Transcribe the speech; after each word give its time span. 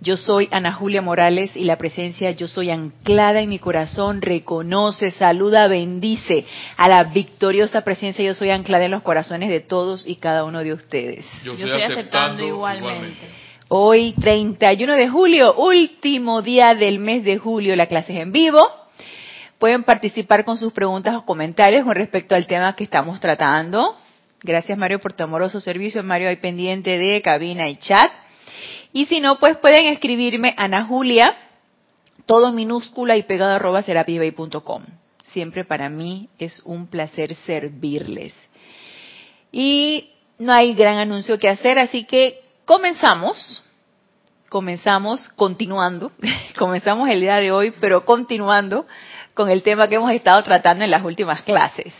Yo 0.00 0.16
soy 0.16 0.48
Ana 0.52 0.72
Julia 0.72 1.02
Morales 1.02 1.56
y 1.56 1.64
la 1.64 1.76
presencia 1.76 2.30
Yo 2.30 2.46
soy 2.46 2.70
anclada 2.70 3.40
en 3.40 3.48
mi 3.48 3.58
corazón, 3.58 4.22
reconoce, 4.22 5.10
saluda, 5.10 5.66
bendice 5.66 6.44
a 6.76 6.88
la 6.88 7.02
victoriosa 7.04 7.82
presencia 7.82 8.24
Yo 8.24 8.34
soy 8.34 8.50
anclada 8.50 8.84
en 8.84 8.92
los 8.92 9.02
corazones 9.02 9.48
de 9.48 9.60
todos 9.60 10.06
y 10.06 10.16
cada 10.16 10.44
uno 10.44 10.60
de 10.60 10.72
ustedes. 10.72 11.26
Yo 11.44 11.54
estoy, 11.54 11.82
aceptando, 11.82 12.44
igualmente. 12.44 13.48
Hoy, 13.70 14.14
31 14.18 14.94
de 14.94 15.08
julio, 15.08 15.54
último 15.54 16.40
día 16.42 16.74
del 16.74 17.00
mes 17.00 17.24
de 17.24 17.36
julio, 17.36 17.76
la 17.76 17.86
clase 17.86 18.14
es 18.14 18.20
en 18.20 18.32
vivo. 18.32 18.66
Pueden 19.58 19.82
participar 19.82 20.44
con 20.44 20.56
sus 20.56 20.72
preguntas 20.72 21.16
o 21.16 21.26
comentarios 21.26 21.84
con 21.84 21.96
respecto 21.96 22.34
al 22.36 22.46
tema 22.46 22.74
que 22.76 22.84
estamos 22.84 23.20
tratando. 23.20 23.96
Gracias 24.42 24.78
Mario 24.78 25.00
por 25.00 25.12
tu 25.12 25.24
amoroso 25.24 25.60
servicio. 25.60 26.02
Mario, 26.04 26.28
hay 26.28 26.36
pendiente 26.36 26.96
de 26.96 27.20
cabina 27.20 27.68
y 27.68 27.76
chat. 27.76 28.10
Y 28.92 29.06
si 29.06 29.20
no, 29.20 29.38
pues 29.38 29.56
pueden 29.58 29.86
escribirme 29.86 30.54
Ana 30.56 30.84
Julia, 30.84 31.36
todo 32.26 32.52
minúscula 32.52 33.16
y 33.16 33.22
pegado 33.22 33.52
arroba 33.52 33.82
serapibay.com. 33.82 34.82
Siempre 35.32 35.64
para 35.64 35.88
mí 35.88 36.28
es 36.38 36.62
un 36.64 36.86
placer 36.86 37.34
servirles. 37.46 38.34
Y 39.52 40.10
no 40.38 40.52
hay 40.52 40.74
gran 40.74 40.98
anuncio 40.98 41.38
que 41.38 41.48
hacer, 41.48 41.78
así 41.78 42.04
que 42.04 42.40
comenzamos. 42.64 43.62
Comenzamos 44.48 45.28
continuando, 45.36 46.10
comenzamos 46.58 47.10
el 47.10 47.20
día 47.20 47.36
de 47.36 47.52
hoy, 47.52 47.72
pero 47.80 48.06
continuando 48.06 48.86
con 49.34 49.50
el 49.50 49.62
tema 49.62 49.88
que 49.88 49.96
hemos 49.96 50.10
estado 50.10 50.42
tratando 50.42 50.84
en 50.84 50.90
las 50.90 51.04
últimas 51.04 51.42
clases 51.42 51.92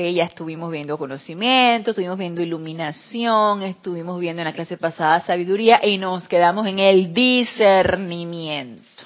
que 0.00 0.14
ya 0.14 0.24
estuvimos 0.24 0.72
viendo 0.72 0.96
conocimiento, 0.96 1.90
estuvimos 1.90 2.16
viendo 2.16 2.40
iluminación, 2.40 3.62
estuvimos 3.62 4.18
viendo 4.18 4.40
en 4.40 4.46
la 4.46 4.54
clase 4.54 4.78
pasada 4.78 5.20
sabiduría 5.20 5.78
y 5.82 5.98
nos 5.98 6.26
quedamos 6.26 6.66
en 6.66 6.78
el 6.78 7.12
discernimiento. 7.12 9.04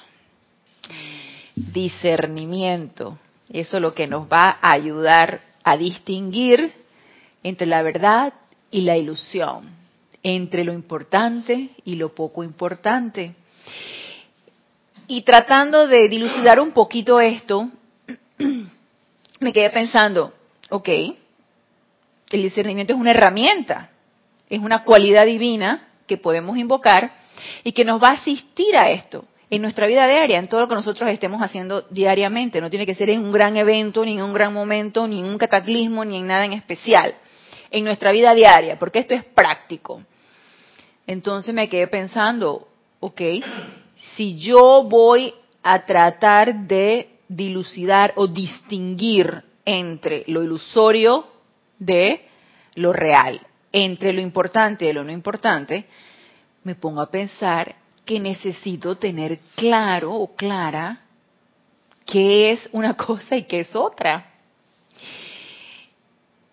Discernimiento. 1.53 3.17
Eso 3.49 3.75
es 3.75 3.81
lo 3.81 3.93
que 3.93 4.07
nos 4.07 4.31
va 4.31 4.57
a 4.61 4.71
ayudar 4.71 5.41
a 5.65 5.75
distinguir 5.75 6.71
entre 7.43 7.67
la 7.67 7.81
verdad 7.81 8.33
y 8.71 8.81
la 8.81 8.95
ilusión, 8.95 9.67
entre 10.23 10.63
lo 10.63 10.71
importante 10.71 11.71
y 11.83 11.95
lo 11.97 12.15
poco 12.15 12.41
importante. 12.41 13.35
Y 15.07 15.23
tratando 15.23 15.87
de 15.87 16.07
dilucidar 16.07 16.61
un 16.61 16.71
poquito 16.71 17.19
esto, 17.19 17.69
me 19.41 19.51
quedé 19.51 19.69
pensando, 19.71 20.31
Ok, 20.75 20.89
el 20.89 22.41
discernimiento 22.41 22.91
es 22.91 22.99
una 22.99 23.11
herramienta, 23.11 23.91
es 24.49 24.59
una 24.59 24.83
cualidad 24.83 25.23
divina 25.25 25.87
que 26.05 26.17
podemos 26.17 26.57
invocar 26.57 27.13
y 27.63 27.71
que 27.71 27.85
nos 27.85 28.03
va 28.03 28.09
a 28.09 28.15
asistir 28.15 28.75
a 28.75 28.91
esto 28.91 29.23
en 29.49 29.61
nuestra 29.61 29.87
vida 29.87 30.05
diaria, 30.05 30.37
en 30.37 30.49
todo 30.49 30.59
lo 30.59 30.67
que 30.67 30.75
nosotros 30.75 31.09
estemos 31.09 31.41
haciendo 31.41 31.83
diariamente. 31.83 32.59
No 32.59 32.69
tiene 32.69 32.85
que 32.85 32.93
ser 32.93 33.09
en 33.09 33.21
un 33.21 33.31
gran 33.31 33.55
evento, 33.55 34.03
ni 34.03 34.17
en 34.17 34.21
un 34.21 34.33
gran 34.33 34.51
momento, 34.51 35.07
ni 35.07 35.21
en 35.21 35.27
un 35.27 35.37
cataclismo, 35.37 36.03
ni 36.03 36.17
en 36.17 36.27
nada 36.27 36.43
en 36.43 36.51
especial. 36.51 37.15
En 37.71 37.85
nuestra 37.85 38.11
vida 38.11 38.33
diaria, 38.33 38.77
porque 38.77 38.99
esto 38.99 39.13
es 39.13 39.23
práctico. 39.23 40.03
Entonces 41.07 41.55
me 41.55 41.69
quedé 41.69 41.87
pensando, 41.87 42.67
ok, 42.99 43.21
si 44.17 44.35
yo 44.35 44.83
voy 44.83 45.33
a 45.63 45.85
tratar 45.85 46.67
de 46.67 47.11
dilucidar 47.29 48.11
o 48.17 48.27
distinguir 48.27 49.41
entre 49.65 50.23
lo 50.27 50.43
ilusorio 50.43 51.27
de 51.79 52.27
lo 52.75 52.93
real, 52.93 53.41
entre 53.71 54.13
lo 54.13 54.21
importante 54.21 54.85
y 54.85 54.93
lo 54.93 55.03
no 55.03 55.11
importante, 55.11 55.85
me 56.63 56.75
pongo 56.75 57.01
a 57.01 57.09
pensar 57.09 57.75
que 58.05 58.19
necesito 58.19 58.97
tener 58.97 59.39
claro 59.55 60.13
o 60.13 60.35
clara 60.35 60.99
qué 62.05 62.51
es 62.51 62.69
una 62.71 62.93
cosa 62.97 63.35
y 63.35 63.43
qué 63.43 63.61
es 63.61 63.75
otra. 63.75 64.31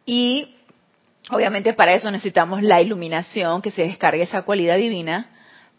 Y 0.04 0.54
obviamente 1.30 1.74
para 1.74 1.94
eso 1.94 2.10
necesitamos 2.10 2.62
la 2.62 2.80
iluminación, 2.80 3.62
que 3.62 3.70
se 3.70 3.82
descargue 3.82 4.22
esa 4.22 4.42
cualidad 4.42 4.76
divina, 4.76 5.30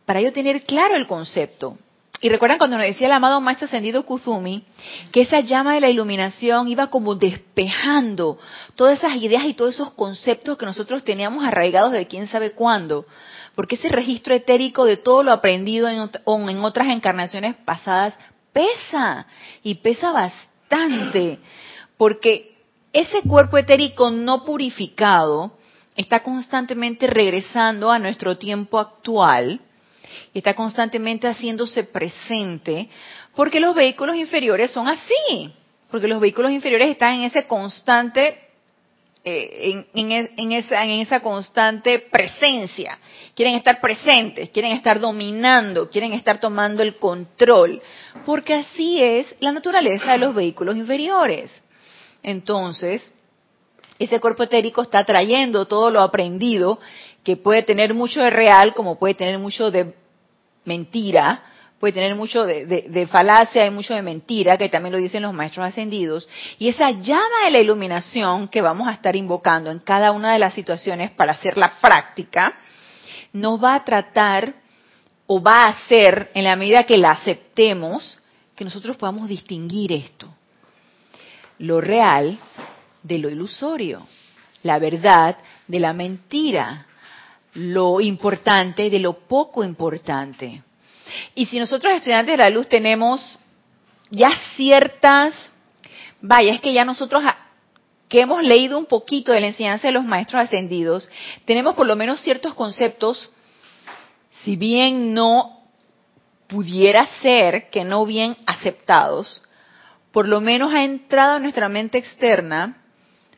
para 0.05 0.21
yo 0.21 0.31
tener 0.31 0.63
claro 0.63 0.95
el 0.95 1.07
concepto. 1.07 1.77
Y 2.23 2.29
recuerdan 2.29 2.57
cuando 2.57 2.77
nos 2.77 2.85
decía 2.85 3.07
el 3.07 3.13
amado 3.13 3.41
Maestro 3.41 3.65
Ascendido 3.65 4.05
Kuzumi, 4.05 4.63
que 5.11 5.23
esa 5.23 5.41
llama 5.41 5.73
de 5.73 5.81
la 5.81 5.89
iluminación 5.89 6.69
iba 6.69 6.87
como 6.87 7.15
despejando 7.15 8.39
todas 8.75 8.97
esas 8.97 9.17
ideas 9.17 9.43
y 9.43 9.55
todos 9.55 9.75
esos 9.75 9.91
conceptos 9.91 10.57
que 10.57 10.65
nosotros 10.65 11.03
teníamos 11.03 11.43
arraigados 11.43 11.91
de 11.91 12.07
quién 12.07 12.27
sabe 12.27 12.53
cuándo. 12.53 13.05
Porque 13.55 13.75
ese 13.75 13.89
registro 13.89 14.33
etérico 14.33 14.85
de 14.85 14.95
todo 14.95 15.21
lo 15.21 15.33
aprendido 15.33 15.89
en, 15.89 16.09
en 16.49 16.63
otras 16.63 16.87
encarnaciones 16.87 17.55
pasadas 17.55 18.17
pesa 18.53 19.27
y 19.61 19.75
pesa 19.75 20.13
bastante. 20.13 21.39
Porque 21.97 22.55
ese 22.93 23.21
cuerpo 23.23 23.57
etérico 23.57 24.11
no 24.11 24.45
purificado 24.45 25.57
está 25.97 26.23
constantemente 26.23 27.05
regresando 27.05 27.91
a 27.91 27.99
nuestro 27.99 28.37
tiempo 28.37 28.79
actual 28.79 29.59
y 30.33 30.39
está 30.39 30.53
constantemente 30.53 31.27
haciéndose 31.27 31.83
presente, 31.83 32.89
porque 33.35 33.59
los 33.59 33.75
vehículos 33.75 34.15
inferiores 34.15 34.71
son 34.71 34.87
así, 34.87 35.51
porque 35.89 36.07
los 36.07 36.19
vehículos 36.19 36.51
inferiores 36.51 36.89
están 36.89 37.15
en 37.15 37.23
ese 37.23 37.45
constante, 37.45 38.37
eh, 39.23 39.85
en, 39.93 40.11
en, 40.11 40.51
esa, 40.51 40.83
en 40.83 40.99
esa 40.99 41.19
constante 41.21 41.99
presencia, 42.11 42.99
quieren 43.35 43.55
estar 43.55 43.79
presentes, 43.79 44.49
quieren 44.49 44.71
estar 44.71 44.99
dominando, 44.99 45.89
quieren 45.89 46.13
estar 46.13 46.39
tomando 46.39 46.83
el 46.83 46.97
control, 46.97 47.81
porque 48.25 48.53
así 48.53 49.01
es 49.01 49.35
la 49.39 49.51
naturaleza 49.51 50.11
de 50.11 50.17
los 50.17 50.35
vehículos 50.35 50.75
inferiores. 50.75 51.51
Entonces, 52.21 53.11
ese 53.99 54.19
cuerpo 54.19 54.43
etérico 54.43 54.81
está 54.81 55.03
trayendo 55.03 55.65
todo 55.65 55.91
lo 55.91 56.01
aprendido, 56.01 56.79
que 57.23 57.37
puede 57.37 57.63
tener 57.63 57.93
mucho 57.93 58.21
de 58.21 58.29
real 58.29 58.73
como 58.73 58.99
puede 58.99 59.13
tener 59.13 59.39
mucho 59.39 59.71
de 59.71 59.93
mentira, 60.65 61.43
puede 61.83 61.93
tener 61.93 62.15
mucho 62.15 62.45
de, 62.45 63.07
falacia 63.11 63.65
y 63.65 63.69
mucho 63.69 63.93
de 63.93 64.01
mentira, 64.01 64.57
que 64.57 64.69
también 64.69 64.93
lo 64.93 64.99
dicen 64.99 65.21
los 65.21 65.33
maestros 65.33 65.65
ascendidos, 65.65 66.29
y 66.57 66.69
esa 66.69 66.91
llama 66.91 67.43
de 67.43 67.51
la 67.51 67.59
iluminación 67.59 68.47
que 68.47 68.61
vamos 68.61 68.87
a 68.87 68.93
estar 68.93 69.17
invocando 69.17 69.69
en 69.69 69.79
cada 69.79 70.13
una 70.13 70.31
de 70.31 70.39
las 70.39 70.53
situaciones 70.53 71.11
para 71.11 71.33
hacer 71.33 71.57
la 71.57 71.73
práctica, 71.81 72.57
nos 73.33 73.61
va 73.61 73.75
a 73.75 73.83
tratar 73.83 74.53
o 75.27 75.41
va 75.41 75.65
a 75.65 75.69
hacer, 75.71 76.31
en 76.33 76.45
la 76.45 76.55
medida 76.55 76.83
que 76.83 76.97
la 76.97 77.11
aceptemos, 77.11 78.17
que 78.55 78.63
nosotros 78.63 78.95
podamos 78.95 79.27
distinguir 79.27 79.91
esto, 79.91 80.33
lo 81.59 81.81
real 81.81 82.39
de 83.01 83.17
lo 83.17 83.29
ilusorio, 83.29 84.07
la 84.63 84.79
verdad 84.79 85.35
de 85.67 85.79
la 85.81 85.91
mentira, 85.91 86.85
lo 87.53 88.01
importante 88.01 88.89
de 88.89 88.99
lo 88.99 89.13
poco 89.27 89.63
importante. 89.63 90.63
Y 91.35 91.45
si 91.45 91.59
nosotros 91.59 91.93
estudiantes 91.93 92.37
de 92.37 92.43
la 92.43 92.49
luz 92.49 92.67
tenemos 92.67 93.37
ya 94.09 94.29
ciertas, 94.55 95.33
vaya, 96.21 96.53
es 96.53 96.61
que 96.61 96.73
ya 96.73 96.85
nosotros 96.85 97.23
que 98.09 98.21
hemos 98.21 98.43
leído 98.43 98.77
un 98.77 98.85
poquito 98.85 99.31
de 99.31 99.41
la 99.41 99.47
enseñanza 99.47 99.87
de 99.87 99.93
los 99.93 100.05
maestros 100.05 100.43
ascendidos, 100.43 101.09
tenemos 101.45 101.75
por 101.75 101.87
lo 101.87 101.95
menos 101.95 102.21
ciertos 102.21 102.53
conceptos, 102.53 103.31
si 104.43 104.55
bien 104.55 105.13
no 105.13 105.61
pudiera 106.47 107.07
ser 107.21 107.69
que 107.71 107.83
no 107.83 108.05
bien 108.05 108.37
aceptados, 108.45 109.41
por 110.11 110.27
lo 110.27 110.41
menos 110.41 110.73
ha 110.73 110.83
entrado 110.83 111.37
en 111.37 111.43
nuestra 111.43 111.69
mente 111.69 111.97
externa 111.97 112.83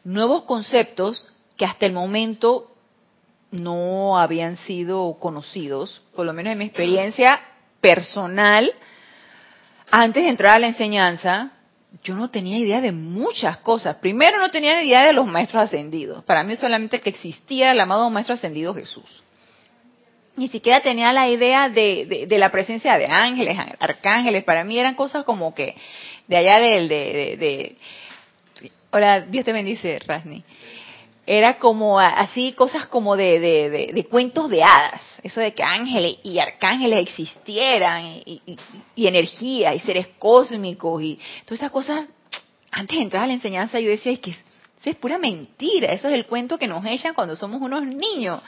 nuevos 0.04 0.44
conceptos 0.44 1.26
que 1.56 1.64
hasta 1.64 1.86
el 1.86 1.94
momento 1.94 2.75
no 3.56 4.18
habían 4.18 4.58
sido 4.58 5.18
conocidos, 5.20 6.02
por 6.16 6.26
lo 6.26 6.34
menos 6.34 6.54
en 6.54 6.60
mi 6.60 6.66
experiencia 6.66 7.40
personal, 7.82 8.74
antes 9.92 10.24
de 10.24 10.30
entrar 10.30 10.58
a 10.58 10.60
la 10.60 10.68
enseñanza, 10.68 11.52
yo 12.04 12.16
no 12.16 12.30
tenía 12.30 12.58
idea 12.58 12.82
de 12.82 12.92
muchas 12.92 13.58
cosas. 13.58 13.98
Primero 13.98 14.40
no 14.40 14.50
tenía 14.52 14.82
idea 14.84 15.06
de 15.06 15.14
los 15.14 15.28
maestros 15.28 15.64
ascendidos. 15.64 16.24
Para 16.24 16.44
mí 16.44 16.56
solamente 16.56 17.00
que 17.00 17.10
existía 17.10 17.72
el 17.72 17.80
amado 17.80 18.10
maestro 18.10 18.36
ascendido 18.36 18.74
Jesús. 18.74 19.24
Ni 20.36 20.50
siquiera 20.50 20.82
tenía 20.82 21.14
la 21.14 21.30
idea 21.30 21.70
de, 21.70 22.26
de, 22.28 22.38
la 22.38 22.52
presencia 22.52 22.98
de 22.98 23.06
ángeles, 23.06 23.58
arcángeles. 23.80 24.44
Para 24.44 24.66
mí 24.66 24.78
eran 24.78 24.96
cosas 24.96 25.24
como 25.24 25.56
que 25.56 25.76
de 26.28 26.38
allá 26.38 26.60
del... 26.60 26.90
De, 26.90 27.38
de, 27.38 27.78
Hola, 28.92 29.22
Dios 29.22 29.46
te 29.46 29.54
bendice, 29.54 30.00
Rasni 30.00 30.44
era 31.28 31.58
como 31.58 32.00
así 32.00 32.54
cosas 32.54 32.88
como 32.88 33.16
de, 33.16 33.40
de, 33.94 34.06
cuentos 34.06 34.50
de 34.50 34.62
hadas, 34.62 35.02
eso 35.24 35.40
de 35.42 35.54
que 35.54 35.64
ángeles 35.64 36.18
y 36.24 36.38
arcángeles 36.38 37.00
existieran 37.00 38.06
y, 38.26 38.42
y, 38.96 39.08
energía 39.08 39.74
y 39.74 39.80
seres 39.80 40.08
cósmicos 40.20 41.02
y 41.02 41.20
todas 41.46 41.60
esas 41.60 41.72
cosas. 41.72 42.08
Antes 42.72 42.98
de 42.98 43.04
entrar 43.04 43.24
a 43.24 43.28
la 43.28 43.34
enseñanza 43.34 43.80
yo 43.80 43.90
decía 43.90 44.12
es 44.12 44.20
que 44.20 44.32
eso 44.32 44.92
es 44.92 44.98
pura 44.98 45.18
mentira, 45.18 45.92
eso 45.94 46.10
es 46.10 46.14
el 46.14 46.28
cuento 46.28 46.60
que 46.60 46.68
nos 46.68 46.86
echan 46.86 47.16
cuando 47.16 47.36
somos 47.36 47.60
unos 47.60 47.84
niños 47.88 48.42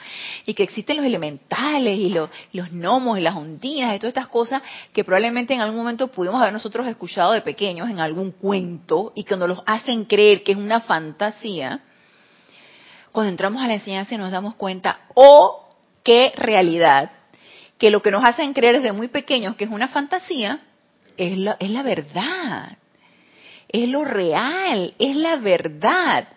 y 0.46 0.54
que 0.54 0.62
existen 0.62 0.98
los 0.98 1.06
elementales 1.06 1.98
y 1.98 2.10
los, 2.10 2.30
los 2.52 2.70
gnomos 2.70 3.18
y 3.18 3.22
las 3.22 3.34
ondinas 3.34 3.96
y 3.96 3.98
todas 3.98 4.10
estas 4.10 4.28
cosas 4.28 4.62
que 4.92 5.02
probablemente 5.02 5.54
en 5.54 5.62
algún 5.62 5.78
momento 5.78 6.06
pudimos 6.08 6.40
haber 6.40 6.52
nosotros 6.52 6.86
escuchado 6.86 7.32
de 7.32 7.40
pequeños 7.40 7.90
en 7.90 7.98
algún 7.98 8.30
cuento 8.30 9.12
y 9.16 9.24
nos 9.24 9.48
los 9.48 9.62
hacen 9.66 10.04
creer 10.04 10.44
que 10.44 10.52
es 10.52 10.58
una 10.58 10.80
fantasía 10.80 11.80
cuando 13.12 13.30
entramos 13.30 13.62
a 13.62 13.66
la 13.66 13.74
enseñanza 13.74 14.14
y 14.14 14.18
nos 14.18 14.30
damos 14.30 14.54
cuenta, 14.54 15.00
oh, 15.14 15.68
qué 16.02 16.32
realidad, 16.36 17.10
que 17.78 17.90
lo 17.90 18.02
que 18.02 18.10
nos 18.10 18.24
hacen 18.24 18.52
creer 18.52 18.76
desde 18.76 18.92
muy 18.92 19.08
pequeños 19.08 19.56
que 19.56 19.64
es 19.64 19.70
una 19.70 19.88
fantasía, 19.88 20.60
es 21.16 21.36
la, 21.38 21.56
es 21.60 21.70
la 21.70 21.82
verdad, 21.82 22.76
es 23.68 23.88
lo 23.88 24.04
real, 24.04 24.94
es 24.98 25.16
la 25.16 25.36
verdad. 25.36 26.28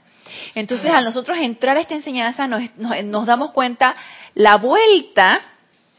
Entonces, 0.56 0.92
al 0.92 1.04
nosotros 1.04 1.38
entrar 1.40 1.78
a 1.78 1.82
esta 1.82 1.96
enseñanza, 1.96 2.48
nos, 2.48 2.62
nos 2.78 3.26
damos 3.26 3.52
cuenta 3.52 3.96
la 4.34 4.58
vuelta 4.58 5.42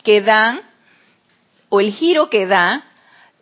que 0.02 0.20
dan 0.20 0.60
o 1.68 1.80
el 1.80 1.92
giro 1.92 2.28
que 2.28 2.46
da 2.46 2.84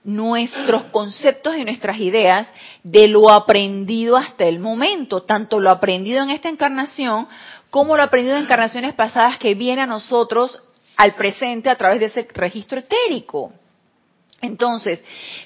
nuestros 0.05 0.85
conceptos 0.85 1.56
y 1.56 1.64
nuestras 1.64 1.99
ideas 1.99 2.49
de 2.82 3.06
lo 3.06 3.31
aprendido 3.31 4.17
hasta 4.17 4.44
el 4.44 4.58
momento, 4.58 5.23
tanto 5.23 5.61
lo 5.61 5.70
aprendido 5.70 6.23
en 6.23 6.31
esta 6.31 6.49
encarnación 6.49 7.29
como 7.69 7.97
lo 7.97 8.02
aprendido 8.02 8.37
en 8.37 8.44
encarnaciones 8.44 8.94
pasadas 8.94 9.38
que 9.38 9.55
viene 9.55 9.82
a 9.82 9.87
nosotros 9.87 10.62
al 10.97 11.14
presente 11.14 11.70
a 11.70 11.76
través 11.76 12.00
de 12.00 12.06
ese 12.06 12.26
registro 12.35 12.79
etérico. 12.79 13.52
Entonces, 14.43 15.02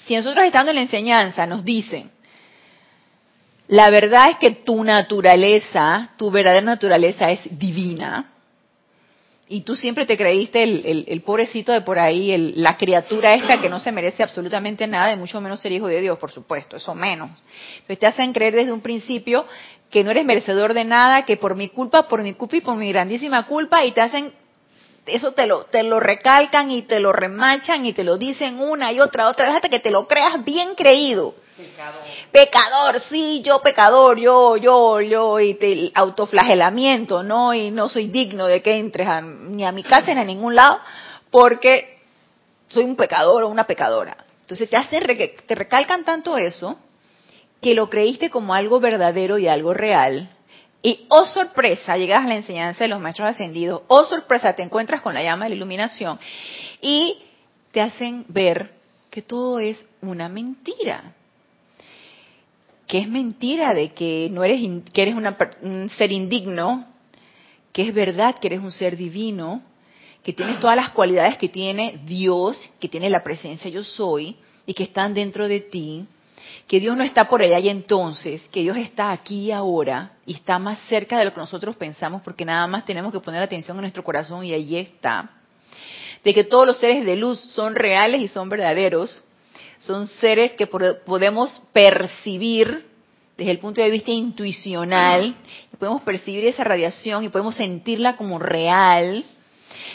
si 0.06 0.15
nosotros 0.15 0.47
estando 0.47 0.71
en 0.71 0.77
la 0.77 0.83
enseñanza 0.83 1.47
nos 1.47 1.65
dicen, 1.65 2.11
la 3.69 3.91
verdad 3.91 4.31
es 4.31 4.37
que 4.39 4.51
tu 4.51 4.85
naturaleza, 4.85 6.11
tu 6.17 6.31
verdadera 6.31 6.65
naturaleza 6.65 7.31
es 7.31 7.41
divina, 7.59 8.33
y 9.49 9.61
tú 9.61 9.76
siempre 9.76 10.06
te 10.06 10.17
creíste 10.17 10.62
el, 10.62 11.23
pobrecito 11.23 11.73
de 11.73 11.82
por 11.82 11.99
ahí, 11.99 12.35
la 12.56 12.76
criatura 12.76 13.32
esta 13.32 13.61
que 13.61 13.69
no 13.69 13.79
se 13.79 13.93
merece 13.93 14.23
absolutamente 14.23 14.87
nada, 14.87 15.12
y 15.12 15.17
mucho 15.17 15.41
menos 15.41 15.61
ser 15.61 15.73
hijo 15.73 15.87
de 15.87 16.00
Dios, 16.00 16.19
por 16.19 16.31
supuesto, 16.31 16.76
eso 16.76 16.94
menos. 16.94 17.31
Entonces 17.75 17.99
te 17.99 18.06
hacen 18.06 18.32
creer 18.32 18.55
desde 18.55 18.73
un 18.73 18.81
principio 18.81 19.46
que 19.91 20.02
no 20.02 20.11
eres 20.11 20.25
merecedor 20.25 20.73
de 20.73 20.85
nada, 20.85 21.25
que 21.25 21.37
por 21.37 21.56
mi 21.56 21.69
culpa, 21.69 22.08
por 22.08 22.23
mi 22.23 22.35
culpa 22.35 22.56
y 22.56 22.61
por 22.62 22.76
mi 22.76 22.91
grandísima 22.91 23.46
culpa, 23.46 23.85
y 23.85 23.93
te 23.93 24.00
hacen, 24.00 24.32
eso 25.06 25.33
te 25.33 25.47
lo, 25.47 25.65
te 25.65 25.83
lo 25.83 26.01
recalcan 26.01 26.71
y 26.71 26.83
te 26.83 27.01
lo 27.01 27.12
remachan 27.12 27.85
y 27.85 27.93
te 27.93 28.05
lo 28.05 28.17
dicen 28.17 28.59
una 28.59 28.93
y 28.93 29.01
otra, 29.01 29.29
otra 29.29 29.47
vez 29.47 29.56
hasta 29.56 29.69
que 29.69 29.81
te 29.81 29.91
lo 29.91 30.06
creas 30.06 30.45
bien 30.45 30.75
creído. 30.75 31.35
Pecador. 32.33 33.01
sí, 33.01 33.43
yo 33.43 33.61
pecador, 33.61 34.19
yo, 34.19 34.56
yo, 34.56 35.01
yo, 35.01 35.39
y 35.39 35.55
te, 35.55 35.93
autoflagelamiento, 35.95 37.23
¿no? 37.23 37.55
Y 37.55 37.71
no 37.71 37.89
soy 37.89 38.09
digno 38.09 38.47
de 38.47 38.61
que 38.61 38.77
entres 38.79 39.06
ni 39.23 39.65
a 39.65 39.73
mi 39.73 39.83
casa 39.83 40.15
ni 40.15 40.21
a 40.21 40.25
ningún 40.25 40.55
lado, 40.55 40.81
porque 41.31 41.99
soy 42.69 42.85
un 42.85 42.97
pecador 42.97 43.45
o 43.45 43.49
una 43.49 43.65
pecadora. 43.65 44.17
Entonces 44.41 44.69
te 44.69 44.77
hace, 44.77 45.01
te 45.47 45.55
recalcan 45.55 46.05
tanto 46.05 46.37
eso, 46.37 46.77
que 47.61 47.75
lo 47.75 47.89
creíste 47.89 48.31
como 48.31 48.53
algo 48.53 48.81
verdadero 48.81 49.39
y 49.39 49.47
algo 49.47 49.73
real, 49.75 50.29
y 50.84 51.06
oh 51.08 51.25
sorpresa, 51.25 51.96
llegas 51.96 52.22
a 52.22 52.28
la 52.28 52.36
enseñanza 52.36 52.84
de 52.84 52.88
los 52.88 53.00
maestros 53.00 53.26
ascendidos, 53.26 53.81
oh 53.88 54.04
sorpresa, 54.04 54.52
te 54.52 54.62
encuentras 54.62 55.00
con 55.00 55.14
la 55.14 55.22
llama 55.22 55.46
de 55.46 55.48
la 55.48 55.56
iluminación 55.56 56.20
y 56.82 57.16
te 57.72 57.81
hacen 57.81 58.26
ver 58.28 58.70
que 59.08 59.22
todo 59.22 59.58
es 59.60 59.82
una 60.02 60.28
mentira. 60.28 61.14
Que 62.86 62.98
es 62.98 63.08
mentira 63.08 63.72
de 63.72 63.94
que 63.94 64.28
no 64.31 64.44
eres 64.44 64.60
que 64.92 65.02
eres 65.02 65.14
un 65.14 65.88
ser 65.88 66.12
indigno, 66.12 66.84
que 67.72 67.88
es 67.88 67.94
verdad 67.94 68.38
que 68.38 68.48
eres 68.48 68.60
un 68.60 68.70
ser 68.70 68.94
divino, 68.94 69.62
que 70.22 70.34
tienes 70.34 70.60
todas 70.60 70.76
las 70.76 70.90
cualidades 70.90 71.38
que 71.38 71.48
tiene 71.48 71.98
Dios, 72.04 72.60
que 72.78 72.90
tiene 72.90 73.08
la 73.08 73.25
presencia 73.25 73.70
yo 73.70 73.82
soy 73.82 74.36
y 74.66 74.75
que 74.75 74.82
están 74.82 75.14
dentro 75.14 75.48
de 75.48 75.60
ti, 75.60 76.04
que 76.66 76.81
Dios 76.81 76.96
no 76.96 77.05
está 77.05 77.28
por 77.28 77.43
allá 77.43 77.58
y 77.58 77.69
entonces, 77.69 78.49
que 78.50 78.61
Dios 78.61 78.76
está 78.76 79.11
aquí 79.11 79.46
y 79.46 79.52
ahora 79.52 80.12
y 80.26 80.34
está 80.34 80.58
más 80.58 80.78
cerca 80.88 81.19
de 81.19 81.26
lo 81.26 81.34
que 81.34 81.40
nosotros 81.40 81.76
pensamos 81.76 82.22
porque 82.22 82.44
nada 82.44 82.66
más 82.66 82.84
tenemos 82.84 83.12
que 83.12 83.20
poner 83.20 83.43
atención 83.43 83.76
en 83.76 83.82
nuestro 83.82 84.02
corazón 84.02 84.44
y 84.44 84.55
allí 84.55 84.78
está. 84.78 85.31
De 86.22 86.32
que 86.32 86.44
todos 86.44 86.66
los 86.66 86.78
seres 86.78 87.05
de 87.05 87.16
luz 87.16 87.38
son 87.38 87.75
reales 87.75 88.22
y 88.22 88.28
son 88.28 88.49
verdaderos 88.49 89.25
son 89.78 90.06
seres 90.06 90.52
que 90.52 90.66
podemos 90.66 91.61
percibir 91.72 92.87
desde 93.37 93.50
el 93.50 93.58
punto 93.58 93.82
de 93.82 93.90
vista 93.90 94.12
intuicional, 94.12 95.34
podemos 95.78 96.02
percibir 96.02 96.44
esa 96.44 96.64
radiación 96.64 97.25
y 97.25 97.28
podemos 97.28 97.56
sentirla 97.56 98.17
como 98.17 98.38
real, 98.38 99.25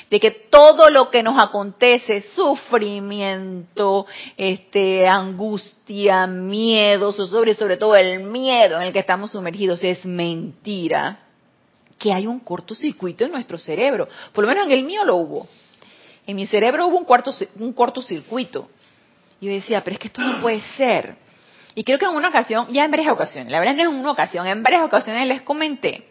de 0.10 0.20
que 0.20 0.32
todo 0.32 0.90
lo 0.90 1.10
que 1.10 1.24
nos 1.24 1.42
acontece, 1.42 2.22
sufrimiento, 2.34 4.06
este, 4.38 5.08
angustia, 5.08 6.28
miedo, 6.28 7.12
sobre, 7.12 7.54
sobre 7.54 7.78
todo 7.78 7.96
el 7.96 8.24
miedo 8.24 8.78
en 8.78 8.84
el 8.84 8.94
que 8.94 9.00
estamos 9.00 9.32
sumergidos, 9.32 9.84
es 9.84 10.06
mentira, 10.06 11.20
que 11.98 12.14
hay 12.14 12.28
un 12.28 12.40
cortocircuito 12.40 13.26
en 13.26 13.32
nuestro 13.32 13.58
cerebro. 13.58 14.08
Por 14.34 14.44
lo 14.44 14.50
menos 14.50 14.66
en 14.66 14.72
el 14.72 14.84
mío 14.84 15.04
lo 15.04 15.18
hubo. 15.18 15.48
En 16.26 16.36
mi 16.36 16.48
cerebro 16.48 16.88
hubo 16.88 16.98
un, 16.98 17.06
cuarto, 17.06 17.34
un 17.60 17.74
cortocircuito. 17.74 18.70
Y 19.42 19.48
yo 19.48 19.52
decía, 19.52 19.84
pero 19.84 19.96
es 19.96 20.00
que 20.00 20.08
esto 20.08 20.22
no 20.22 20.42
puede 20.42 20.62
ser. 20.78 21.16
Y 21.76 21.84
creo 21.84 21.98
que 21.98 22.06
en 22.06 22.16
una 22.16 22.30
ocasión, 22.30 22.68
ya 22.72 22.86
en 22.86 22.92
varias 22.92 23.12
ocasiones, 23.12 23.52
la 23.52 23.60
verdad 23.60 23.76
no 23.76 23.84
en 23.84 24.00
una 24.00 24.12
ocasión, 24.12 24.48
en 24.48 24.64
varias 24.64 24.84
ocasiones 24.84 25.28
les 25.28 25.42
comenté 25.42 26.09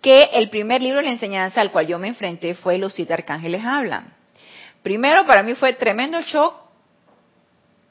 que 0.00 0.30
el 0.32 0.48
primer 0.50 0.80
libro 0.80 0.98
de 0.98 1.06
la 1.06 1.12
enseñanza 1.12 1.60
al 1.60 1.72
cual 1.72 1.86
yo 1.86 1.98
me 1.98 2.08
enfrenté 2.08 2.54
fue 2.54 2.78
Los 2.78 2.94
siete 2.94 3.14
arcángeles 3.14 3.64
hablan. 3.64 4.14
Primero, 4.82 5.26
para 5.26 5.42
mí 5.42 5.54
fue 5.54 5.72
tremendo 5.74 6.20
shock 6.22 6.54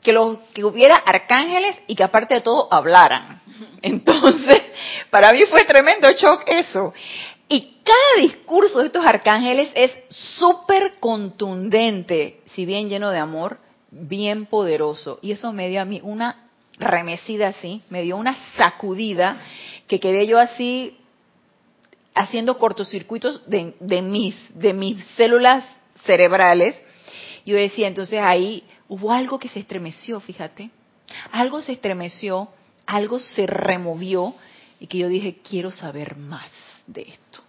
que, 0.01 0.13
los, 0.13 0.37
que 0.53 0.63
hubiera 0.63 0.95
arcángeles 0.95 1.79
y 1.87 1.95
que 1.95 2.03
aparte 2.03 2.35
de 2.35 2.41
todo 2.41 2.71
hablaran. 2.71 3.41
Entonces, 3.81 4.61
para 5.09 5.31
mí 5.33 5.43
fue 5.49 5.63
tremendo 5.65 6.09
shock 6.11 6.43
eso. 6.47 6.93
Y 7.49 7.77
cada 7.83 8.21
discurso 8.21 8.79
de 8.79 8.87
estos 8.87 9.05
arcángeles 9.05 9.69
es 9.73 9.91
súper 10.09 10.95
contundente, 10.99 12.41
si 12.53 12.65
bien 12.65 12.89
lleno 12.89 13.09
de 13.09 13.19
amor, 13.19 13.59
bien 13.89 14.45
poderoso. 14.45 15.19
Y 15.21 15.31
eso 15.31 15.53
me 15.53 15.69
dio 15.69 15.81
a 15.81 15.85
mí 15.85 16.01
una 16.03 16.49
remecida 16.77 17.49
así, 17.49 17.81
me 17.89 18.01
dio 18.01 18.17
una 18.17 18.37
sacudida 18.55 19.37
que 19.87 19.99
quedé 19.99 20.27
yo 20.27 20.39
así 20.39 20.97
haciendo 22.17 22.57
cortocircuitos 22.57 23.47
de, 23.49 23.75
de 23.79 24.01
mis, 24.01 24.35
mis 24.55 25.03
células 25.15 25.63
cerebrales. 26.05 26.75
Yo 27.45 27.55
decía, 27.55 27.87
entonces 27.87 28.19
ahí 28.21 28.63
hubo 28.87 29.11
algo 29.11 29.39
que 29.39 29.49
se 29.49 29.59
estremeció, 29.59 30.19
fíjate. 30.19 30.69
Algo 31.31 31.61
se 31.61 31.73
estremeció, 31.73 32.49
algo 32.85 33.19
se 33.19 33.45
removió 33.47 34.35
y 34.79 34.87
que 34.87 34.97
yo 34.97 35.07
dije, 35.07 35.37
quiero 35.47 35.71
saber 35.71 36.17
más 36.17 36.49
de 36.85 37.01
esto. 37.01 37.39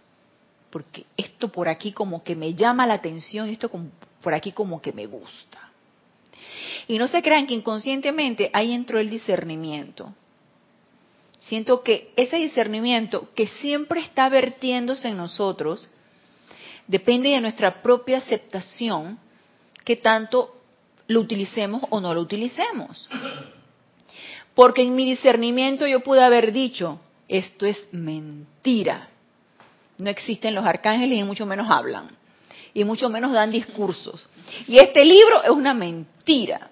Porque 0.71 1.07
esto 1.17 1.49
por 1.49 1.69
aquí 1.69 1.93
como 1.93 2.23
que 2.23 2.37
me 2.37 2.55
llama 2.55 2.87
la 2.87 2.95
atención, 2.95 3.49
esto 3.49 3.71
por 4.21 4.35
aquí 4.35 4.53
como 4.53 4.81
que 4.81 4.93
me 4.93 5.07
gusta. 5.07 5.59
Y 6.87 6.99
no 6.99 7.09
se 7.09 7.23
crean 7.23 7.47
que 7.47 7.55
inconscientemente 7.55 8.51
ahí 8.53 8.73
entró 8.73 8.99
el 8.99 9.11
discernimiento. 9.11 10.15
Siento 11.49 11.83
que 11.83 12.13
ese 12.17 12.37
discernimiento 12.37 13.31
que 13.35 13.47
siempre 13.47 14.01
está 14.01 14.29
vertiéndose 14.29 15.09
en 15.09 15.17
nosotros 15.17 15.89
depende 16.87 17.31
de 17.31 17.41
nuestra 17.41 17.83
propia 17.83 18.19
aceptación 18.19 19.19
que 19.83 19.97
tanto 19.97 20.55
lo 21.07 21.21
utilicemos 21.21 21.83
o 21.89 22.01
no 22.01 22.13
lo 22.13 22.21
utilicemos. 22.21 23.09
Porque 24.55 24.83
en 24.83 24.95
mi 24.95 25.07
discernimiento 25.07 25.87
yo 25.87 26.01
pude 26.01 26.23
haber 26.23 26.53
dicho, 26.53 27.01
esto 27.29 27.65
es 27.65 27.79
mentira. 27.93 29.09
No 29.97 30.11
existen 30.11 30.55
los 30.55 30.67
arcángeles 30.67 31.19
y 31.19 31.25
mucho 31.25 31.47
menos 31.47 31.71
hablan. 31.71 32.11
Y 32.75 32.85
mucho 32.85 33.09
menos 33.09 33.33
dan 33.33 33.51
discursos. 33.51 34.29
Y 34.67 34.77
este 34.77 35.03
libro 35.03 35.43
es 35.43 35.51
una 35.51 35.73
mentira. 35.73 36.71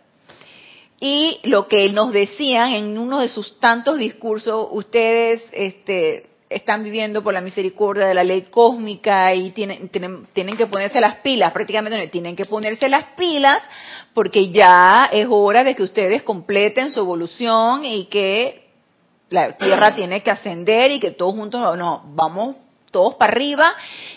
Y 0.99 1.41
lo 1.43 1.69
que 1.69 1.91
nos 1.91 2.13
decían 2.13 2.73
en 2.73 2.97
uno 2.97 3.21
de 3.21 3.29
sus 3.29 3.61
tantos 3.61 3.99
discursos, 3.99 4.69
ustedes 4.71 5.45
este, 5.53 6.31
están 6.49 6.85
viviendo 6.85 7.23
por 7.23 7.35
la 7.35 7.41
misericordia 7.41 8.07
de 8.07 8.15
la 8.15 8.25
ley 8.25 8.43
cósmica 8.51 9.35
y 9.35 9.51
tienen, 9.51 9.89
tienen, 9.89 10.27
tienen 10.33 10.57
que 10.57 10.67
ponerse 10.67 11.01
las 11.01 11.17
pilas, 11.17 11.53
prácticamente 11.53 12.09
tienen 12.09 12.37
que 12.37 12.45
ponerse 12.45 12.89
las 12.89 13.05
pilas 13.17 13.63
porque 14.15 14.51
ya 14.51 15.11
es 15.13 15.27
hora 15.29 15.63
de 15.63 15.75
que 15.75 15.83
ustedes 15.83 16.23
completen 16.23 16.91
su 16.91 17.01
evolución 17.01 17.85
y 17.85 18.07
que 18.07 18.71
la 19.29 19.57
tierra 19.59 19.95
tiene 19.97 20.23
que 20.23 20.31
ascender 20.31 20.93
y 20.93 21.01
que 21.01 21.11
todos 21.11 21.35
juntos, 21.35 21.77
no, 21.77 22.03
vamos 22.15 22.57
todos 22.91 23.17
para 23.17 23.33
arriba, 23.33 23.75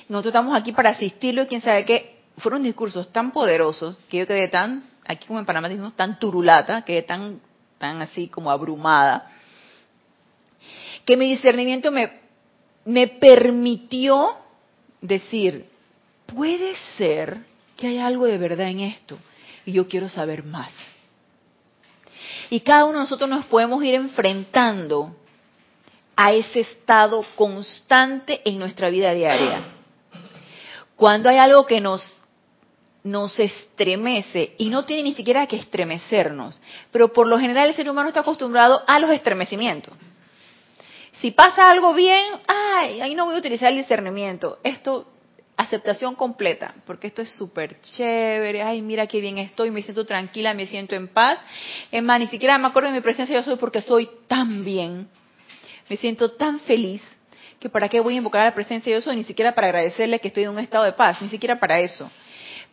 nosotros 0.07 0.31
estamos 0.31 0.55
aquí 0.55 0.71
para 0.71 0.91
asistirlo 0.91 1.43
y 1.43 1.48
quién 1.48 1.62
sabe 1.62 1.83
qué. 1.83 2.19
Fueron 2.38 2.63
discursos 2.63 3.12
tan 3.12 3.31
poderosos 3.33 4.00
que 4.09 4.19
yo 4.19 4.27
quedé 4.27 4.48
tan, 4.48 4.83
aquí 5.09 5.25
como 5.25 5.39
en 5.39 5.45
Panamá 5.45 5.67
decimos, 5.67 5.95
tan 5.95 6.19
turulata, 6.19 6.83
quedé 6.83 7.01
tan, 7.01 7.41
tan 7.79 7.99
así 7.99 8.27
como 8.27 8.51
abrumada, 8.51 9.31
que 11.03 11.17
mi 11.17 11.31
discernimiento 11.31 11.91
me, 11.91 12.11
me 12.85 13.07
permitió 13.07 14.35
decir, 15.01 15.65
puede 16.27 16.75
ser 16.95 17.39
que 17.75 17.87
hay 17.87 17.97
algo 17.97 18.25
de 18.25 18.37
verdad 18.37 18.69
en 18.69 18.81
esto 18.81 19.17
y 19.65 19.71
yo 19.71 19.87
quiero 19.87 20.09
saber 20.09 20.43
más. 20.43 20.71
Y 22.51 22.59
cada 22.59 22.85
uno 22.85 22.99
de 22.99 22.99
nosotros 22.99 23.27
nos 23.27 23.45
podemos 23.47 23.83
ir 23.83 23.95
enfrentando 23.95 25.15
a 26.15 26.33
ese 26.33 26.59
estado 26.59 27.25
constante 27.35 28.41
en 28.45 28.59
nuestra 28.59 28.91
vida 28.91 29.11
diaria. 29.15 29.63
Cuando 30.95 31.29
hay 31.29 31.37
algo 31.37 31.65
que 31.65 31.81
nos, 31.81 32.03
nos 33.03 33.39
estremece, 33.39 34.56
y 34.58 34.70
no 34.70 34.86
tiene 34.86 35.03
ni 35.03 35.13
siquiera 35.13 35.48
que 35.48 35.56
estremecernos, 35.56 36.62
pero 36.91 37.13
por 37.13 37.27
lo 37.27 37.39
general 37.39 37.70
el 37.70 37.75
ser 37.75 37.89
humano 37.89 38.10
está 38.10 38.22
acostumbrado 38.22 38.84
a 38.88 39.00
los 39.00 39.12
estremecimientos. 39.12 39.94
Si 41.13 41.32
pasa 41.32 41.70
algo 41.70 41.94
bien, 41.94 42.25
ay, 42.48 43.01
ahí 43.01 43.15
no 43.15 43.25
voy 43.25 43.36
a 43.36 43.39
utilizar 43.39 43.72
el 43.72 43.77
discernimiento. 43.77 44.60
Esto, 44.63 45.12
aceptación 45.58 46.15
completa, 46.15 46.75
porque 46.86 47.08
esto 47.08 47.22
es 47.22 47.29
súper 47.32 47.82
chévere. 47.82 48.62
Ay, 48.62 48.82
mira 48.82 49.06
qué 49.08 49.20
bien 49.20 49.38
estoy, 49.38 49.70
me 49.70 49.82
siento 49.82 50.06
tranquila, 50.06 50.53
me 50.53 50.65
siento 50.65 50.96
en 50.96 51.10
paz. 51.10 51.39
Es 51.91 52.01
más, 52.01 52.20
ni 52.20 52.27
siquiera 52.27 52.58
me 52.58 52.68
acuerdo 52.68 52.89
de 52.89 52.96
mi 52.96 53.01
presencia, 53.01 53.36
yo 53.36 53.44
soy 53.44 53.58
porque 53.58 53.79
estoy 53.79 54.10
tan 54.27 54.63
bien 54.63 55.10
me 55.89 55.98
siento 55.98 56.32
tan 56.32 56.60
feliz 56.60 57.01
que 57.60 57.70
para 57.70 57.89
qué 57.89 58.00
voy 58.00 58.13
a 58.13 58.18
invocar 58.18 58.41
a 58.41 58.46
la 58.46 58.56
presencia 58.56 58.94
de 58.94 59.01
Dios 59.01 59.15
ni 59.15 59.24
siquiera 59.24 59.53
para 59.53 59.68
agradecerle 59.68 60.20
que 60.20 60.29
estoy 60.29 60.44
en 60.44 60.51
un 60.51 60.60
estado 60.60 60.86
de 60.86 60.94
paz, 60.94 61.22
ni 61.22 61.29
siquiera 61.29 61.60
para 61.60 61.79
eso. 61.79 62.10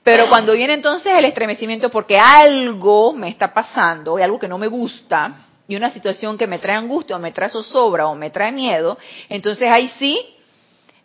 Pero 0.07 0.29
cuando 0.29 0.53
viene 0.53 0.75
entonces 0.75 1.13
el 1.19 1.25
estremecimiento 1.25 1.91
porque 1.91 2.17
algo 2.17 3.13
me 3.13 3.29
está 3.29 3.53
pasando 3.53 4.17
y 4.17 4.23
algo 4.23 4.39
que 4.39 4.47
no 4.47 4.57
me 4.57 4.69
gusta 4.69 5.49
y 5.67 5.75
una 5.75 5.91
situación 5.91 6.39
que 6.39 6.47
me 6.47 6.61
trae 6.61 6.77
angustia 6.77 7.17
o 7.17 7.19
me 7.19 7.33
trae 7.33 7.49
zozobra 7.49 8.07
o 8.07 8.15
me 8.15 8.31
trae 8.31 8.53
miedo, 8.53 8.97
entonces 9.29 9.69
ahí 9.69 9.89
sí 9.99 10.17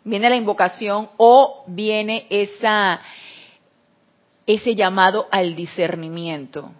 viene 0.04 0.30
la 0.30 0.36
invocación 0.36 1.08
o 1.16 1.64
viene 1.66 2.28
esa 2.30 3.00
ese 4.46 4.76
llamado 4.76 5.26
al 5.32 5.56
discernimiento. 5.56 6.70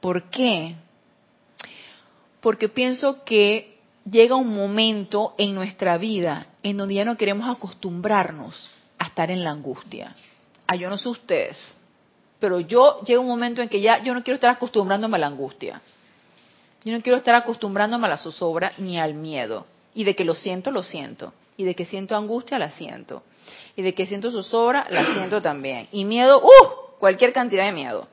¿Por 0.00 0.30
qué? 0.30 0.74
Porque 2.40 2.68
pienso 2.70 3.22
que 3.22 3.78
llega 4.10 4.34
un 4.34 4.52
momento 4.52 5.36
en 5.38 5.54
nuestra 5.54 5.96
vida 5.96 6.48
en 6.64 6.76
donde 6.76 6.94
ya 6.94 7.04
no 7.04 7.16
queremos 7.16 7.48
acostumbrarnos 7.48 8.68
a 8.98 9.06
estar 9.06 9.30
en 9.30 9.44
la 9.44 9.52
angustia. 9.52 10.16
Ah, 10.66 10.76
yo 10.76 10.88
no 10.88 10.98
sé 10.98 11.08
ustedes, 11.08 11.76
pero 12.38 12.60
yo 12.60 13.00
llega 13.04 13.20
un 13.20 13.28
momento 13.28 13.62
en 13.62 13.68
que 13.68 13.80
ya 13.80 14.02
yo 14.02 14.14
no 14.14 14.22
quiero 14.22 14.34
estar 14.34 14.50
acostumbrándome 14.50 15.16
a 15.16 15.20
la 15.20 15.26
angustia. 15.28 15.80
Yo 16.84 16.92
no 16.92 17.00
quiero 17.00 17.18
estar 17.18 17.34
acostumbrándome 17.36 18.06
a 18.06 18.10
la 18.10 18.16
zozobra 18.16 18.72
ni 18.78 18.98
al 18.98 19.14
miedo. 19.14 19.66
Y 19.94 20.04
de 20.04 20.16
que 20.16 20.24
lo 20.24 20.34
siento, 20.34 20.70
lo 20.70 20.82
siento. 20.82 21.32
Y 21.56 21.64
de 21.64 21.74
que 21.74 21.84
siento 21.84 22.16
angustia, 22.16 22.58
la 22.58 22.70
siento. 22.70 23.22
Y 23.76 23.82
de 23.82 23.94
que 23.94 24.06
siento 24.06 24.30
zozobra, 24.30 24.86
la 24.90 25.04
siento 25.14 25.40
también. 25.40 25.88
Y 25.92 26.04
miedo, 26.04 26.42
¡uh! 26.42 26.98
Cualquier 26.98 27.32
cantidad 27.32 27.64
de 27.64 27.72
miedo. 27.72 28.08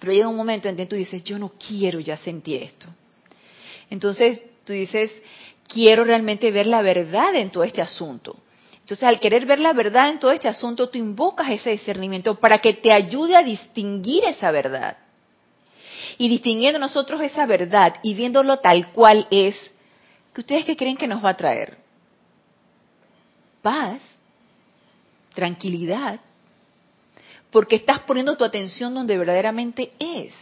Pero 0.00 0.12
llega 0.12 0.28
un 0.28 0.36
momento 0.36 0.68
en 0.68 0.76
que 0.76 0.86
tú 0.86 0.96
dices, 0.96 1.22
yo 1.22 1.38
no 1.38 1.52
quiero 1.64 2.00
ya 2.00 2.16
sentir 2.16 2.62
esto. 2.62 2.86
Entonces, 3.90 4.42
tú 4.64 4.72
dices, 4.72 5.12
quiero 5.68 6.04
realmente 6.04 6.50
ver 6.50 6.66
la 6.66 6.82
verdad 6.82 7.34
en 7.34 7.50
todo 7.50 7.64
este 7.64 7.82
asunto. 7.82 8.36
Entonces, 8.82 9.06
al 9.06 9.20
querer 9.20 9.46
ver 9.46 9.60
la 9.60 9.72
verdad 9.72 10.10
en 10.10 10.18
todo 10.18 10.32
este 10.32 10.48
asunto, 10.48 10.88
tú 10.88 10.98
invocas 10.98 11.50
ese 11.50 11.70
discernimiento 11.70 12.34
para 12.40 12.58
que 12.58 12.74
te 12.74 12.94
ayude 12.94 13.36
a 13.36 13.42
distinguir 13.42 14.24
esa 14.24 14.50
verdad. 14.50 14.96
Y 16.18 16.28
distinguiendo 16.28 16.78
nosotros 16.78 17.20
esa 17.22 17.46
verdad 17.46 17.94
y 18.02 18.14
viéndolo 18.14 18.58
tal 18.58 18.90
cual 18.92 19.26
es, 19.30 19.54
¿qué 20.34 20.40
ustedes 20.40 20.64
qué 20.64 20.76
creen 20.76 20.96
que 20.96 21.06
nos 21.06 21.24
va 21.24 21.30
a 21.30 21.36
traer? 21.36 21.78
Paz, 23.62 24.00
tranquilidad, 25.34 26.20
porque 27.50 27.76
estás 27.76 28.00
poniendo 28.00 28.36
tu 28.36 28.44
atención 28.44 28.94
donde 28.94 29.16
verdaderamente 29.16 29.92
es. 29.98 30.34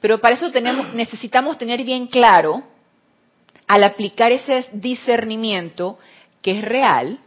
Pero 0.00 0.20
para 0.20 0.34
eso 0.34 0.50
tenemos, 0.50 0.92
necesitamos 0.94 1.58
tener 1.58 1.82
bien 1.84 2.06
claro, 2.06 2.62
al 3.66 3.84
aplicar 3.84 4.32
ese 4.32 4.66
discernimiento, 4.72 5.98
que 6.42 6.58
es 6.58 6.64
real, 6.64 7.18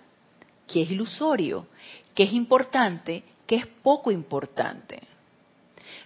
que 0.67 0.81
es 0.83 0.91
ilusorio, 0.91 1.67
que 2.15 2.23
es 2.23 2.33
importante, 2.33 3.23
que 3.47 3.55
es 3.55 3.67
poco 3.67 4.11
importante. 4.11 5.01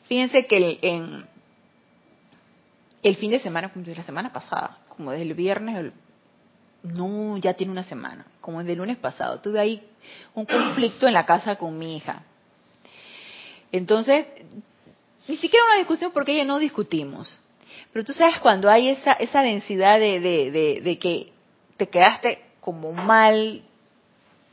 Fíjense 0.03 0.45
que 0.47 0.57
el, 0.57 0.79
en 0.81 1.25
el 3.03 3.15
fin 3.15 3.31
de 3.31 3.39
semana, 3.39 3.71
como 3.71 3.85
de 3.85 3.95
la 3.95 4.03
semana 4.03 4.31
pasada, 4.31 4.79
como 4.89 5.11
desde 5.11 5.23
el 5.23 5.33
viernes, 5.33 5.91
no, 6.83 7.37
ya 7.37 7.53
tiene 7.53 7.71
una 7.71 7.83
semana, 7.83 8.25
como 8.41 8.59
desde 8.59 8.73
el 8.73 8.79
lunes 8.79 8.97
pasado, 8.97 9.39
tuve 9.39 9.59
ahí 9.59 9.83
un 10.33 10.45
conflicto 10.45 11.07
en 11.07 11.13
la 11.13 11.25
casa 11.25 11.55
con 11.57 11.77
mi 11.77 11.97
hija. 11.97 12.23
Entonces, 13.71 14.25
ni 15.27 15.35
siquiera 15.37 15.65
una 15.65 15.77
discusión 15.77 16.11
porque 16.11 16.33
ella 16.33 16.45
no 16.45 16.59
discutimos. 16.59 17.39
Pero 17.91 18.05
tú 18.05 18.13
sabes 18.13 18.39
cuando 18.39 18.69
hay 18.69 18.89
esa, 18.89 19.13
esa 19.13 19.41
densidad 19.41 19.99
de, 19.99 20.19
de, 20.19 20.81
de, 20.81 20.99
que 20.99 21.31
te 21.77 21.87
quedaste 21.87 22.41
como 22.67 22.91
mal, 22.91 23.61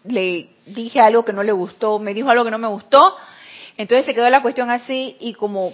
le 0.05 0.49
dije 0.67 1.01
algo 1.01 1.25
que 1.25 1.33
no 1.33 1.43
le 1.43 1.51
gustó, 1.51 1.99
me 1.99 2.15
dijo 2.15 2.31
algo 2.31 2.45
que 2.45 2.53
no 2.53 2.59
me 2.59 2.69
gustó, 2.69 3.17
entonces 3.77 4.07
se 4.07 4.15
quedó 4.15 4.31
la 4.31 4.41
cuestión 4.41 4.71
así 4.71 5.17
y 5.19 5.35
como 5.35 5.73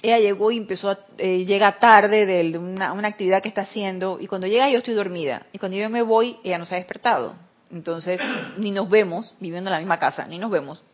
ella 0.00 0.20
llegó 0.20 0.52
y 0.52 0.58
empezó, 0.58 0.90
a, 0.90 0.98
eh, 1.18 1.44
llega 1.44 1.80
tarde 1.80 2.24
de 2.24 2.56
una, 2.56 2.92
una, 2.92 3.08
actividad 3.08 3.42
que 3.42 3.48
está 3.48 3.62
haciendo 3.62 4.18
y 4.20 4.28
cuando 4.28 4.46
llega 4.46 4.70
yo 4.70 4.78
estoy 4.78 4.94
dormida 4.94 5.46
y 5.50 5.58
cuando 5.58 5.76
yo 5.76 5.90
me 5.90 6.02
voy 6.02 6.36
ella 6.44 6.56
no 6.56 6.66
se 6.66 6.76
ha 6.76 6.78
despertado. 6.78 7.34
Entonces 7.72 8.20
ni 8.56 8.70
nos 8.70 8.88
vemos, 8.88 9.34
viviendo 9.40 9.70
en 9.70 9.72
la 9.72 9.80
misma 9.80 9.98
casa, 9.98 10.28
ni 10.28 10.38
nos 10.38 10.52
vemos. 10.52 10.84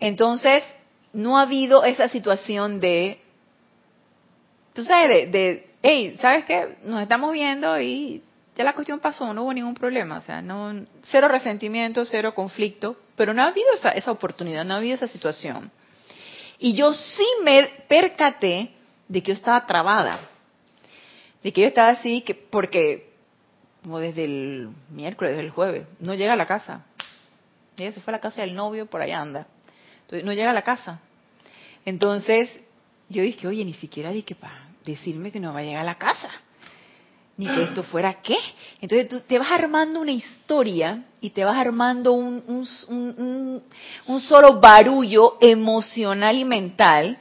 Entonces 0.00 0.64
no 1.12 1.36
ha 1.36 1.42
habido 1.42 1.84
esa 1.84 2.08
situación 2.08 2.80
de, 2.80 3.20
tú 4.72 4.84
sabes, 4.84 5.10
de, 5.10 5.26
de 5.26 5.70
hey, 5.82 6.16
¿sabes 6.18 6.46
qué? 6.46 6.78
Nos 6.82 7.02
estamos 7.02 7.30
viendo 7.34 7.78
y 7.78 8.22
la 8.64 8.74
cuestión 8.74 9.00
pasó, 9.00 9.32
no 9.32 9.42
hubo 9.42 9.52
ningún 9.52 9.74
problema, 9.74 10.18
o 10.18 10.20
sea, 10.22 10.42
no, 10.42 10.86
cero 11.02 11.28
resentimiento, 11.28 12.04
cero 12.04 12.34
conflicto, 12.34 12.96
pero 13.16 13.34
no 13.34 13.42
ha 13.42 13.48
habido 13.48 13.68
esa, 13.74 13.90
esa 13.90 14.10
oportunidad, 14.10 14.64
no 14.64 14.74
ha 14.74 14.78
habido 14.78 14.94
esa 14.94 15.08
situación. 15.08 15.70
Y 16.58 16.74
yo 16.74 16.92
sí 16.92 17.26
me 17.42 17.84
percaté 17.88 18.70
de 19.08 19.22
que 19.22 19.28
yo 19.28 19.34
estaba 19.34 19.66
trabada, 19.66 20.20
de 21.42 21.52
que 21.52 21.62
yo 21.62 21.66
estaba 21.66 21.88
así, 21.88 22.22
que 22.22 22.34
porque 22.34 23.10
como 23.82 23.98
desde 23.98 24.24
el 24.24 24.70
miércoles, 24.90 25.32
desde 25.32 25.44
el 25.44 25.50
jueves, 25.50 25.86
no 26.00 26.14
llega 26.14 26.34
a 26.34 26.36
la 26.36 26.46
casa. 26.46 26.84
Ella 27.78 27.92
se 27.92 28.00
fue 28.00 28.12
a 28.12 28.16
la 28.16 28.20
casa 28.20 28.42
del 28.42 28.54
novio, 28.54 28.84
por 28.86 29.00
allá 29.00 29.22
anda 29.22 29.46
no 30.22 30.32
llega 30.32 30.50
a 30.50 30.54
la 30.54 30.62
casa. 30.62 31.00
Entonces, 31.84 32.60
yo 33.08 33.22
dije, 33.22 33.46
oye, 33.46 33.64
ni 33.64 33.74
siquiera 33.74 34.10
dije 34.10 34.34
para 34.34 34.68
decirme 34.84 35.30
que 35.30 35.40
no 35.40 35.52
va 35.52 35.60
a 35.60 35.62
llegar 35.62 35.82
a 35.82 35.84
la 35.84 35.96
casa. 35.96 36.30
Ni 37.40 37.46
que 37.46 37.62
esto 37.62 37.82
fuera 37.82 38.20
qué. 38.20 38.36
Entonces 38.82 39.08
tú 39.08 39.20
te 39.20 39.38
vas 39.38 39.50
armando 39.50 39.98
una 39.98 40.12
historia 40.12 41.04
y 41.22 41.30
te 41.30 41.42
vas 41.42 41.56
armando 41.56 42.12
un, 42.12 42.44
un, 42.46 44.20
solo 44.20 44.60
barullo 44.60 45.38
emocional 45.40 46.36
y 46.36 46.44
mental 46.44 47.16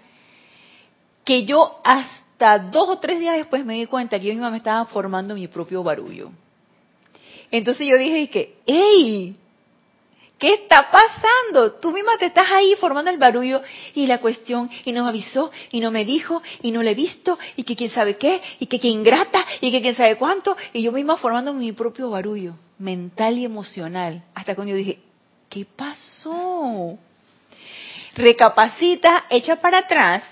que 1.23 1.45
yo 1.45 1.79
hasta 1.85 2.59
dos 2.59 2.89
o 2.89 2.99
tres 2.99 3.21
días 3.21 3.37
después 3.37 3.63
me 3.63 3.75
di 3.75 3.85
cuenta 3.85 4.19
que 4.19 4.25
yo 4.25 4.33
misma 4.33 4.51
me 4.51 4.57
estaba 4.57 4.83
formando 4.87 5.35
mi 5.35 5.47
propio 5.47 5.83
barullo. 5.83 6.31
Entonces 7.49 7.87
yo 7.87 7.97
dije 7.97 8.29
que, 8.29 8.57
hey, 8.65 9.37
¿Qué 10.39 10.53
está 10.53 10.89
pasando? 10.89 11.73
Tú 11.73 11.91
misma 11.91 12.17
te 12.17 12.27
estás 12.27 12.49
ahí 12.49 12.73
formando 12.79 13.11
el 13.11 13.17
barullo 13.17 13.61
y 13.93 14.07
la 14.07 14.19
cuestión, 14.19 14.69
y 14.85 14.93
no 14.93 15.03
me 15.03 15.09
avisó, 15.09 15.51
y 15.69 15.81
no 15.81 15.91
me 15.91 16.05
dijo, 16.05 16.41
y 16.61 16.71
no 16.71 16.81
le 16.81 16.91
he 16.91 16.95
visto, 16.95 17.37
y 17.57 17.63
que 17.65 17.75
quién 17.75 17.89
sabe 17.89 18.15
qué, 18.15 18.41
y 18.57 18.67
que 18.67 18.79
quién 18.79 18.99
ingrata, 18.99 19.45
y 19.59 19.69
que 19.69 19.81
quién 19.81 19.95
sabe 19.95 20.15
cuánto, 20.15 20.55
y 20.71 20.81
yo 20.81 20.93
misma 20.93 21.17
formando 21.17 21.53
mi 21.53 21.73
propio 21.73 22.09
barullo, 22.09 22.55
mental 22.77 23.37
y 23.37 23.43
emocional, 23.43 24.23
hasta 24.33 24.55
cuando 24.55 24.71
yo 24.71 24.77
dije, 24.77 24.99
¿qué 25.49 25.65
pasó? 25.75 26.97
Recapacita, 28.15 29.25
echa 29.29 29.57
para 29.57 29.79
atrás, 29.79 30.23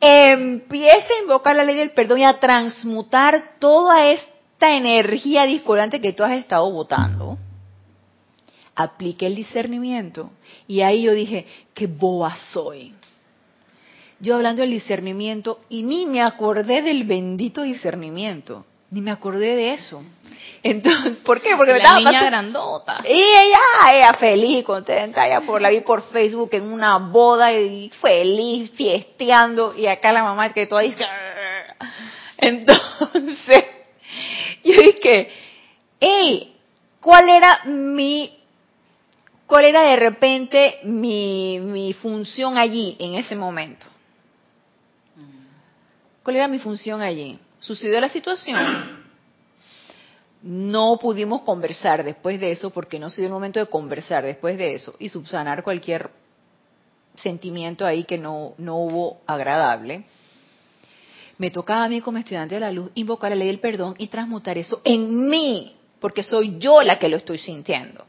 empieza 0.00 1.14
a 1.16 1.22
invocar 1.22 1.54
la 1.54 1.62
ley 1.62 1.76
del 1.76 1.92
perdón 1.92 2.18
y 2.18 2.24
a 2.24 2.40
transmutar 2.40 3.56
toda 3.60 4.10
esta 4.10 4.74
energía 4.74 5.44
discordante 5.44 6.00
que 6.00 6.12
tú 6.12 6.24
has 6.24 6.32
estado 6.32 6.68
votando 6.72 7.38
apliqué 8.78 9.26
el 9.26 9.34
discernimiento 9.34 10.30
y 10.68 10.82
ahí 10.82 11.02
yo 11.02 11.12
dije, 11.12 11.46
qué 11.74 11.88
boba 11.88 12.36
soy. 12.52 12.94
yo 14.20 14.36
hablando 14.36 14.62
del 14.62 14.70
discernimiento 14.70 15.58
y 15.68 15.82
ni 15.82 16.06
me 16.06 16.22
acordé 16.22 16.82
del 16.82 17.02
bendito 17.02 17.62
discernimiento, 17.62 18.64
ni 18.90 19.00
me 19.00 19.10
acordé 19.10 19.56
de 19.56 19.74
eso. 19.74 20.04
Entonces, 20.62 21.16
¿por 21.24 21.40
qué? 21.40 21.56
Porque 21.56 21.72
me 21.72 21.78
estaba 21.78 21.98
niña 21.98 22.24
grandota. 22.24 23.00
Y 23.04 23.20
ella, 23.20 23.58
ella 23.92 24.12
feliz, 24.14 24.64
contenta, 24.64 25.26
ella 25.26 25.40
por 25.40 25.60
la 25.60 25.70
vi 25.70 25.80
por 25.80 26.02
Facebook 26.10 26.50
en 26.52 26.72
una 26.72 26.98
boda 26.98 27.52
y 27.52 27.90
feliz, 28.00 28.70
fiesteando, 28.76 29.74
y 29.76 29.86
acá 29.88 30.12
la 30.12 30.22
mamá 30.22 30.52
que 30.52 30.66
toda 30.68 30.82
dice, 30.82 31.04
entonces, 32.38 33.64
yo 34.64 34.82
dije, 34.82 35.32
hey, 35.98 36.54
¿cuál 37.00 37.28
era 37.28 37.64
mi, 37.64 38.37
cuál 39.48 39.64
era 39.64 39.82
de 39.82 39.96
repente 39.96 40.78
mi, 40.84 41.96
función 42.00 42.56
allí 42.56 42.94
en 43.00 43.14
ese 43.14 43.34
momento? 43.34 43.86
¿Cuál 46.22 46.36
era 46.36 46.46
mi 46.46 46.58
función 46.58 47.00
allí? 47.00 47.38
Sucedió 47.58 47.98
la 48.00 48.10
situación. 48.10 49.08
No 50.42 50.98
pudimos 51.00 51.40
conversar 51.40 52.04
después 52.04 52.38
de 52.38 52.52
eso 52.52 52.70
porque 52.70 53.00
no 53.00 53.10
se 53.10 53.22
dio 53.22 53.26
el 53.26 53.32
momento 53.32 53.58
de 53.58 53.66
conversar 53.66 54.22
después 54.22 54.56
de 54.58 54.74
eso 54.74 54.94
y 54.98 55.08
subsanar 55.08 55.64
cualquier 55.64 56.10
sentimiento 57.16 57.84
ahí 57.86 58.04
que 58.04 58.18
no, 58.18 58.52
no 58.58 58.76
hubo 58.76 59.22
agradable. 59.26 60.04
Me 61.38 61.50
tocaba 61.50 61.84
a 61.84 61.88
mí 61.88 62.02
como 62.02 62.18
estudiante 62.18 62.56
de 62.56 62.60
la 62.60 62.70
luz 62.70 62.90
invocar 62.94 63.30
la 63.30 63.36
ley 63.36 63.48
del 63.48 63.60
perdón 63.60 63.94
y 63.96 64.08
transmutar 64.08 64.58
eso 64.58 64.82
en 64.84 65.28
mí, 65.28 65.74
porque 65.98 66.22
soy 66.22 66.58
yo 66.58 66.82
la 66.82 66.98
que 66.98 67.08
lo 67.08 67.16
estoy 67.16 67.38
sintiendo. 67.38 68.07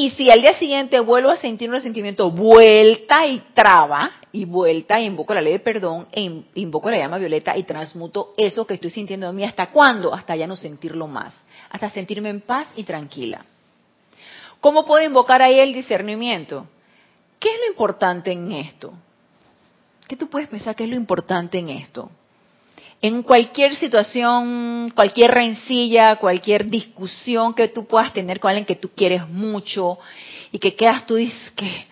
Y 0.00 0.08
si 0.12 0.30
al 0.30 0.40
día 0.40 0.54
siguiente 0.54 0.98
vuelvo 0.98 1.28
a 1.28 1.36
sentir 1.36 1.68
un 1.68 1.74
resentimiento, 1.74 2.30
vuelta 2.30 3.26
y 3.26 3.38
traba, 3.52 4.12
y 4.32 4.46
vuelta, 4.46 4.98
e 4.98 5.02
invoco 5.02 5.34
la 5.34 5.42
ley 5.42 5.52
del 5.52 5.60
perdón, 5.60 6.06
e 6.10 6.22
invoco 6.54 6.90
la 6.90 6.96
llama 6.96 7.18
violeta 7.18 7.54
y 7.54 7.64
transmuto 7.64 8.32
eso 8.38 8.66
que 8.66 8.72
estoy 8.72 8.88
sintiendo 8.88 9.28
en 9.28 9.36
mí. 9.36 9.44
¿Hasta 9.44 9.66
cuándo? 9.66 10.14
Hasta 10.14 10.34
ya 10.36 10.46
no 10.46 10.56
sentirlo 10.56 11.06
más. 11.06 11.38
Hasta 11.68 11.90
sentirme 11.90 12.30
en 12.30 12.40
paz 12.40 12.68
y 12.76 12.84
tranquila. 12.84 13.44
¿Cómo 14.62 14.86
puedo 14.86 15.04
invocar 15.04 15.42
ahí 15.42 15.58
el 15.58 15.74
discernimiento? 15.74 16.66
¿Qué 17.38 17.50
es 17.50 17.58
lo 17.58 17.66
importante 17.66 18.32
en 18.32 18.52
esto? 18.52 18.94
¿Qué 20.08 20.16
tú 20.16 20.30
puedes 20.30 20.48
pensar 20.48 20.74
que 20.74 20.84
es 20.84 20.90
lo 20.90 20.96
importante 20.96 21.58
en 21.58 21.68
esto? 21.68 22.10
En 23.02 23.22
cualquier 23.22 23.76
situación, 23.76 24.92
cualquier 24.94 25.30
rencilla, 25.30 26.16
cualquier 26.16 26.66
discusión 26.66 27.54
que 27.54 27.68
tú 27.68 27.86
puedas 27.86 28.12
tener 28.12 28.38
con 28.38 28.50
alguien 28.50 28.66
que 28.66 28.76
tú 28.76 28.90
quieres 28.94 29.26
mucho 29.26 29.98
y 30.52 30.58
que 30.58 30.74
quedas 30.74 31.06
tú, 31.06 31.16
que 31.56 31.86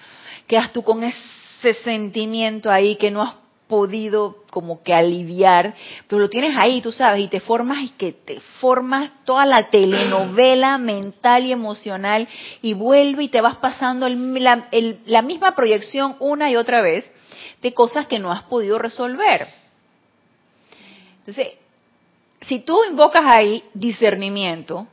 quedas 0.46 0.70
tú 0.70 0.82
con 0.82 1.02
ese 1.02 1.72
sentimiento 1.82 2.70
ahí 2.70 2.96
que 2.96 3.10
no 3.10 3.22
has 3.22 3.34
podido 3.68 4.44
como 4.50 4.82
que 4.82 4.92
aliviar, 4.92 5.74
pero 6.08 6.20
lo 6.20 6.28
tienes 6.28 6.54
ahí, 6.58 6.82
tú 6.82 6.92
sabes, 6.92 7.20
y 7.20 7.28
te 7.28 7.40
formas 7.40 7.82
y 7.82 7.90
que 7.90 8.12
te 8.12 8.40
formas 8.60 9.10
toda 9.24 9.46
la 9.46 9.70
telenovela 9.70 10.76
mental 10.78 11.46
y 11.46 11.52
emocional 11.52 12.28
y 12.60 12.74
vuelve 12.74 13.24
y 13.24 13.28
te 13.28 13.40
vas 13.40 13.56
pasando 13.56 14.08
la 14.10 15.22
misma 15.22 15.54
proyección 15.54 16.16
una 16.20 16.50
y 16.50 16.56
otra 16.56 16.82
vez 16.82 17.10
de 17.62 17.72
cosas 17.72 18.06
que 18.06 18.18
no 18.18 18.30
has 18.30 18.42
podido 18.42 18.78
resolver. 18.78 19.57
Entonces, 21.28 21.58
si 22.40 22.60
tú 22.60 22.78
invocas 22.88 23.20
ahí 23.26 23.62
discernimiento, 23.74 24.86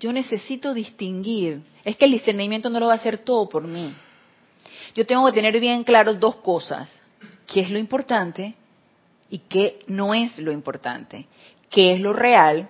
yo 0.00 0.12
necesito 0.12 0.74
distinguir. 0.74 1.62
Es 1.84 1.96
que 1.96 2.06
el 2.06 2.10
discernimiento 2.10 2.68
no 2.70 2.80
lo 2.80 2.88
va 2.88 2.94
a 2.94 2.96
hacer 2.96 3.18
todo 3.18 3.48
por 3.48 3.62
mí. 3.62 3.94
Yo 4.96 5.06
tengo 5.06 5.24
que 5.26 5.32
tener 5.32 5.60
bien 5.60 5.84
claro 5.84 6.14
dos 6.14 6.38
cosas. 6.38 7.00
¿Qué 7.46 7.60
es 7.60 7.70
lo 7.70 7.78
importante 7.78 8.54
y 9.30 9.38
qué 9.38 9.78
no 9.86 10.12
es 10.12 10.36
lo 10.40 10.50
importante? 10.50 11.26
¿Qué 11.70 11.92
es 11.92 12.00
lo 12.00 12.12
real 12.12 12.68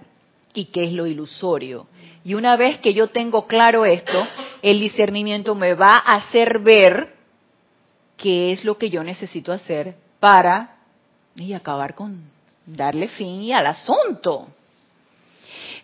y 0.52 0.66
qué 0.66 0.84
es 0.84 0.92
lo 0.92 1.06
ilusorio? 1.06 1.86
Y 2.22 2.34
una 2.34 2.54
vez 2.58 2.80
que 2.80 2.92
yo 2.92 3.06
tengo 3.06 3.46
claro 3.46 3.86
esto, 3.86 4.26
el 4.60 4.78
discernimiento 4.78 5.54
me 5.54 5.72
va 5.72 5.94
a 5.96 6.18
hacer 6.18 6.58
ver 6.58 7.14
qué 8.18 8.52
es 8.52 8.62
lo 8.62 8.76
que 8.76 8.90
yo 8.90 9.02
necesito 9.02 9.52
hacer 9.52 9.97
para 10.20 10.76
y 11.34 11.54
acabar 11.54 11.94
con 11.94 12.33
darle 12.66 13.08
fin 13.08 13.52
al 13.52 13.66
asunto. 13.66 14.48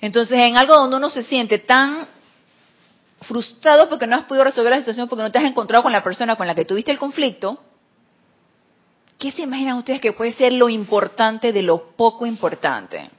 Entonces, 0.00 0.38
en 0.38 0.56
algo 0.56 0.74
donde 0.74 0.96
uno 0.96 1.10
se 1.10 1.22
siente 1.22 1.58
tan 1.58 2.08
frustrado 3.22 3.88
porque 3.88 4.06
no 4.06 4.16
has 4.16 4.24
podido 4.24 4.44
resolver 4.44 4.70
la 4.70 4.78
situación, 4.78 5.08
porque 5.08 5.22
no 5.22 5.30
te 5.30 5.38
has 5.38 5.44
encontrado 5.44 5.82
con 5.82 5.92
la 5.92 6.02
persona 6.02 6.36
con 6.36 6.46
la 6.46 6.54
que 6.54 6.64
tuviste 6.64 6.90
el 6.90 6.98
conflicto, 6.98 7.62
¿qué 9.18 9.30
se 9.30 9.42
imaginan 9.42 9.76
ustedes 9.76 10.00
que 10.00 10.12
puede 10.12 10.32
ser 10.32 10.54
lo 10.54 10.68
importante 10.68 11.52
de 11.52 11.62
lo 11.62 11.92
poco 11.92 12.24
importante? 12.24 13.10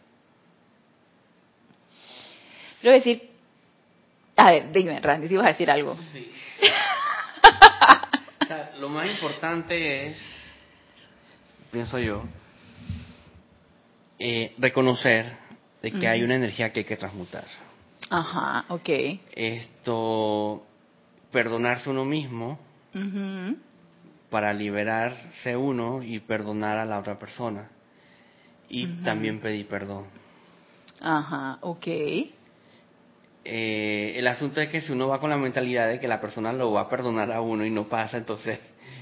Quiero 2.82 2.95
decir, 2.95 3.30
a 4.36 4.50
ver, 4.50 4.71
dime, 4.71 5.00
Randy, 5.00 5.28
si 5.28 5.36
vas 5.36 5.45
a 5.45 5.50
decir 5.50 5.69
algo. 5.69 5.95
Sí. 6.12 6.32
lo 8.80 8.89
más 8.89 9.06
importante 9.06 10.08
es, 10.08 10.17
pienso 11.71 12.00
yo, 12.00 12.24
eh, 14.24 14.54
reconocer 14.60 15.26
de 15.82 15.92
que 15.92 16.08
hay 16.08 16.22
una 16.22 16.36
energía 16.36 16.72
que 16.72 16.82
hay 16.82 16.86
que 16.86 16.96
transmutar. 16.96 17.46
Ajá, 18.10 18.66
ok. 18.68 18.90
Esto, 19.32 20.64
perdonarse 21.32 21.90
uno 21.90 22.06
mismo 22.06 22.60
para 24.30 24.54
liberarse 24.54 25.58
uno 25.58 26.04
y 26.04 26.20
perdonar 26.20 26.78
a 26.78 26.86
la 26.86 27.00
otra 27.00 27.18
persona. 27.18 27.72
Y 28.70 28.86
también 29.04 29.40
pedir 29.40 29.68
perdón. 29.68 30.06
Ajá, 31.00 31.58
ok. 31.62 31.88
Eh, 33.44 34.14
el 34.16 34.28
asunto 34.28 34.62
es 34.62 34.70
que 34.70 34.82
si 34.82 34.92
uno 34.92 35.08
va 35.08 35.20
con 35.20 35.32
la 35.32 35.38
mentalidad 35.38 35.90
de 35.90 36.00
que 36.00 36.08
la 36.08 36.22
persona 36.22 36.54
lo 36.54 36.72
va 36.74 36.82
a 36.82 36.90
perdonar 36.90 37.32
a 37.32 37.42
uno 37.42 37.66
y 37.66 37.72
no 37.72 37.86
pasa, 37.86 38.18
entonces, 38.18 38.60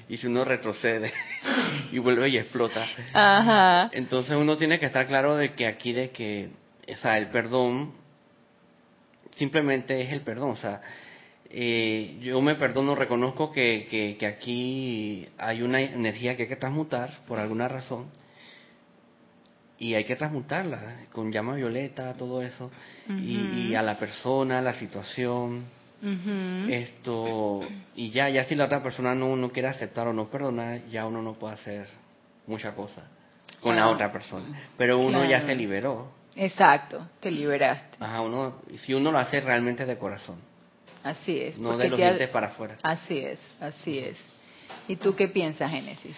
y 0.10 0.18
si 0.18 0.28
uno 0.28 0.44
retrocede 0.44 1.14
y 1.92 2.00
vuelve 2.00 2.30
y 2.30 2.38
explota, 2.38 2.86
entonces 3.94 4.36
uno 4.36 4.58
tiene 4.58 4.80
que 4.80 4.88
estar 4.88 5.08
claro 5.08 5.36
de 5.38 5.54
que 5.54 5.66
aquí 5.66 5.94
de 5.94 6.10
que, 6.10 6.50
o 6.92 6.98
sea, 6.98 7.18
el 7.18 7.28
perdón 7.28 7.94
simplemente 9.38 10.02
es 10.02 10.12
el 10.12 10.22
perdón, 10.22 10.52
o 10.52 10.58
sea, 10.58 10.82
eh, 11.52 12.18
yo 12.22 12.42
me 12.42 12.56
perdono, 12.56 12.94
reconozco 12.94 13.52
que, 13.52 13.88
que, 13.90 14.18
que 14.20 14.26
aquí 14.26 15.28
hay 15.38 15.62
una 15.62 15.82
energía 15.82 16.36
que 16.36 16.44
hay 16.44 16.50
que 16.50 16.58
transmutar 16.58 17.20
por 17.26 17.40
alguna 17.40 17.68
razón 17.68 18.08
y 19.80 19.94
hay 19.96 20.04
que 20.04 20.18
transmutarla 20.18 21.06
con 21.12 21.32
llama 21.32 21.56
violeta, 21.56 22.14
todo 22.16 22.42
eso, 22.42 22.70
y, 23.08 23.74
a 23.74 23.82
la 23.82 23.98
persona, 23.98 24.60
a 24.60 24.62
la 24.62 24.74
situación, 24.74 25.64
esto, 26.02 27.62
y 27.96 28.12
ya, 28.12 28.30
ya 28.30 28.46
si 28.46 28.56
la 28.56 28.66
otra 28.66 28.82
persona 28.82 29.14
no, 29.14 29.36
no 29.36 29.52
quiere 29.52 29.68
aceptar 29.68 30.08
o 30.08 30.14
no 30.14 30.30
perdonar, 30.30 30.86
ya 30.88 31.06
uno 31.06 31.22
no 31.22 31.34
puede 31.34 31.56
hacer 31.56 31.88
mucha 32.48 32.74
cosa 32.74 33.08
con 33.62 33.76
la 33.76 33.90
otra 33.90 34.12
persona, 34.12 34.46
pero 34.78 35.00
uno 35.00 35.26
ya 35.26 35.46
se 35.46 35.56
liberó. 35.56 36.12
Exacto, 36.36 37.06
te 37.20 37.32
liberaste. 37.32 37.98
Ajá, 38.00 38.22
uno, 38.22 38.62
si 38.86 38.94
uno 38.94 39.12
lo 39.12 39.18
hace 39.18 39.42
realmente 39.42 39.86
de 39.86 39.98
corazón. 39.98 40.38
Así 41.04 41.40
es. 41.40 41.58
No 41.58 41.78
de 41.78 41.90
los 41.90 41.98
dientes 41.98 42.30
para 42.30 42.48
afuera. 42.48 42.78
Así 42.84 43.18
es, 43.18 43.40
así 43.60 44.00
es. 44.00 44.18
¿Y 44.88 44.96
tú 44.96 45.16
qué 45.16 45.28
piensas, 45.28 45.72
Génesis? 45.72 46.16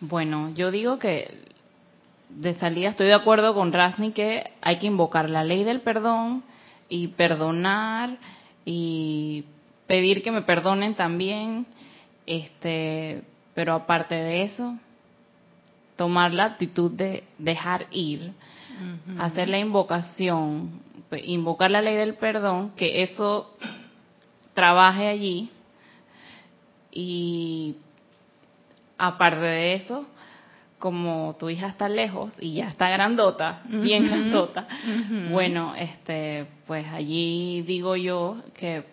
Bueno, 0.00 0.50
yo 0.54 0.70
digo 0.70 0.98
que 0.98 1.38
de 2.28 2.54
salida 2.54 2.90
estoy 2.90 3.06
de 3.06 3.14
acuerdo 3.14 3.54
con 3.54 3.72
Rasni 3.72 4.12
que 4.12 4.44
hay 4.60 4.78
que 4.78 4.86
invocar 4.86 5.30
la 5.30 5.44
ley 5.44 5.64
del 5.64 5.80
perdón 5.80 6.42
y 6.88 7.08
perdonar 7.08 8.18
y 8.66 9.44
pedir 9.86 10.22
que 10.22 10.32
me 10.32 10.42
perdonen 10.42 10.96
también, 10.96 11.66
este, 12.26 13.22
pero 13.54 13.74
aparte 13.74 14.16
de 14.16 14.42
eso, 14.42 14.76
tomar 15.96 16.34
la 16.34 16.44
actitud 16.44 16.90
de 16.90 17.22
dejar 17.38 17.86
ir, 17.92 18.32
hacer 19.18 19.48
la 19.48 19.58
invocación, 19.58 20.82
invocar 21.24 21.70
la 21.70 21.80
ley 21.80 21.96
del 21.96 22.14
perdón, 22.14 22.72
que 22.76 23.02
eso 23.02 23.56
trabaje 24.52 25.06
allí 25.06 25.48
y 26.90 27.76
aparte 28.98 29.40
de 29.40 29.74
eso, 29.76 30.06
como 30.78 31.36
tu 31.38 31.48
hija 31.48 31.68
está 31.68 31.88
lejos 31.88 32.32
y 32.40 32.54
ya 32.54 32.68
está 32.68 32.90
grandota, 32.90 33.62
bien 33.64 34.06
grandota, 34.06 34.66
bueno, 35.30 35.74
este, 35.76 36.46
pues 36.66 36.86
allí 36.88 37.62
digo 37.62 37.96
yo 37.96 38.36
que 38.58 38.84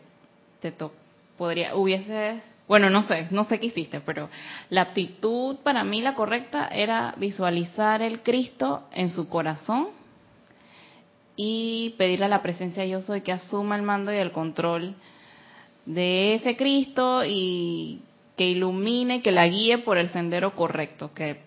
te 0.62 0.72
to 0.72 0.92
podría, 1.38 1.76
hubiese, 1.76 2.42
bueno, 2.68 2.90
no 2.90 3.08
sé, 3.08 3.28
no 3.32 3.46
sé 3.46 3.60
qué 3.60 3.68
hiciste, 3.68 4.00
pero 4.02 4.30
la 4.70 4.82
actitud 4.82 5.58
para 5.64 5.84
mí 5.84 6.02
la 6.02 6.14
correcta 6.16 6.68
era 6.68 7.16
visualizar 7.18 8.02
el 8.02 8.22
Cristo 8.22 8.84
en 8.94 9.10
su 9.10 9.28
corazón 9.30 9.88
y 11.36 11.96
pedirle 11.98 12.26
a 12.26 12.30
la 12.30 12.44
presencia 12.44 12.84
de 12.84 12.90
yo 12.90 13.02
soy 13.02 13.22
que 13.22 13.32
asuma 13.32 13.76
el 13.76 13.82
mando 13.82 14.14
y 14.14 14.18
el 14.18 14.32
control 14.32 14.94
de 15.86 16.36
ese 16.36 16.56
Cristo 16.56 17.24
y 17.26 18.00
que 18.38 18.48
ilumine, 18.50 19.22
que 19.22 19.32
la 19.32 19.48
guíe 19.48 19.80
por 19.80 19.98
el 19.98 20.10
sendero 20.10 20.56
correcto, 20.56 21.12
que, 21.14 21.40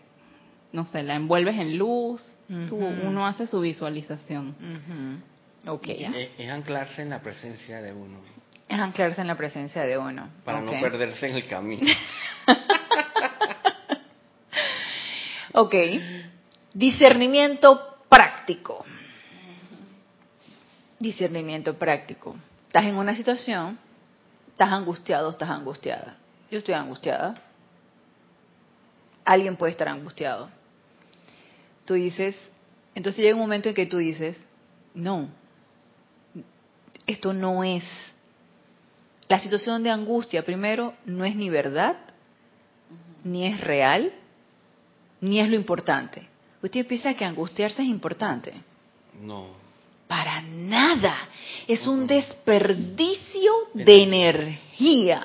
no 0.73 0.85
sé, 0.87 1.03
la 1.05 1.15
envuelves 1.15 1.57
en 1.59 1.79
luz, 1.79 2.21
tú- 2.69 2.77
Ujú. 2.77 3.07
uno 3.09 3.27
hace 3.27 3.47
su 3.47 3.61
visualización. 3.61 4.55
Ya. 5.67 6.09
Es, 6.17 6.31
es 6.39 6.51
anclarse 6.51 7.03
en 7.03 7.11
la 7.11 7.21
presencia 7.21 7.83
de 7.83 7.93
uno, 7.93 8.21
Es 8.69 8.79
anclarse 8.79 9.21
en 9.21 9.27
la 9.27 9.37
presencia 9.37 9.83
de 9.83 9.99
uno. 9.99 10.29
para 10.45 10.61
no 10.61 10.73
perderse 10.81 11.29
en 11.29 11.37
el 11.37 11.47
camino. 11.47 11.87
Ok. 15.59 15.75
Discernimiento 16.75 17.97
práctico. 18.11 18.85
Discernimiento 20.99 21.79
práctico. 21.79 22.37
Estás 22.67 22.85
en 22.85 22.97
una 22.97 23.15
situación, 23.17 23.79
estás 24.49 24.71
angustiado, 24.71 25.31
estás 25.31 25.49
angustiada. 25.49 26.19
Yo 26.51 26.59
estoy 26.59 26.75
angustiada. 26.75 27.41
Alguien 29.25 29.57
puede 29.57 29.73
estar 29.73 29.89
angustiado. 29.89 30.51
Tú 31.87 31.95
dices, 31.95 32.37
entonces 32.95 33.25
llega 33.25 33.35
un 33.35 33.41
momento 33.41 33.71
en 33.71 33.75
que 33.75 33.87
tú 33.87 33.97
dices, 33.97 34.37
no, 34.93 35.31
esto 37.07 37.33
no 37.33 37.65
es. 37.65 37.85
La 39.29 39.39
situación 39.39 39.83
de 39.83 39.91
angustia, 39.91 40.45
primero, 40.45 40.95
no 41.05 41.25
es 41.25 41.35
ni 41.35 41.51
verdad, 41.51 41.97
ni 43.25 43.47
es 43.47 43.61
real, 43.61 44.13
ni 45.21 45.41
es 45.41 45.49
lo 45.49 45.57
importante. 45.57 46.29
Usted 46.63 46.87
piensa 46.87 47.15
que 47.15 47.25
angustiarse 47.25 47.83
es 47.83 47.89
importante. 47.89 48.53
No. 49.21 49.47
Para 50.07 50.41
nada. 50.43 51.29
Es 51.67 51.87
un 51.87 52.07
desperdicio 52.07 53.53
de 53.75 54.03
energía. 54.03 55.25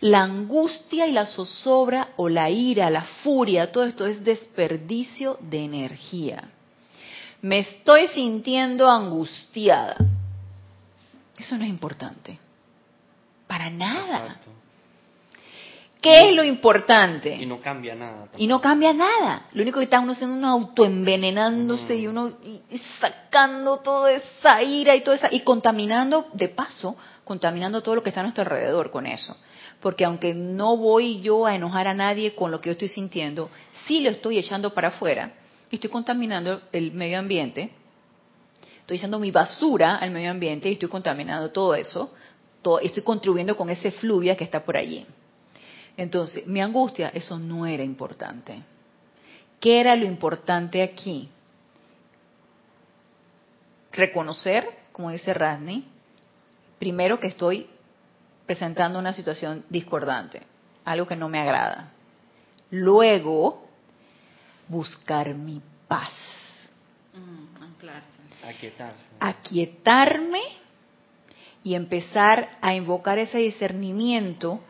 La 0.00 0.22
angustia 0.22 1.06
y 1.06 1.12
la 1.12 1.26
zozobra 1.26 2.10
o 2.16 2.28
la 2.28 2.50
ira, 2.50 2.90
la 2.90 3.04
furia, 3.22 3.70
todo 3.70 3.84
esto 3.84 4.06
es 4.06 4.24
desperdicio 4.24 5.38
de 5.40 5.64
energía. 5.64 6.50
Me 7.42 7.58
estoy 7.58 8.08
sintiendo 8.08 8.88
angustiada. 8.88 9.96
Eso 11.40 11.56
no 11.56 11.64
es 11.64 11.70
importante. 11.70 12.38
Para 13.46 13.70
nada. 13.70 14.18
Exacto. 14.26 14.50
¿Qué 16.02 16.30
es 16.30 16.34
lo 16.34 16.42
importante? 16.44 17.34
Y 17.34 17.44
no 17.46 17.60
cambia 17.60 17.94
nada. 17.94 18.28
Y 18.38 18.46
no 18.46 18.60
cambia 18.60 18.92
nada. 18.94 19.48
Lo 19.52 19.62
único 19.62 19.78
que 19.80 19.84
está 19.84 20.00
uno 20.00 20.12
haciendo 20.12 20.34
uno 20.36 20.48
autoenvenenándose 20.48 21.96
y 21.96 22.06
uno 22.06 22.32
y- 22.42 22.60
y 22.74 22.78
sacando 23.00 23.78
toda 23.80 24.12
esa 24.12 24.62
ira 24.62 24.96
y 24.96 25.02
toda 25.02 25.16
esa 25.16 25.28
y 25.30 25.40
contaminando 25.40 26.28
de 26.32 26.48
paso, 26.48 26.96
contaminando 27.24 27.82
todo 27.82 27.96
lo 27.96 28.02
que 28.02 28.08
está 28.10 28.20
a 28.20 28.22
nuestro 28.22 28.42
alrededor 28.42 28.90
con 28.90 29.06
eso. 29.06 29.36
Porque 29.80 30.04
aunque 30.06 30.32
no 30.34 30.76
voy 30.78 31.20
yo 31.20 31.44
a 31.46 31.54
enojar 31.54 31.86
a 31.86 31.94
nadie 31.94 32.34
con 32.34 32.50
lo 32.50 32.60
que 32.60 32.68
yo 32.68 32.72
estoy 32.72 32.88
sintiendo, 32.88 33.50
sí 33.86 34.00
lo 34.00 34.08
estoy 34.10 34.38
echando 34.38 34.72
para 34.72 34.88
afuera 34.88 35.32
y 35.70 35.74
estoy 35.76 35.90
contaminando 35.90 36.62
el 36.72 36.92
medio 36.92 37.18
ambiente. 37.18 37.72
Estoy 38.90 38.98
echando 38.98 39.20
mi 39.20 39.30
basura 39.30 39.98
al 39.98 40.10
medio 40.10 40.32
ambiente 40.32 40.68
y 40.68 40.72
estoy 40.72 40.88
contaminando 40.88 41.52
todo 41.52 41.76
eso. 41.76 42.12
Todo, 42.60 42.80
estoy 42.80 43.04
contribuyendo 43.04 43.56
con 43.56 43.70
ese 43.70 43.92
fluvia 43.92 44.36
que 44.36 44.42
está 44.42 44.64
por 44.64 44.76
allí. 44.76 45.06
Entonces, 45.96 46.44
mi 46.48 46.60
angustia, 46.60 47.10
eso 47.14 47.38
no 47.38 47.66
era 47.66 47.84
importante. 47.84 48.60
¿Qué 49.60 49.78
era 49.78 49.94
lo 49.94 50.06
importante 50.06 50.82
aquí? 50.82 51.28
Reconocer, 53.92 54.68
como 54.90 55.10
dice 55.10 55.34
Rasni, 55.34 55.84
primero 56.80 57.20
que 57.20 57.28
estoy 57.28 57.70
presentando 58.44 58.98
una 58.98 59.12
situación 59.12 59.64
discordante, 59.68 60.42
algo 60.84 61.06
que 61.06 61.14
no 61.14 61.28
me 61.28 61.38
agrada. 61.38 61.92
Luego, 62.72 63.68
buscar 64.66 65.32
mi 65.32 65.62
paz, 65.86 66.10
aquietarme 69.18 70.40
y 71.62 71.74
empezar 71.74 72.58
a 72.60 72.74
invocar 72.74 73.18
ese 73.18 73.38
discernimiento 73.38 74.60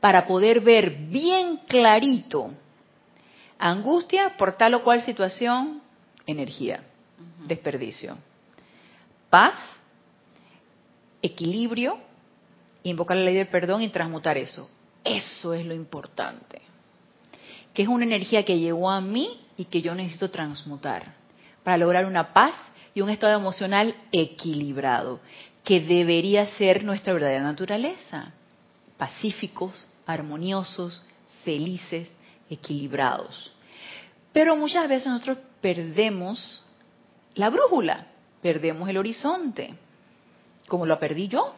para 0.00 0.26
poder 0.26 0.60
ver 0.60 0.90
bien 1.08 1.58
clarito 1.66 2.52
angustia 3.58 4.36
por 4.36 4.52
tal 4.52 4.74
o 4.74 4.84
cual 4.84 5.02
situación, 5.02 5.80
energía, 6.26 6.82
desperdicio. 7.46 8.16
Paz, 9.30 9.54
equilibrio, 11.22 11.98
invocar 12.82 13.16
la 13.16 13.24
ley 13.24 13.34
del 13.34 13.48
perdón 13.48 13.82
y 13.82 13.88
transmutar 13.88 14.36
eso. 14.38 14.70
Eso 15.02 15.54
es 15.54 15.64
lo 15.64 15.74
importante. 15.74 16.62
Que 17.72 17.82
es 17.82 17.88
una 17.88 18.04
energía 18.04 18.44
que 18.44 18.58
llegó 18.58 18.90
a 18.90 19.00
mí 19.00 19.40
y 19.56 19.66
que 19.66 19.82
yo 19.82 19.94
necesito 19.94 20.30
transmutar 20.30 21.14
para 21.62 21.76
lograr 21.78 22.06
una 22.06 22.32
paz 22.32 22.54
y 22.96 23.02
un 23.02 23.10
estado 23.10 23.38
emocional 23.38 23.94
equilibrado, 24.10 25.20
que 25.62 25.80
debería 25.80 26.46
ser 26.56 26.82
nuestra 26.82 27.12
verdadera 27.12 27.42
naturaleza. 27.42 28.32
Pacíficos, 28.96 29.86
armoniosos, 30.06 31.04
felices, 31.44 32.10
equilibrados. 32.48 33.52
Pero 34.32 34.56
muchas 34.56 34.88
veces 34.88 35.08
nosotros 35.08 35.36
perdemos 35.60 36.64
la 37.34 37.50
brújula, 37.50 38.06
perdemos 38.40 38.88
el 38.88 38.96
horizonte, 38.96 39.74
como 40.66 40.86
lo 40.86 40.98
perdí 40.98 41.28
yo. 41.28 41.54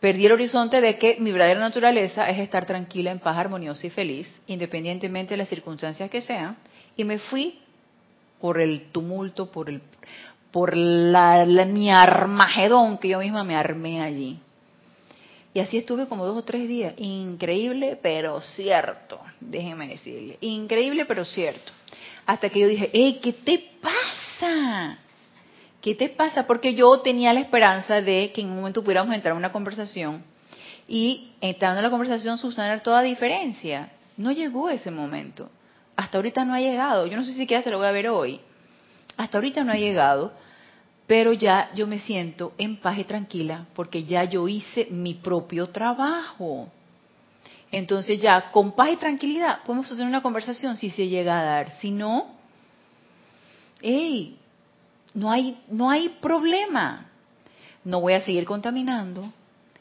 Perdí 0.00 0.26
el 0.26 0.32
horizonte 0.32 0.80
de 0.80 0.98
que 0.98 1.18
mi 1.20 1.30
verdadera 1.30 1.60
naturaleza 1.60 2.28
es 2.28 2.40
estar 2.40 2.66
tranquila, 2.66 3.12
en 3.12 3.20
paz, 3.20 3.38
armoniosa 3.38 3.86
y 3.86 3.90
feliz, 3.90 4.28
independientemente 4.48 5.34
de 5.34 5.38
las 5.38 5.48
circunstancias 5.48 6.10
que 6.10 6.20
sean, 6.20 6.56
y 6.96 7.04
me 7.04 7.20
fui 7.20 7.60
por 8.40 8.60
el 8.60 8.90
tumulto, 8.92 9.50
por 9.50 9.68
el 9.68 9.82
por 10.50 10.76
la, 10.76 11.44
mi 11.66 11.90
armagedón 11.90 12.98
que 12.98 13.08
yo 13.08 13.20
misma 13.20 13.44
me 13.44 13.56
armé 13.56 14.02
allí. 14.02 14.38
Y 15.52 15.60
así 15.60 15.78
estuve 15.78 16.06
como 16.06 16.24
dos 16.24 16.36
o 16.36 16.44
tres 16.44 16.68
días. 16.68 16.94
Increíble, 16.96 17.98
pero 18.00 18.40
cierto. 18.40 19.20
Déjenme 19.40 19.88
decirle. 19.88 20.38
Increíble, 20.40 21.04
pero 21.06 21.24
cierto. 21.24 21.72
Hasta 22.26 22.48
que 22.50 22.60
yo 22.60 22.68
dije, 22.68 22.90
hey, 22.92 23.18
¿qué 23.22 23.32
te 23.32 23.70
pasa? 23.80 24.98
¿Qué 25.80 25.94
te 25.94 26.08
pasa? 26.08 26.46
Porque 26.46 26.74
yo 26.74 27.00
tenía 27.00 27.32
la 27.32 27.40
esperanza 27.40 28.00
de 28.00 28.30
que 28.32 28.42
en 28.42 28.50
un 28.50 28.56
momento 28.56 28.82
pudiéramos 28.82 29.14
entrar 29.14 29.32
en 29.32 29.38
una 29.38 29.50
conversación 29.50 30.22
y 30.86 31.32
entrando 31.40 31.78
en 31.78 31.84
la 31.84 31.90
conversación 31.90 32.38
subsanar 32.38 32.82
toda 32.82 33.02
diferencia. 33.02 33.90
No 34.16 34.30
llegó 34.30 34.68
ese 34.68 34.90
momento. 34.90 35.50
Hasta 35.96 36.18
ahorita 36.18 36.44
no 36.44 36.54
ha 36.54 36.60
llegado. 36.60 37.06
Yo 37.06 37.16
no 37.16 37.24
sé 37.24 37.32
si 37.32 37.38
siquiera 37.38 37.62
se 37.62 37.70
lo 37.70 37.78
voy 37.78 37.86
a 37.86 37.92
ver 37.92 38.08
hoy. 38.08 38.40
Hasta 39.16 39.38
ahorita 39.38 39.64
no 39.64 39.72
ha 39.72 39.76
llegado, 39.76 40.32
pero 41.06 41.32
ya 41.32 41.70
yo 41.74 41.86
me 41.86 41.98
siento 41.98 42.54
en 42.56 42.76
paz 42.76 42.98
y 42.98 43.04
tranquila 43.04 43.66
porque 43.74 44.04
ya 44.04 44.24
yo 44.24 44.48
hice 44.48 44.86
mi 44.90 45.14
propio 45.14 45.68
trabajo. 45.68 46.68
Entonces 47.72 48.20
ya 48.20 48.50
con 48.50 48.72
paz 48.72 48.90
y 48.92 48.96
tranquilidad 48.96 49.62
podemos 49.64 49.90
hacer 49.90 50.06
una 50.06 50.22
conversación 50.22 50.76
si 50.76 50.90
se 50.90 51.08
llega 51.08 51.38
a 51.38 51.44
dar. 51.44 51.70
Si 51.80 51.90
no, 51.90 52.28
hey, 53.82 54.36
no 55.14 55.30
hay, 55.30 55.58
no 55.68 55.90
hay 55.90 56.08
problema. 56.20 57.06
No 57.84 58.00
voy 58.00 58.14
a 58.14 58.24
seguir 58.24 58.44
contaminando. 58.44 59.32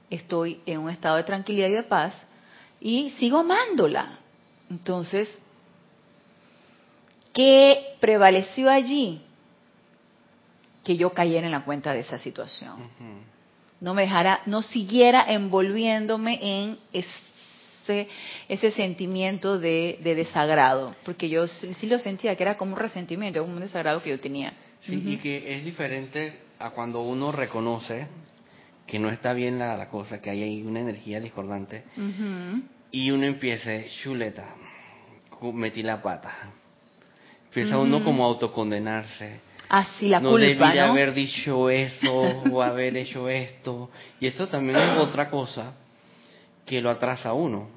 Estoy 0.09 0.61
en 0.65 0.79
un 0.79 0.89
estado 0.89 1.17
de 1.17 1.23
tranquilidad 1.23 1.67
y 1.69 1.73
de 1.73 1.83
paz 1.83 2.13
y 2.79 3.11
sigo 3.11 3.39
amándola. 3.39 4.19
Entonces, 4.69 5.29
¿qué 7.39 7.95
prevaleció 8.01 8.69
allí? 8.69 9.21
Que 10.83 10.97
yo 10.97 11.13
cayera 11.13 11.45
en 11.45 11.53
la 11.53 11.63
cuenta 11.63 11.93
de 11.93 12.01
esa 12.01 12.19
situación. 12.19 12.73
No 13.79 13.93
me 13.93 14.01
dejara, 14.01 14.41
no 14.45 14.61
siguiera 14.61 15.23
envolviéndome 15.31 16.37
en 16.41 16.77
ese, 16.91 18.09
ese 18.49 18.71
sentimiento 18.71 19.57
de, 19.57 19.99
de 20.03 20.15
desagrado, 20.15 20.93
porque 21.05 21.29
yo 21.29 21.47
sí 21.47 21.87
lo 21.87 21.97
sentía 21.97 22.35
que 22.35 22.43
era 22.43 22.57
como 22.57 22.73
un 22.73 22.79
resentimiento, 22.79 23.39
como 23.39 23.53
un 23.53 23.61
desagrado 23.61 24.03
que 24.03 24.09
yo 24.09 24.19
tenía. 24.19 24.51
Sí, 24.85 25.01
y 25.05 25.15
que 25.15 25.55
es 25.55 25.63
diferente 25.63 26.33
a 26.59 26.71
cuando 26.71 27.03
uno 27.03 27.31
reconoce 27.31 28.05
que 28.85 28.99
no 28.99 29.07
está 29.09 29.31
bien 29.31 29.57
la, 29.57 29.77
la 29.77 29.87
cosa, 29.87 30.21
que 30.21 30.29
hay 30.29 30.43
ahí 30.43 30.61
una 30.63 30.81
energía 30.81 31.21
discordante, 31.21 31.85
y 32.91 33.11
uno 33.11 33.25
empieza, 33.25 33.71
chuleta, 34.03 34.55
metí 35.53 35.83
la 35.83 36.01
pata. 36.01 36.33
Empieza 37.49 37.77
uno 37.79 38.03
como 38.03 38.23
a 38.23 38.27
autocondenarse. 38.27 39.39
Así 39.69 40.07
la 40.09 40.19
no 40.19 40.31
culpa, 40.31 40.45
debí 40.47 40.59
de 40.71 40.75
¿no? 40.85 40.91
haber 40.91 41.13
dicho 41.13 41.69
eso 41.69 42.11
o 42.51 42.61
haber 42.61 42.95
hecho 42.97 43.29
esto. 43.29 43.89
Y 44.19 44.27
esto 44.27 44.47
también 44.47 44.77
es 44.77 44.97
otra 44.97 45.29
cosa 45.29 45.73
que 46.65 46.81
lo 46.81 46.89
atrasa 46.89 47.29
a 47.29 47.33
uno. 47.33 47.69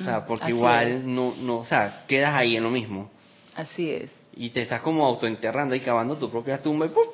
O 0.00 0.02
sea, 0.04 0.20
Mm, 0.20 0.26
porque 0.26 0.44
así 0.44 0.52
igual 0.54 0.88
es. 0.88 1.04
no, 1.04 1.34
no, 1.40 1.56
o 1.58 1.64
sea, 1.66 2.04
quedas 2.06 2.34
ahí 2.34 2.56
en 2.56 2.62
lo 2.62 2.70
mismo. 2.70 3.10
Así 3.56 3.90
es. 3.90 4.10
Y 4.36 4.50
te 4.50 4.62
estás 4.62 4.80
como 4.82 5.04
autoenterrando 5.04 5.74
y 5.74 5.80
cavando 5.80 6.16
tu 6.16 6.30
propia 6.30 6.62
tumba 6.62 6.86
y 6.86 6.90
¡pum! 6.90 7.04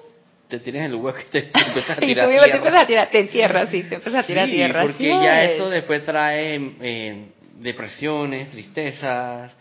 te 0.49 0.59
tienes 0.61 0.83
el 0.83 0.95
hueco 0.97 1.19
y 1.21 1.31
te, 1.31 1.43
te 1.43 1.65
empiezas 1.67 1.99
a 1.99 2.05
Y 2.05 2.09
tirar 2.09 2.27
tú 2.27 2.31
mismo 2.33 2.45
te 2.45 2.51
tierra. 2.51 2.57
empiezas 2.59 2.83
a 2.83 2.87
tirar, 2.87 3.11
te 3.11 3.21
entierras, 3.21 3.69
sí, 3.71 3.83
te 3.85 3.95
empiezas 3.95 4.25
a 4.25 4.27
tirar 4.27 4.47
Sí, 4.47 4.53
tierra. 4.53 4.83
porque 4.83 5.13
así 5.13 5.25
ya 5.25 5.43
es. 5.45 5.51
eso 5.53 5.71
después 5.71 6.05
trae 6.05 6.73
eh, 6.83 7.27
depresiones, 7.61 8.51
tristezas, 8.51 9.53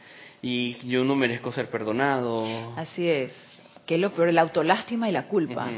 y 0.43 0.75
yo 0.85 1.05
no 1.05 1.15
merezco 1.15 1.53
ser 1.53 1.69
perdonado. 1.69 2.45
Así 2.75 3.07
es. 3.07 3.31
Que 3.85 3.95
es 3.95 4.01
lo 4.01 4.11
peor, 4.11 4.31
la 4.33 4.41
autolástima 4.41 5.09
y 5.09 5.13
la 5.13 5.25
culpa. 5.25 5.69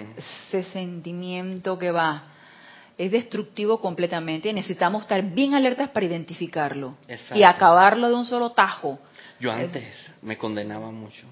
Ese 0.50 0.64
sentimiento 0.72 1.78
que 1.78 1.92
va 1.92 2.24
es 2.98 3.12
destructivo 3.12 3.80
completamente. 3.80 4.52
Necesitamos 4.52 5.04
estar 5.04 5.22
bien 5.24 5.54
alertas 5.54 5.90
para 5.90 6.08
identificarlo 6.08 6.96
y 7.34 7.44
acabarlo 7.44 8.10
de 8.10 8.16
un 8.16 8.26
solo 8.26 8.52
tajo. 8.52 9.00
Yo 9.40 9.52
antes 9.52 9.86
me 10.24 10.38
condenaba 10.38 10.90
mucho. 10.92 11.26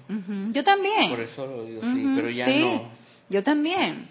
Yo 0.52 0.62
también. 0.62 1.10
Por 1.10 1.20
eso 1.20 1.44
lo 1.44 1.64
digo, 1.64 1.82
sí, 1.82 2.12
pero 2.14 2.30
ya 2.30 2.46
no. 2.46 2.88
Yo 3.28 3.42
también. 3.42 4.08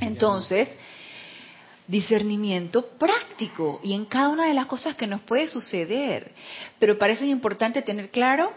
Entonces, 0.00 0.68
discernimiento 1.88 2.86
práctico 2.98 3.80
y 3.82 3.94
en 3.94 4.04
cada 4.04 4.28
una 4.28 4.46
de 4.46 4.54
las 4.54 4.66
cosas 4.66 4.94
que 4.94 5.06
nos 5.06 5.22
puede 5.22 5.48
suceder. 5.48 6.32
Pero 6.78 6.98
parece 6.98 7.26
importante 7.26 7.82
tener 7.82 8.10
claro 8.10 8.52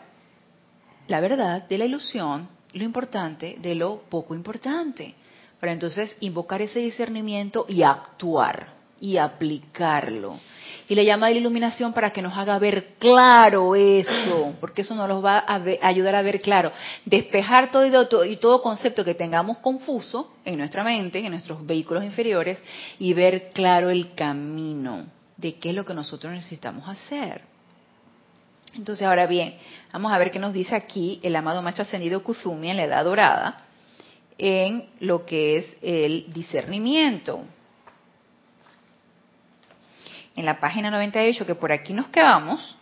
la 1.08 1.20
verdad 1.22 1.68
de 1.68 1.78
la 1.78 1.86
ilusión, 1.86 2.48
lo 2.74 2.84
importante 2.84 3.56
de 3.60 3.74
lo 3.74 4.02
poco 4.10 4.36
importante, 4.36 5.16
para 5.60 5.72
entonces 5.72 6.16
invocar 6.20 6.62
ese 6.62 6.80
discernimiento 6.80 7.66
y 7.68 7.84
actuar 7.84 8.74
y 9.00 9.18
aplicarlo 9.18 10.38
y 10.92 10.96
le 10.96 11.06
llama 11.06 11.28
de 11.28 11.36
la 11.36 11.40
iluminación 11.40 11.94
para 11.94 12.12
que 12.12 12.22
nos 12.22 12.38
haga 12.38 12.60
ver 12.60 12.96
claro 13.00 13.76
eso, 13.76 14.54
porque 14.60 14.82
eso 14.82 14.94
nos 14.94 15.24
va 15.24 15.38
a, 15.38 15.64
ayudar 15.84 16.16
a 16.16 16.22
ver 16.22 16.42
claro, 16.42 16.74
despejar 17.06 17.72
todo 17.72 17.86
y, 18.26 18.36
todo 18.36 18.62
concepto 18.62 19.06
que 19.06 19.16
tengamos 19.16 19.60
confuso 19.60 20.34
en 20.44 20.58
nuestra 20.58 20.84
mente, 20.84 21.20
en 21.20 21.32
nuestros 21.32 21.66
vehículos 21.66 22.04
inferiores, 22.04 22.62
y 23.00 23.14
ver 23.14 23.52
claro 23.54 23.90
el 23.90 24.14
camino 24.16 25.06
de 25.38 25.56
qué 25.56 25.70
es 25.70 25.76
lo 25.76 25.86
que 25.86 25.94
nosotros 25.94 26.34
necesitamos 26.34 26.86
hacer. 26.90 27.42
Entonces, 28.76 29.08
ahora 29.08 29.28
bien, 29.28 29.56
vamos 29.94 30.12
a 30.12 30.18
ver 30.18 30.30
qué 30.30 30.40
nos 30.40 30.54
dice 30.54 30.76
aquí 30.76 31.22
el 31.24 31.34
amado 31.38 31.62
maestro 31.62 31.84
ascendido 31.84 32.22
Kuzumi 32.22 32.70
en 32.70 32.76
la 32.76 32.84
Edad 32.84 33.06
Dorada, 33.06 33.64
en 34.38 34.90
lo 35.00 35.26
que 35.26 35.56
es 35.56 35.66
el 35.82 36.26
discernimiento 36.34 37.46
en 40.42 40.46
la 40.46 40.60
página 40.60 40.92
98, 40.92 41.46
que 41.46 41.56
por 41.56 41.72
aquí 41.72 41.94
nos 41.94 42.08
quedamos. 42.08 42.76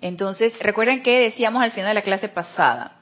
Entonces, 0.00 0.58
recuerden 0.60 1.02
que 1.02 1.20
decíamos 1.20 1.62
al 1.62 1.72
final 1.72 1.90
de 1.90 1.94
la 1.94 2.02
clase 2.02 2.28
pasada, 2.28 2.98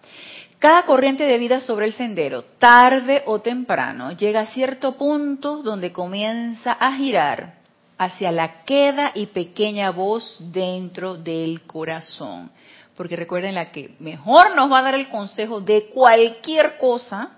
cada 0.59 0.85
corriente 0.85 1.25
de 1.25 1.39
vida 1.39 1.61
sobre 1.61 1.87
el 1.87 1.93
sendero, 1.93 2.43
tarde 2.59 3.23
o 3.27 3.41
temprano, 3.41 4.13
llega 4.13 4.41
a 4.41 4.47
cierto 4.47 4.97
punto 4.97 5.63
donde 5.63 5.93
comienza 5.93 6.73
a 6.73 6.93
girar 6.93 7.55
hacia 7.97 8.33
la 8.33 8.65
queda 8.65 9.13
y 9.15 9.27
pequeña 9.27 9.91
voz 9.91 10.37
dentro 10.53 11.17
del 11.17 11.63
corazón. 11.63 12.51
Porque 12.97 13.17
recuerden 13.17 13.55
la 13.55 13.71
que 13.71 13.95
mejor 13.99 14.55
nos 14.57 14.71
va 14.71 14.81
a 14.81 14.83
dar 14.83 14.95
el 14.95 15.09
consejo 15.09 15.61
de 15.61 15.87
cualquier 15.87 16.77
cosa 16.79 17.31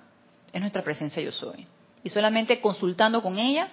es 0.52 0.60
nuestra 0.60 0.82
presencia 0.82 1.22
yo 1.22 1.32
soy. 1.32 1.66
Y 2.04 2.10
solamente 2.10 2.60
consultando 2.60 3.22
con 3.22 3.38
ella 3.38 3.68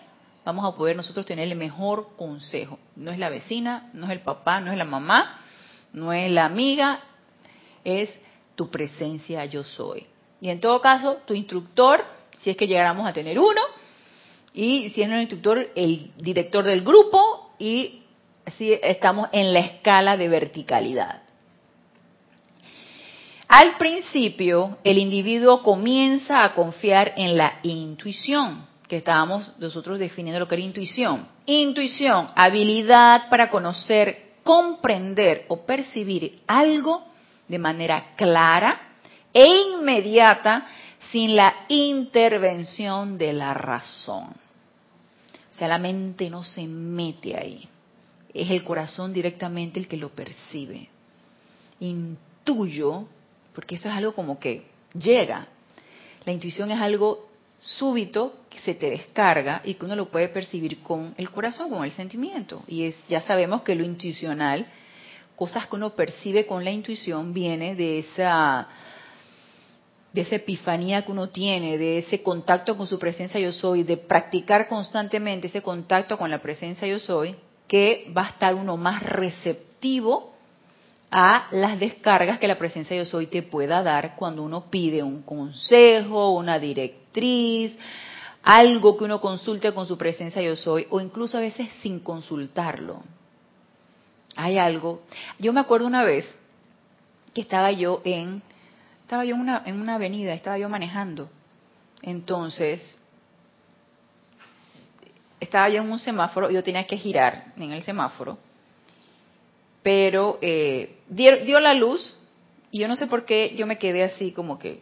vamos 0.50 0.66
a 0.66 0.76
poder 0.76 0.96
nosotros 0.96 1.28
tener 1.28 1.48
el 1.48 1.56
mejor 1.56 2.16
consejo. 2.18 2.80
No 2.96 3.12
es 3.12 3.20
la 3.20 3.30
vecina, 3.30 3.92
no 3.94 4.08
es 4.08 4.14
el 4.14 4.22
papá, 4.22 4.60
no 4.60 4.72
es 4.72 4.80
la 4.80 4.84
mamá, 4.84 5.40
no 5.94 6.12
es 6.12 6.32
la 6.32 6.46
amiga, 6.46 7.02
es 7.84 8.10
tu 8.56 8.72
presencia 8.72 9.46
yo 9.46 9.64
soy. 9.64 10.08
Y 10.42 10.50
en 10.50 10.60
todo 10.60 10.82
caso, 10.82 11.18
tu 11.28 11.36
instructor, 11.36 12.04
si 12.40 12.50
es 12.50 12.58
que 12.58 12.68
llegáramos 12.68 13.08
a 13.08 13.14
tener 13.14 13.38
uno, 13.38 13.62
y 14.52 14.90
si 14.90 15.04
es 15.04 15.10
el 15.10 15.22
instructor, 15.22 15.70
el 15.76 16.12
director 16.18 16.64
del 16.64 16.82
grupo, 16.82 17.54
y 17.60 18.02
así 18.44 18.74
estamos 18.82 19.30
en 19.32 19.54
la 19.54 19.60
escala 19.60 20.18
de 20.18 20.30
verticalidad. 20.30 21.22
Al 23.48 23.78
principio, 23.78 24.80
el 24.84 24.98
individuo 24.98 25.62
comienza 25.62 26.44
a 26.44 26.56
confiar 26.56 27.14
en 27.18 27.38
la 27.38 27.60
intuición 27.62 28.69
que 28.90 28.98
estábamos 28.98 29.54
nosotros 29.60 30.00
definiendo 30.00 30.40
lo 30.40 30.48
que 30.48 30.56
era 30.56 30.64
intuición. 30.64 31.28
Intuición, 31.46 32.28
habilidad 32.36 33.30
para 33.30 33.50
conocer, 33.52 34.32
comprender 34.44 35.46
o 35.48 35.64
percibir 35.64 36.42
algo 36.48 37.06
de 37.48 37.60
manera 37.60 38.16
clara 38.16 38.96
e 39.32 39.46
inmediata 39.46 40.66
sin 41.12 41.36
la 41.36 41.54
intervención 41.70 43.20
de 43.20 43.32
la 43.32 43.54
razón. 43.54 44.24
O 44.24 45.54
sea, 45.54 45.68
la 45.68 45.78
mente 45.78 46.28
no 46.32 46.44
se 46.44 46.66
mete 46.66 47.38
ahí. 47.38 47.70
Es 48.34 48.50
el 48.50 48.64
corazón 48.64 49.14
directamente 49.14 49.80
el 49.80 49.88
que 49.88 49.98
lo 49.98 50.10
percibe. 50.10 50.90
Intuyo, 51.80 53.06
porque 53.54 53.76
eso 53.76 53.88
es 53.88 53.96
algo 53.96 54.14
como 54.14 54.40
que 54.40 54.66
llega. 54.94 55.48
La 56.26 56.34
intuición 56.34 56.72
es 56.72 56.82
algo 56.82 57.29
súbito 57.60 58.46
que 58.50 58.60
se 58.60 58.74
te 58.74 58.90
descarga 58.90 59.62
y 59.64 59.76
que 59.76 59.86
uno 59.86 59.96
lo 59.96 60.10
puede 60.10 60.30
percibir 60.30 60.82
con 60.82 61.14
el 61.18 61.30
corazón, 61.30 61.70
con 61.70 61.84
el 61.84 61.92
sentimiento. 61.92 62.64
Y 62.68 62.86
es, 62.86 63.04
ya 63.08 63.22
sabemos 63.22 63.62
que 63.62 63.76
lo 63.76 63.84
intuicional, 63.84 64.66
cosas 65.36 65.68
que 65.68 65.76
uno 65.76 65.92
percibe 65.92 66.46
con 66.46 66.64
la 66.64 66.72
intuición, 66.72 67.34
viene 67.34 67.76
de 67.76 68.00
esa 68.00 68.68
de 70.14 70.22
esa 70.22 70.38
epifanía 70.38 71.06
que 71.06 71.12
uno 71.12 71.30
tiene, 71.30 71.78
de 71.78 72.00
ese 72.00 72.24
contacto 72.24 72.76
con 72.76 72.88
su 72.88 72.98
presencia 72.98 73.40
yo 73.40 73.52
soy, 73.52 73.84
de 73.84 73.98
practicar 73.98 74.68
constantemente 74.68 75.48
ese 75.48 75.62
contacto 75.62 76.18
con 76.18 76.32
la 76.32 76.40
presencia 76.40 76.88
yo 76.88 76.98
soy, 76.98 77.36
que 77.68 78.12
va 78.18 78.26
a 78.26 78.30
estar 78.30 78.56
uno 78.56 78.76
más 78.76 79.04
receptivo 79.04 80.34
a 81.12 81.48
las 81.52 81.80
descargas 81.80 82.40
que 82.40 82.48
la 82.48 82.58
presencia 82.58 82.96
yo 82.96 83.06
soy 83.06 83.28
te 83.28 83.44
pueda 83.44 83.82
dar 83.84 84.16
cuando 84.16 84.44
uno 84.44 84.70
pide 84.70 85.04
un 85.04 85.22
consejo, 85.24 86.32
una 86.32 86.60
algo 88.44 88.98
que 88.98 89.04
uno 89.04 89.20
consulte 89.22 89.74
con 89.74 89.86
su 89.86 89.98
presencia 89.98 90.42
yo 90.42 90.56
soy, 90.56 90.88
o 90.90 91.02
incluso 91.02 91.38
a 91.38 91.42
veces 91.42 91.70
sin 91.82 92.00
consultarlo. 92.00 93.04
Hay 94.36 94.58
algo. 94.58 95.02
Yo 95.38 95.52
me 95.54 95.60
acuerdo 95.60 95.88
una 95.88 96.04
vez 96.04 96.26
que 97.34 97.42
estaba 97.42 97.72
yo 97.72 98.02
en, 98.04 98.42
estaba 99.02 99.26
yo 99.26 99.36
en 99.36 99.42
una, 99.42 99.64
en 99.66 99.82
una 99.82 99.96
avenida, 99.96 100.34
estaba 100.34 100.58
yo 100.58 100.70
manejando. 100.70 101.30
Entonces, 102.02 103.00
estaba 105.40 105.70
yo 105.70 105.82
en 105.82 105.92
un 105.92 106.00
semáforo, 106.00 106.50
yo 106.50 106.64
tenía 106.64 106.86
que 106.88 106.98
girar 106.98 107.54
en 107.58 107.72
el 107.72 107.84
semáforo 107.84 108.38
pero 109.84 110.40
eh, 110.42 110.98
dio, 111.08 111.60
la 111.60 111.74
luz 111.74 112.16
y 112.72 112.80
yo 112.80 112.88
no 112.88 112.96
sé 112.96 113.08
por 113.08 113.26
qué 113.26 113.56
yo 113.56 113.66
me 113.66 113.78
quedé 113.78 114.04
así 114.04 114.32
como 114.32 114.60
que 114.60 114.82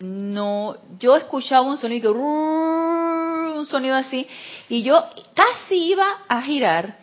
no, 0.00 0.76
yo 0.98 1.16
escuchaba 1.16 1.62
un 1.62 1.78
sonido, 1.78 2.12
un 2.12 3.66
sonido 3.66 3.96
así 3.96 4.26
y 4.68 4.82
yo 4.82 5.02
casi 5.34 5.92
iba 5.92 6.24
a 6.28 6.42
girar, 6.42 6.98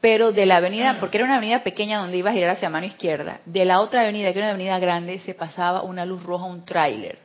pero 0.00 0.32
de 0.32 0.46
la 0.46 0.56
avenida, 0.56 0.98
porque 1.00 1.18
era 1.18 1.26
una 1.26 1.36
avenida 1.36 1.62
pequeña 1.62 1.98
donde 1.98 2.18
iba 2.18 2.30
a 2.30 2.32
girar 2.32 2.50
hacia 2.50 2.70
mano 2.70 2.86
izquierda, 2.86 3.40
de 3.44 3.64
la 3.64 3.80
otra 3.80 4.02
avenida, 4.02 4.32
que 4.32 4.38
era 4.38 4.48
una 4.48 4.54
avenida 4.54 4.78
grande, 4.78 5.18
se 5.20 5.34
pasaba 5.34 5.82
una 5.82 6.06
luz 6.06 6.22
roja, 6.22 6.44
un 6.44 6.64
tráiler. 6.64 7.18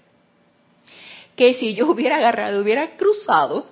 Que 1.35 1.53
si 1.55 1.73
yo 1.73 1.89
hubiera 1.91 2.17
agarrado, 2.17 2.61
hubiera 2.61 2.95
cruzado, 2.97 3.67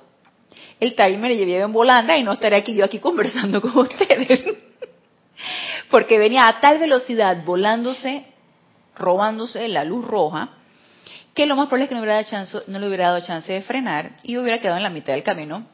el 0.80 0.96
tráiler 0.96 1.20
me 1.20 1.30
llevaría 1.30 1.64
en 1.64 1.74
volanda 1.74 2.18
y 2.18 2.24
no 2.24 2.32
estaría 2.32 2.60
aquí 2.60 2.74
yo 2.76 2.86
aquí 2.86 3.00
conversando 3.00 3.62
con 3.62 3.78
ustedes 3.78 4.42
porque 5.90 6.18
venía 6.18 6.48
a 6.48 6.60
tal 6.62 6.80
velocidad 6.80 7.44
volándose, 7.44 8.26
robándose 8.96 9.68
la 9.68 9.84
luz 9.84 10.08
roja, 10.08 10.59
que 11.34 11.46
lo 11.46 11.56
más 11.56 11.68
probable 11.68 11.86
es 11.86 11.90
que 11.90 11.96
no, 11.96 12.02
hubiera 12.02 12.24
chance, 12.24 12.58
no 12.68 12.80
le 12.80 12.88
hubiera 12.88 13.08
dado 13.08 13.22
chance 13.22 13.52
de 13.52 13.62
frenar 13.62 14.18
y 14.24 14.38
hubiera 14.38 14.60
quedado 14.60 14.78
en 14.78 14.84
la 14.84 14.90
mitad 14.90 15.14
del 15.14 15.24
camino 15.24 15.66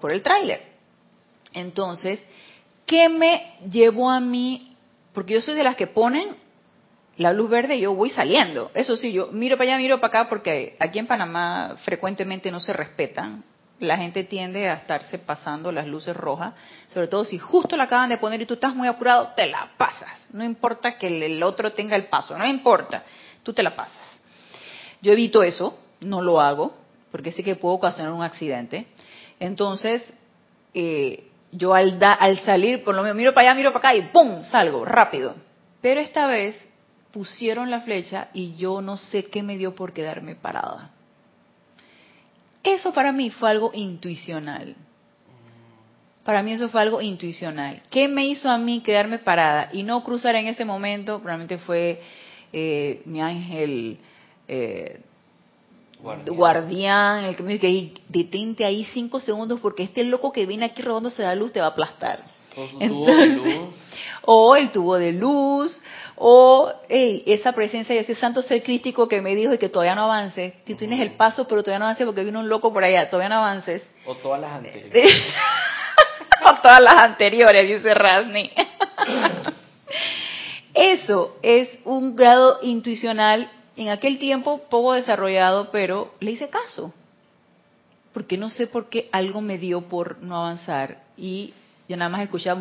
por 0.00 0.12
el 0.12 0.22
tráiler. 0.22 0.62
Entonces, 1.52 2.20
¿qué 2.86 3.08
me 3.08 3.56
llevó 3.70 4.10
a 4.10 4.20
mí? 4.20 4.76
Porque 5.14 5.34
yo 5.34 5.40
soy 5.40 5.54
de 5.54 5.64
las 5.64 5.76
que 5.76 5.86
ponen 5.86 6.36
la 7.16 7.32
luz 7.32 7.50
verde 7.50 7.76
y 7.76 7.80
yo 7.80 7.94
voy 7.94 8.10
saliendo. 8.10 8.70
Eso 8.74 8.96
sí, 8.96 9.12
yo 9.12 9.28
miro 9.32 9.56
para 9.56 9.70
allá, 9.70 9.78
miro 9.78 10.00
para 10.00 10.20
acá, 10.20 10.28
porque 10.28 10.76
aquí 10.78 10.98
en 10.98 11.06
Panamá 11.06 11.76
frecuentemente 11.84 12.50
no 12.50 12.60
se 12.60 12.72
respetan 12.72 13.44
la 13.80 13.96
gente 13.96 14.24
tiende 14.24 14.68
a 14.68 14.74
estarse 14.74 15.18
pasando 15.18 15.70
las 15.70 15.86
luces 15.86 16.16
rojas, 16.16 16.54
sobre 16.92 17.08
todo 17.08 17.24
si 17.24 17.38
justo 17.38 17.76
la 17.76 17.84
acaban 17.84 18.08
de 18.08 18.18
poner 18.18 18.40
y 18.42 18.46
tú 18.46 18.54
estás 18.54 18.74
muy 18.74 18.88
apurado, 18.88 19.32
te 19.36 19.46
la 19.46 19.70
pasas. 19.76 20.28
No 20.32 20.44
importa 20.44 20.98
que 20.98 21.26
el 21.26 21.42
otro 21.42 21.72
tenga 21.72 21.96
el 21.96 22.06
paso, 22.06 22.36
no 22.36 22.46
importa, 22.46 23.04
tú 23.42 23.52
te 23.52 23.62
la 23.62 23.74
pasas. 23.74 24.07
Yo 25.02 25.12
evito 25.12 25.42
eso, 25.42 25.78
no 26.00 26.22
lo 26.22 26.40
hago, 26.40 26.74
porque 27.10 27.32
sé 27.32 27.42
que 27.42 27.56
puedo 27.56 27.74
ocasionar 27.74 28.12
un 28.12 28.22
accidente. 28.22 28.86
Entonces, 29.40 30.12
eh, 30.74 31.28
yo 31.52 31.74
al, 31.74 31.98
al 32.00 32.38
salir, 32.40 32.82
por 32.84 32.94
lo 32.94 33.02
menos 33.02 33.16
miro 33.16 33.32
para 33.32 33.48
allá, 33.48 33.56
miro 33.56 33.72
para 33.72 33.90
acá 33.90 33.96
y 33.96 34.02
¡pum! 34.12 34.42
salgo 34.42 34.84
rápido. 34.84 35.34
Pero 35.80 36.00
esta 36.00 36.26
vez 36.26 36.56
pusieron 37.12 37.70
la 37.70 37.80
flecha 37.80 38.28
y 38.34 38.56
yo 38.56 38.80
no 38.80 38.96
sé 38.96 39.26
qué 39.26 39.42
me 39.42 39.56
dio 39.56 39.74
por 39.74 39.92
quedarme 39.92 40.34
parada 40.34 40.92
eso 42.74 42.92
para 42.92 43.12
mí 43.12 43.30
fue 43.30 43.50
algo 43.50 43.70
intuicional. 43.74 44.74
Para 46.24 46.42
mí 46.42 46.52
eso 46.52 46.68
fue 46.68 46.82
algo 46.82 47.00
intuicional. 47.00 47.82
¿Qué 47.90 48.06
me 48.08 48.26
hizo 48.26 48.50
a 48.50 48.58
mí 48.58 48.80
quedarme 48.80 49.18
parada 49.18 49.70
y 49.72 49.82
no 49.82 50.04
cruzar 50.04 50.34
en 50.36 50.46
ese 50.46 50.64
momento? 50.64 51.20
Probablemente 51.20 51.58
fue 51.58 52.02
eh, 52.52 53.02
mi 53.06 53.20
ángel 53.20 53.98
eh, 54.48 55.00
guardián. 56.00 57.24
el 57.24 57.36
que 57.36 57.42
me 57.42 57.54
dice 57.54 57.60
que 57.60 57.92
detente 58.08 58.64
ahí 58.64 58.84
cinco 58.92 59.20
segundos 59.20 59.60
porque 59.60 59.82
este 59.82 60.04
loco 60.04 60.32
que 60.32 60.46
viene 60.46 60.66
aquí 60.66 60.82
robándose 60.82 61.22
la 61.22 61.34
luz 61.34 61.52
te 61.52 61.60
va 61.60 61.66
a 61.66 61.70
aplastar. 61.70 62.20
o 64.24 64.56
el 64.56 64.72
tubo 64.72 64.96
de 64.96 65.12
luz, 65.12 65.80
o 66.16 66.72
esa 66.88 67.52
presencia 67.52 67.94
de 67.94 68.00
ese 68.00 68.14
santo 68.14 68.42
ser 68.42 68.62
crítico 68.62 69.08
que 69.08 69.20
me 69.20 69.34
dijo 69.34 69.54
y 69.54 69.58
que 69.58 69.68
todavía 69.68 69.94
no 69.94 70.04
avance. 70.04 70.54
Tú 70.66 70.74
tienes 70.74 71.00
el 71.00 71.12
paso, 71.12 71.46
pero 71.46 71.62
todavía 71.62 71.78
no 71.78 71.84
avances 71.84 72.06
porque 72.06 72.24
vino 72.24 72.40
un 72.40 72.48
loco 72.48 72.72
por 72.72 72.82
allá, 72.82 73.08
todavía 73.08 73.28
no 73.28 73.36
avances. 73.36 73.82
O 74.06 74.14
todas 74.16 74.40
las 74.40 74.52
anteriores. 74.52 75.12
o 76.44 76.54
todas 76.60 76.80
las 76.80 76.96
anteriores, 76.96 77.68
dice 77.68 77.94
Rasni. 77.94 78.50
Eso 80.74 81.36
es 81.42 81.70
un 81.84 82.14
grado 82.14 82.58
intuicional 82.62 83.50
en 83.78 83.88
aquel 83.90 84.18
tiempo 84.18 84.62
poco 84.68 84.92
desarrollado, 84.92 85.70
pero 85.70 86.12
le 86.20 86.32
hice 86.32 86.48
caso. 86.48 86.92
Porque 88.12 88.36
no 88.36 88.50
sé 88.50 88.66
por 88.66 88.88
qué 88.88 89.08
algo 89.12 89.40
me 89.40 89.58
dio 89.58 89.82
por 89.82 90.22
no 90.22 90.36
avanzar 90.36 91.04
y 91.16 91.54
yo 91.88 91.96
nada 91.96 92.08
más 92.08 92.22
escuchaba 92.22 92.60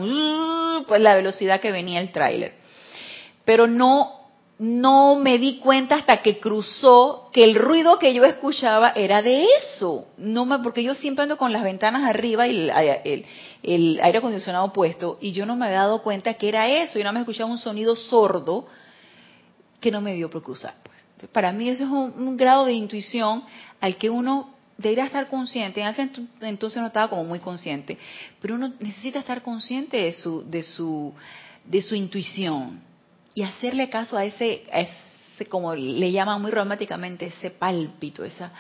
pues 0.88 1.02
la 1.02 1.16
velocidad 1.16 1.60
que 1.60 1.72
venía 1.72 2.00
el 2.00 2.12
tráiler. 2.12 2.54
Pero 3.44 3.68
no 3.68 4.18
no 4.60 5.16
me 5.16 5.38
di 5.38 5.60
cuenta 5.60 5.96
hasta 5.96 6.24
que 6.24 6.40
cruzó 6.40 7.30
que 7.32 7.44
el 7.44 7.54
ruido 7.54 8.00
que 8.00 8.14
yo 8.14 8.26
escuchaba 8.26 8.92
era 8.96 9.22
de 9.22 9.46
eso. 9.60 10.08
No 10.18 10.46
me, 10.46 10.60
porque 10.60 10.84
yo 10.84 10.96
siempre 10.96 11.24
ando 11.24 11.38
con 11.38 11.54
las 11.54 11.64
ventanas 11.64 12.10
arriba 12.10 12.48
y 12.48 12.70
el, 12.70 13.26
el, 13.62 14.00
aire 14.02 14.18
acondicionado 14.18 14.74
puesto 14.74 15.20
y 15.22 15.32
yo 15.32 15.46
no 15.46 15.56
me 15.56 15.68
había 15.68 15.80
dado 15.80 16.02
cuenta 16.02 16.34
que 16.34 16.50
era 16.50 16.68
eso. 16.68 16.98
Yo 16.98 17.06
no 17.06 17.14
me 17.14 17.20
escuchaba 17.20 17.52
un 17.52 17.60
sonido 17.60 17.96
sordo 17.96 18.66
que 19.80 19.92
no 19.92 20.02
me 20.02 20.16
dio 20.16 20.30
por 20.30 20.42
cruzar. 20.42 20.74
Para 21.32 21.52
mí 21.52 21.70
eso 21.70 21.84
es 21.84 21.90
un, 21.90 22.38
grado 22.38 22.66
de 22.66 22.74
intuición 22.74 23.44
al 23.82 23.98
que 23.98 24.10
uno 24.10 24.54
debería 24.78 25.06
estar 25.06 25.28
consciente. 25.28 25.82
En 25.82 25.88
aquel 25.88 26.12
entonces 26.42 26.80
no 26.80 26.88
estaba 26.88 27.10
como 27.10 27.24
muy 27.24 27.40
consciente, 27.40 27.98
pero 28.40 28.56
uno 28.56 28.74
necesita 28.80 29.20
estar 29.20 29.42
consciente 29.42 29.98
de 29.98 30.14
su, 30.14 30.48
de 30.48 30.64
su, 30.64 31.14
de 31.66 31.82
su 31.82 31.96
intuición 31.96 32.82
y 33.34 33.42
hacerle 33.42 33.90
caso 33.90 34.18
a 34.18 34.26
ese, 34.26 34.64
ese 34.72 35.48
como 35.48 35.74
le 35.76 36.12
llaman 36.12 36.42
muy 36.42 36.52
románticamente, 36.52 37.28
ese 37.28 37.52
pálpito, 37.52 38.24
esa, 38.24 38.52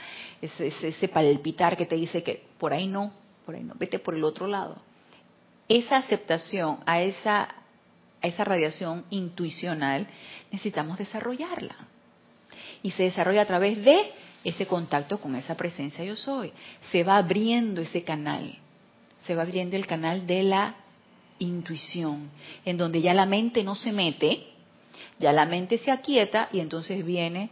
ese, 0.42 0.68
ese, 0.68 1.08
palpitar 1.08 1.76
que 1.78 1.86
te 1.86 1.96
dice 1.96 2.24
que 2.24 2.46
por 2.58 2.74
ahí 2.74 2.88
no, 2.88 3.12
por 3.46 3.56
ahí 3.56 3.64
no, 3.64 3.74
vete 3.78 4.00
por 4.00 4.16
el 4.16 4.24
otro 4.24 4.48
lado. 4.48 4.78
Esa 5.68 5.98
aceptación 5.98 6.80
a 6.86 7.02
esa, 7.02 7.44
a 8.22 8.28
esa 8.28 8.44
radiación 8.44 9.06
intuicional 9.10 10.08
necesitamos 10.52 10.98
desarrollarla. 10.98 11.76
Y 12.84 12.92
se 12.92 13.04
desarrolla 13.04 13.42
a 13.42 13.46
través 13.46 13.84
de 13.84 14.12
ese 14.44 14.66
contacto 14.66 15.20
con 15.20 15.36
esa 15.36 15.56
presencia 15.56 16.04
yo 16.04 16.16
soy. 16.16 16.52
Se 16.92 17.04
va 17.04 17.18
abriendo 17.18 17.82
ese 17.82 18.04
canal, 18.04 18.58
se 19.26 19.36
va 19.36 19.42
abriendo 19.42 19.76
el 19.76 19.86
canal 19.86 20.26
de 20.26 20.44
la 20.44 20.76
intuición, 21.40 22.30
en 22.66 22.78
donde 22.78 23.02
ya 23.02 23.14
la 23.14 23.26
mente 23.26 23.64
no 23.64 23.76
se 23.76 23.92
mete, 23.92 24.48
ya 25.20 25.34
la 25.34 25.46
mente 25.46 25.78
se 25.78 25.92
aquieta 25.92 26.50
y 26.52 26.60
entonces 26.60 27.06
viene 27.06 27.50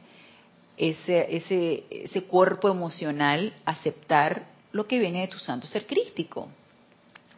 ese, 0.78 1.36
ese, 1.36 1.84
ese 1.90 2.24
cuerpo 2.24 2.70
emocional 2.70 3.54
aceptar 3.66 4.46
lo 4.72 4.88
que 4.88 5.00
viene 5.00 5.22
de 5.22 5.28
tu 5.28 5.40
santo 5.40 5.68
ser 5.68 5.86
crístico. 5.86 6.50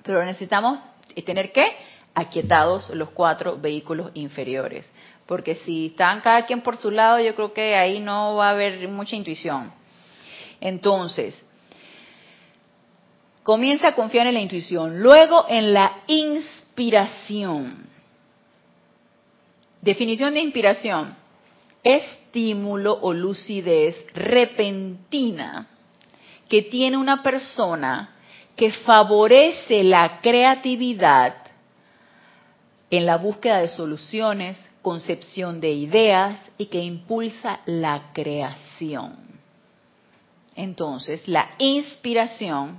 Pero 0.04 0.23
necesitamos 0.26 0.80
tener 1.26 1.52
que 1.52 1.65
aquietados 2.13 2.89
los 2.91 3.10
cuatro 3.12 3.58
vehículos 3.58 4.12
inferiores. 4.15 4.89
Porque 5.28 5.56
si 5.56 5.88
están 5.88 6.22
cada 6.22 6.46
quien 6.46 6.62
por 6.62 6.78
su 6.78 6.90
lado, 6.90 7.20
yo 7.20 7.36
creo 7.36 7.54
que 7.54 7.76
ahí 7.76 8.00
no 8.00 8.36
va 8.36 8.48
a 8.48 8.52
haber 8.52 8.88
mucha 8.88 9.16
intuición. 9.16 9.72
Entonces, 10.62 11.44
comienza 13.44 13.90
a 13.90 13.96
confiar 13.96 14.28
en 14.28 14.34
la 14.34 14.42
intuición, 14.42 15.02
luego 15.02 15.46
en 15.50 15.74
la 15.74 16.02
inspiración. 16.08 17.88
Definición 19.82 20.34
de 20.34 20.40
inspiración. 20.40 21.16
Estímulo 21.84 22.98
o 23.02 23.13
lucidez 23.13 23.96
repentina 24.13 25.68
que 26.50 26.63
tiene 26.63 26.98
una 26.98 27.22
persona 27.24 28.16
que 28.56 28.72
favorece 28.72 29.84
la 29.84 30.20
creatividad 30.22 31.36
en 32.90 33.06
la 33.06 33.18
búsqueda 33.18 33.60
de 33.60 33.70
soluciones, 33.70 34.58
concepción 34.88 35.60
de 35.60 35.71
ideas 35.71 36.39
y 36.58 36.67
que 36.67 36.82
impulsa 36.82 37.60
la 37.65 38.13
creación. 38.13 39.17
Entonces, 40.56 41.28
la 41.28 41.50
inspiración 41.58 42.78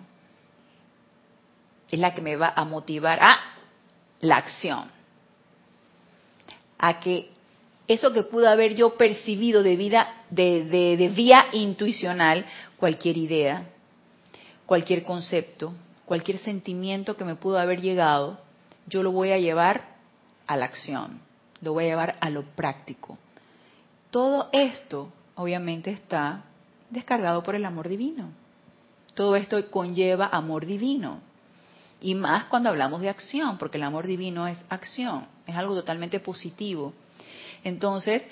es 1.91 2.01
la 2.01 2.15
que 2.15 2.23
me 2.23 2.37
va 2.37 2.55
a 2.57 2.65
motivar 2.65 3.19
a 3.23 3.39
la 4.23 4.39
acción 4.39 4.91
a 6.79 6.99
que 6.99 7.29
eso 7.87 8.11
que 8.15 8.23
pudo 8.23 8.49
haber 8.49 8.75
yo 8.75 8.97
percibido 8.97 9.63
de, 9.63 9.77
vida, 9.77 10.25
de, 10.31 11.13
vía 11.15 11.49
intuicional, 11.53 12.47
cualquier 12.79 13.19
idea, 13.19 13.67
cualquier 14.65 15.03
concepto, 15.03 15.75
cualquier 16.07 16.39
sentimiento 16.39 17.19
que 17.19 17.27
me 17.27 17.35
pudo 17.35 17.59
haber 17.59 17.83
llegado, 17.83 18.41
yo 18.87 19.03
lo 19.03 19.13
voy 19.13 19.33
a 19.33 19.39
llevar 19.39 19.97
a 20.47 20.57
la 20.57 20.65
acción, 20.65 21.28
lo 21.61 21.73
voy 21.73 21.85
a 21.85 21.89
llevar 21.89 22.17
a 22.21 22.31
lo 22.31 22.43
práctico. 22.43 23.19
Todo 24.11 24.49
esto 24.53 25.13
obviamente 25.35 25.91
está 25.91 26.45
descargado 26.91 27.43
por 27.43 27.55
el 27.55 27.65
amor 27.65 27.89
divino. 27.89 28.31
Todo 29.15 29.37
esto 29.37 29.71
conlleva 29.71 30.27
amor 30.27 30.65
divino. 30.67 31.21
Y 32.01 32.15
más 32.15 32.45
cuando 32.45 32.69
hablamos 32.69 33.01
de 33.01 33.09
acción, 33.09 33.59
porque 33.59 33.77
el 33.77 33.83
amor 33.83 34.07
divino 34.07 34.47
es 34.47 34.59
acción, 34.69 35.27
es 35.47 35.57
algo 35.57 35.75
totalmente 35.75 36.21
positivo. 36.21 36.93
Entonces, 37.65 38.23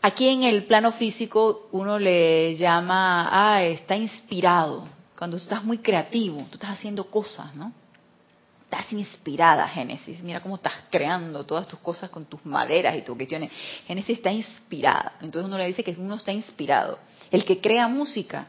aquí 0.00 0.28
en 0.28 0.44
el 0.44 0.64
plano 0.64 0.92
físico 0.92 1.68
uno 1.72 1.98
le 1.98 2.54
llama, 2.56 3.28
ah, 3.30 3.64
está 3.64 3.96
inspirado. 3.96 4.84
Cuando 5.18 5.36
estás 5.36 5.64
muy 5.64 5.78
creativo, 5.78 6.46
tú 6.50 6.54
estás 6.54 6.70
haciendo 6.70 7.04
cosas, 7.04 7.54
¿no? 7.56 7.72
Estás 8.72 8.90
inspirada, 8.94 9.68
Génesis. 9.68 10.22
Mira 10.22 10.40
cómo 10.40 10.54
estás 10.54 10.72
creando 10.90 11.44
todas 11.44 11.68
tus 11.68 11.78
cosas 11.80 12.08
con 12.08 12.24
tus 12.24 12.42
maderas 12.46 12.96
y 12.96 13.02
tus 13.02 13.14
cuestiones. 13.14 13.52
Génesis 13.86 14.16
está 14.16 14.32
inspirada. 14.32 15.12
Entonces 15.20 15.46
uno 15.46 15.58
le 15.58 15.66
dice 15.66 15.84
que 15.84 15.94
uno 15.98 16.14
está 16.14 16.32
inspirado. 16.32 16.98
El 17.30 17.44
que 17.44 17.60
crea 17.60 17.86
música 17.86 18.46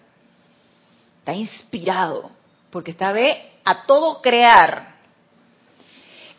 está 1.20 1.34
inspirado 1.34 2.32
porque 2.70 2.92
está 2.92 3.12
ve 3.12 3.52
a 3.66 3.86
todo 3.86 4.22
crear. 4.22 4.96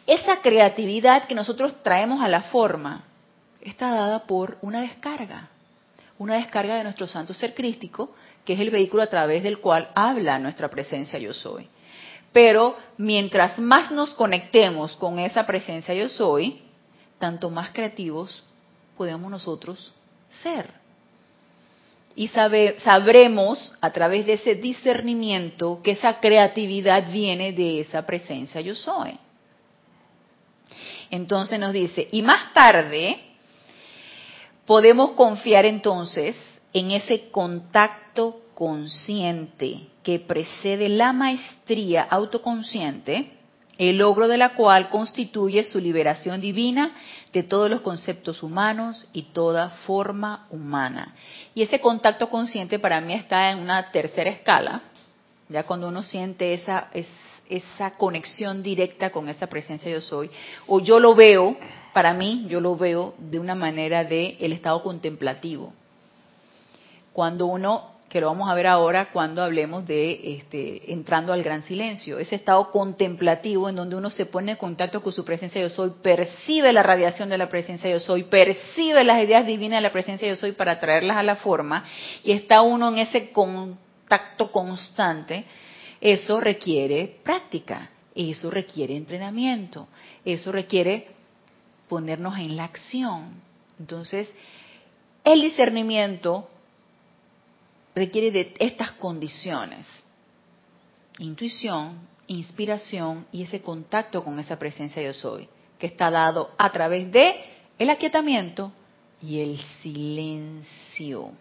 Esa 0.07 0.41
creatividad 0.41 1.27
que 1.27 1.35
nosotros 1.35 1.83
traemos 1.83 2.23
a 2.23 2.29
la 2.29 2.41
forma 2.45 3.05
está 3.61 3.91
dada 3.91 4.21
por 4.21 4.57
una 4.63 4.81
descarga, 4.81 5.51
una 6.17 6.37
descarga 6.37 6.77
de 6.77 6.85
nuestro 6.85 7.07
santo 7.07 7.35
ser 7.35 7.55
crístico, 7.55 8.15
que 8.47 8.55
es 8.55 8.61
el 8.61 8.71
vehículo 8.71 9.03
a 9.03 9.09
través 9.09 9.43
del 9.43 9.59
cual 9.59 9.91
habla 9.95 10.39
nuestra 10.39 10.71
presencia 10.71 11.19
yo 11.19 11.35
soy. 11.35 11.69
Pero 12.35 12.77
mientras 12.99 13.59
más 13.61 13.93
nos 13.93 14.11
conectemos 14.11 14.97
con 14.97 15.21
esa 15.21 15.47
presencia 15.47 15.95
yo 15.95 16.09
soy, 16.09 16.63
tanto 17.19 17.49
más 17.49 17.71
creativos 17.71 18.43
podemos 18.97 19.31
nosotros 19.31 19.93
ser 20.43 20.85
y 22.17 22.29
sabremos 22.29 23.73
a 23.81 23.91
través 23.93 24.27
de 24.27 24.35
ese 24.35 24.57
discernimiento 24.57 25.81
que 25.83 25.93
esa 25.93 26.21
creatividad 26.21 27.11
viene 27.11 27.53
de 27.53 27.81
esa 27.81 28.05
presencia 28.05 28.61
yo 28.61 28.75
soy. 28.75 29.19
Entonces 31.11 31.59
nos 31.59 31.73
dice, 31.73 32.09
y 32.11 32.23
más 32.23 32.53
tarde 32.53 33.21
podemos 34.67 35.13
confiar 35.13 35.65
entonces 35.67 36.37
en 36.73 36.91
ese 36.91 37.31
contacto 37.31 38.41
consciente 38.55 39.89
que 40.03 40.19
precede 40.19 40.89
la 40.89 41.13
maestría 41.13 42.03
autoconsciente 42.03 43.31
el 43.79 43.99
logro 43.99 44.29
de 44.29 44.39
la 44.39 44.55
cual 44.55 44.89
constituye 44.89 45.65
su 45.65 45.81
liberación 45.81 46.41
divina 46.41 46.93
de 47.33 47.43
todos 47.43 47.69
los 47.69 47.81
conceptos 47.81 48.43
humanos 48.43 49.09
y 49.13 49.23
toda 49.23 49.71
forma 49.87 50.47
humana. 50.51 51.15
Y 51.55 51.63
ese 51.63 51.81
contacto 51.81 52.29
consciente 52.31 52.79
para 52.79 53.01
mí 53.01 53.15
está 53.15 53.51
en 53.51 53.59
una 53.59 53.91
tercera 53.91 54.31
escala, 54.31 54.83
ya 55.49 55.65
cuando 55.65 55.89
uno 55.89 56.03
siente 56.03 56.55
esa, 56.55 56.89
esa 57.49 57.97
conexión 57.97 58.63
directa 58.63 59.11
con 59.11 59.29
esa 59.29 59.49
presencia 59.49 59.91
yo 59.91 60.01
soy, 60.01 60.31
o 60.67 60.81
yo 60.81 61.01
lo 61.01 61.15
veo, 61.15 61.57
para 61.93 62.15
mí 62.15 62.47
yo 62.49 62.61
lo 62.61 62.77
veo 62.77 63.15
de 63.19 63.41
una 63.41 63.55
manera 63.55 64.05
de 64.05 64.37
el 64.41 64.53
estado 64.53 64.83
contemplativo. 64.83 65.73
Cuando 67.13 67.47
uno 67.47 67.94
que 68.15 68.21
lo 68.21 68.29
vamos 68.29 68.49
a 68.49 68.55
ver 68.55 68.69
ahora 68.69 69.11
cuando 69.11 69.43
hablemos 69.43 69.89
de 69.89 70.37
este, 70.37 70.93
entrando 70.93 71.33
al 71.33 71.43
gran 71.43 71.65
silencio, 71.65 72.21
ese 72.21 72.37
estado 72.37 72.71
contemplativo 72.71 73.69
en 73.69 73.75
donde 73.75 73.97
uno 73.97 74.09
se 74.09 74.25
pone 74.25 74.53
en 74.53 74.57
contacto 74.57 75.03
con 75.03 75.13
su 75.13 75.25
presencia 75.25 75.61
yo 75.61 75.69
soy, 75.69 75.91
percibe 76.01 76.73
la 76.73 76.85
radiación 76.85 77.29
de 77.29 77.39
la 77.39 77.49
presencia 77.49 77.91
yo 77.91 77.99
soy, 77.99 78.23
percibe 78.23 79.03
las 79.03 79.21
ideas 79.21 79.45
divinas 79.45 79.79
de 79.79 79.81
la 79.81 79.91
presencia 79.91 80.29
yo 80.29 80.37
soy 80.37 80.53
para 80.53 80.79
traerlas 80.79 81.17
a 81.17 81.25
la 81.25 81.35
forma 81.35 81.87
y 82.23 82.31
está 82.31 82.63
uno 82.63 82.87
en 82.91 82.99
ese 82.99 83.33
contacto 83.33 84.53
constante, 84.53 85.45
eso 86.01 86.39
requiere 86.39 87.17
práctica, 87.25 87.91
eso 88.15 88.49
requiere 88.49 88.95
entrenamiento, 88.95 89.89
eso 90.25 90.53
requiere 90.53 91.09
ponernos 91.89 92.39
en 92.39 92.57
la 92.57 92.63
acción. 92.63 93.43
Entonces, 93.81 94.33
el 95.25 95.41
discernimiento 95.41 96.49
requiere 97.95 98.31
de 98.31 98.55
estas 98.59 98.93
condiciones. 98.93 99.87
Intuición, 101.19 102.09
inspiración 102.27 103.27
y 103.31 103.43
ese 103.43 103.63
contacto 103.63 104.25
con 104.25 104.39
esa 104.39 104.59
presencia 104.59 105.03
yo 105.03 105.13
soy, 105.13 105.49
que 105.79 105.87
está 105.87 106.11
dado 106.11 106.51
a 106.59 106.73
través 106.73 107.11
de 107.13 107.35
el 107.79 107.91
aquietamiento 107.91 108.73
y 109.23 109.41
el 109.41 109.61
silencio. 109.83 111.33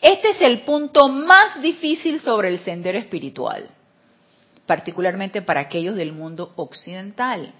Este 0.00 0.30
es 0.30 0.40
el 0.40 0.62
punto 0.62 1.08
más 1.08 1.60
difícil 1.62 2.20
sobre 2.20 2.48
el 2.48 2.58
sendero 2.58 2.98
espiritual, 2.98 3.68
particularmente 4.66 5.42
para 5.42 5.60
aquellos 5.60 5.94
del 5.94 6.12
mundo 6.12 6.52
occidental, 6.56 7.52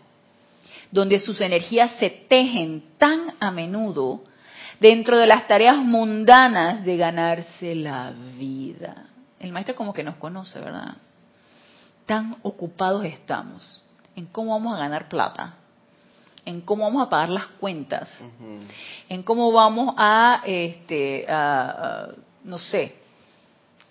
donde 0.90 1.18
sus 1.18 1.40
energías 1.40 1.92
se 1.98 2.10
tejen 2.10 2.82
tan 2.98 3.34
a 3.40 3.50
menudo 3.50 4.24
dentro 4.82 5.16
de 5.16 5.28
las 5.28 5.46
tareas 5.46 5.76
mundanas 5.76 6.84
de 6.84 6.96
ganarse 6.96 7.74
la 7.76 8.12
vida. 8.36 9.06
El 9.38 9.52
maestro 9.52 9.76
como 9.76 9.94
que 9.94 10.02
nos 10.02 10.16
conoce, 10.16 10.58
¿verdad? 10.58 10.96
Tan 12.04 12.36
ocupados 12.42 13.04
estamos 13.04 13.82
en 14.16 14.26
cómo 14.26 14.50
vamos 14.50 14.74
a 14.74 14.80
ganar 14.80 15.08
plata, 15.08 15.54
en 16.44 16.60
cómo 16.62 16.84
vamos 16.84 17.06
a 17.06 17.08
pagar 17.08 17.28
las 17.28 17.46
cuentas, 17.46 18.10
en 19.08 19.22
cómo 19.22 19.52
vamos 19.52 19.94
a, 19.96 20.42
este, 20.44 21.26
no 22.44 22.58
sé, 22.58 22.96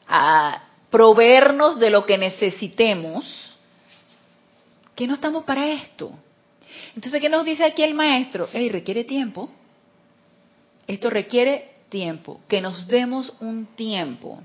a 0.08 0.62
proveernos 0.90 1.80
de 1.80 1.90
lo 1.90 2.06
que 2.06 2.18
necesitemos, 2.18 3.56
que 4.94 5.08
no 5.08 5.14
estamos 5.14 5.46
para 5.46 5.70
esto. 5.70 6.12
Entonces, 6.94 7.22
¿qué 7.22 7.30
nos 7.30 7.46
dice 7.46 7.64
aquí 7.64 7.82
el 7.82 7.94
maestro? 7.94 8.50
Hey, 8.52 8.68
requiere 8.68 9.06
tiempo 9.06 9.50
esto 10.94 11.10
requiere 11.10 11.72
tiempo, 11.90 12.42
que 12.48 12.62
nos 12.62 12.88
demos 12.88 13.34
un 13.40 13.66
tiempo. 13.66 14.42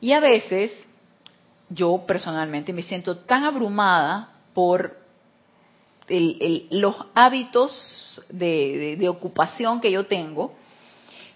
Y 0.00 0.12
a 0.12 0.20
veces 0.20 0.72
yo 1.68 2.04
personalmente 2.06 2.72
me 2.72 2.82
siento 2.82 3.16
tan 3.18 3.44
abrumada 3.44 4.30
por 4.54 4.96
los 6.08 6.94
hábitos 7.14 8.24
de, 8.30 9.08
ocupación 9.08 9.80
que 9.80 9.90
yo 9.90 10.06
tengo. 10.06 10.54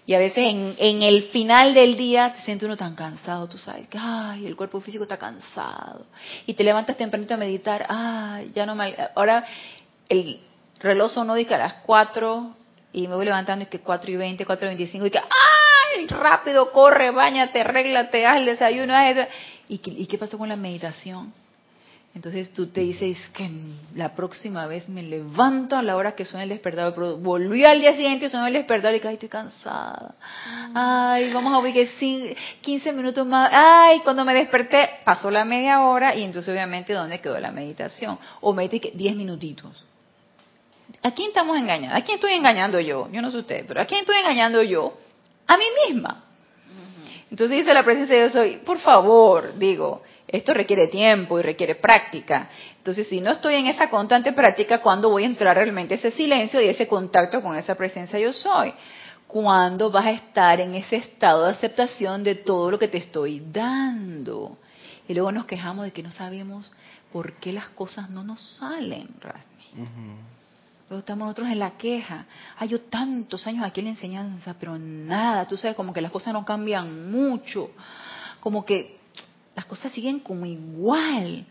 Y 0.05 0.13
a 0.13 0.19
veces 0.19 0.43
en, 0.45 1.03
el 1.03 1.23
final 1.23 1.73
del 1.73 1.97
día 1.97 2.33
te 2.33 2.41
sientes 2.41 2.65
uno 2.65 2.77
tan 2.77 2.95
cansado, 2.95 3.47
tú 3.47 3.57
sabes 3.57 3.87
que 3.87 3.97
ay, 3.99 4.45
el 4.45 4.55
cuerpo 4.55 4.79
físico 4.81 5.03
está 5.03 5.17
cansado. 5.17 6.05
Y 6.45 6.53
te 6.53 6.63
levantas 6.63 6.97
tempranito 6.97 7.33
a 7.33 7.37
meditar, 7.37 7.85
ay, 7.89 8.51
ya 8.55 8.65
no 8.65 8.75
me... 8.75 8.95
Ahora 9.15 9.45
el 10.09 10.39
reloj 10.79 11.11
sonó 11.11 11.35
dice 11.35 11.55
a 11.55 11.59
las 11.59 11.73
4 11.85 12.60
y 12.93 13.07
me 13.07 13.15
voy 13.15 13.25
levantando 13.25 13.63
y 13.63 13.67
que 13.67 13.79
4 13.79 14.11
y 14.11 14.15
20, 14.17 14.45
4 14.45 14.65
y 14.65 14.69
25 14.69 15.05
y 15.05 15.11
que 15.11 15.19
¡ay! 15.19 16.07
Rápido, 16.07 16.71
corre, 16.71 17.11
bañate, 17.11 17.61
arréglate, 17.61 18.25
haz 18.25 18.37
el 18.37 18.45
desayuno. 18.45 18.93
¿Y 19.67 19.77
qué, 19.79 19.91
¿Y 19.91 20.07
qué 20.07 20.17
pasó 20.17 20.37
con 20.37 20.49
la 20.49 20.55
meditación? 20.55 21.33
Entonces 22.13 22.51
tú 22.51 22.67
te 22.67 22.81
dices 22.81 23.17
que 23.33 23.49
la 23.95 24.13
próxima 24.15 24.67
vez 24.67 24.89
me 24.89 25.01
levanto 25.01 25.77
a 25.77 25.81
la 25.81 25.95
hora 25.95 26.13
que 26.13 26.25
suena 26.25 26.43
el 26.43 26.49
despertador, 26.49 26.93
pero 26.93 27.17
volví 27.17 27.63
al 27.63 27.79
día 27.79 27.93
siguiente 27.93 28.25
y 28.25 28.29
suena 28.29 28.49
el 28.49 28.53
despertador 28.53 28.97
y 28.97 28.99
que 28.99 29.07
ay, 29.07 29.13
estoy 29.13 29.29
cansada. 29.29 30.15
Ay, 30.73 31.31
vamos 31.31 31.57
a 31.57 31.71
que 31.71 32.35
15 32.61 32.91
minutos 32.91 33.25
más. 33.25 33.49
Ay, 33.53 34.01
cuando 34.03 34.25
me 34.25 34.33
desperté 34.33 34.89
pasó 35.05 35.31
la 35.31 35.45
media 35.45 35.81
hora 35.81 36.13
y 36.13 36.23
entonces 36.23 36.51
obviamente 36.51 36.91
¿dónde 36.91 37.21
quedó 37.21 37.39
la 37.39 37.51
meditación? 37.51 38.19
O 38.41 38.51
medité 38.51 38.91
10 38.93 39.15
minutitos. 39.15 39.85
¿A 41.03 41.11
quién 41.11 41.29
estamos 41.29 41.57
engañando? 41.57 41.95
¿A 41.95 42.01
quién 42.01 42.15
estoy 42.15 42.33
engañando 42.33 42.79
yo? 42.79 43.09
Yo 43.11 43.21
no 43.21 43.31
sé 43.31 43.37
usted, 43.37 43.65
pero 43.67 43.81
¿a 43.81 43.85
quién 43.85 44.01
estoy 44.01 44.17
engañando 44.17 44.61
yo? 44.61 44.95
A 45.47 45.57
mí 45.57 45.65
misma. 45.87 46.25
Entonces 47.31 47.57
dice 47.57 47.73
la 47.73 47.83
presencia 47.83 48.15
de 48.15 48.21
Dios 48.23 48.35
hoy, 48.35 48.57
por 48.57 48.77
favor, 48.79 49.57
digo, 49.57 50.03
esto 50.27 50.53
requiere 50.53 50.87
tiempo 50.87 51.39
y 51.39 51.41
requiere 51.41 51.75
práctica. 51.75 52.49
Entonces, 52.77 53.07
si 53.07 53.21
no 53.21 53.31
estoy 53.31 53.55
en 53.55 53.67
esa 53.67 53.89
constante 53.89 54.33
práctica, 54.33 54.81
¿cuándo 54.81 55.09
voy 55.09 55.23
a 55.23 55.27
entrar 55.27 55.55
realmente 55.55 55.95
ese 55.95 56.11
silencio 56.11 56.61
y 56.61 56.67
ese 56.67 56.87
contacto 56.87 57.41
con 57.41 57.55
esa 57.55 57.75
presencia 57.75 58.19
yo 58.19 58.33
soy? 58.33 58.73
¿Cuándo 59.27 59.89
vas 59.89 60.05
a 60.05 60.11
estar 60.11 60.59
en 60.59 60.75
ese 60.75 60.97
estado 60.97 61.45
de 61.45 61.51
aceptación 61.51 62.23
de 62.23 62.35
todo 62.35 62.69
lo 62.69 62.77
que 62.77 62.89
te 62.89 62.97
estoy 62.97 63.41
dando? 63.51 64.57
Y 65.07 65.13
luego 65.13 65.31
nos 65.31 65.45
quejamos 65.45 65.85
de 65.85 65.91
que 65.91 66.03
no 66.03 66.11
sabemos 66.11 66.71
por 67.13 67.33
qué 67.33 67.53
las 67.53 67.69
cosas 67.69 68.09
no 68.09 68.23
nos 68.23 68.41
salen, 68.57 69.07
Rasmi 69.21 70.40
estamos 70.99 71.25
nosotros 71.25 71.49
en 71.49 71.59
la 71.59 71.71
queja. 71.71 72.25
Ay, 72.57 72.69
yo 72.69 72.81
tantos 72.81 73.45
años 73.47 73.65
aquí 73.65 73.79
en 73.79 73.85
la 73.85 73.91
enseñanza, 73.91 74.55
pero 74.59 74.77
nada, 74.77 75.47
tú 75.47 75.57
sabes, 75.57 75.75
como 75.75 75.93
que 75.93 76.01
las 76.01 76.11
cosas 76.11 76.33
no 76.33 76.43
cambian 76.45 77.11
mucho. 77.11 77.71
Como 78.39 78.65
que 78.65 78.97
las 79.55 79.65
cosas 79.65 79.91
siguen 79.91 80.19
como 80.19 80.45
igual. 80.45 81.45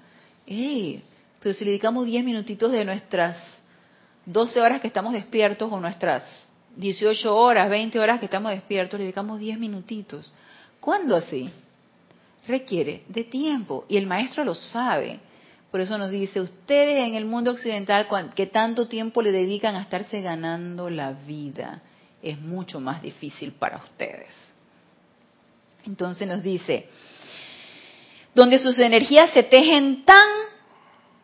pero 0.47 1.55
si 1.55 1.65
le 1.65 1.71
dedicamos 1.71 2.07
10 2.07 2.25
minutitos 2.25 2.73
de 2.73 2.85
nuestras 2.85 3.37
12 4.27 4.61
horas 4.61 4.81
que 4.81 4.89
estamos 4.89 5.13
despiertos 5.13 5.73
o 5.73 5.81
nuestras 5.81 6.23
18 6.77 7.37
horas, 7.37 7.69
20 7.69 7.99
horas 7.99 8.19
que 8.19 8.27
estamos 8.27 8.53
despiertos, 8.53 8.99
le 8.99 9.05
dedicamos 9.05 9.39
10 9.39 9.59
minutitos. 9.59 10.33
¿Cuándo 10.81 11.17
así? 11.17 11.51
Requiere 12.47 13.05
de 13.09 13.25
tiempo 13.25 13.85
y 13.89 13.97
el 13.97 14.07
maestro 14.07 14.45
lo 14.45 14.55
sabe. 14.55 15.21
Por 15.71 15.81
eso 15.81 15.97
nos 15.99 16.11
dice, 16.11 16.41
ustedes 16.41 17.07
en 17.07 17.15
el 17.15 17.25
mundo 17.25 17.53
occidental 17.53 18.09
que 18.35 18.47
tanto 18.47 18.89
tiempo 18.89 19.23
le 19.23 19.31
dedican 19.31 19.77
a 19.77 19.83
estarse 19.83 20.21
ganando 20.21 20.91
la 20.91 21.13
vida, 21.13 21.83
es 22.23 22.41
mucho 22.41 22.81
más 22.81 23.01
difícil 23.03 23.53
para 23.53 23.79
ustedes. 23.79 24.35
Entonces 25.87 26.27
nos 26.27 26.43
dice, 26.43 26.89
donde 28.35 28.59
sus 28.59 28.79
energías 28.79 29.31
se 29.31 29.45
tejen 29.45 30.05
tan 30.05 30.29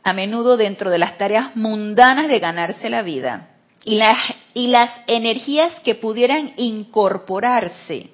a 0.04 0.12
menudo 0.12 0.56
dentro 0.56 0.90
de 0.90 0.98
las 0.98 1.18
tareas 1.18 1.56
mundanas 1.56 2.28
de 2.28 2.38
ganarse 2.38 2.88
la 2.88 3.02
vida 3.02 3.48
y 3.84 3.96
las, 3.96 4.14
y 4.54 4.68
las 4.68 4.90
energías 5.08 5.80
que 5.80 5.96
pudieran 5.96 6.52
incorporarse 6.56 8.10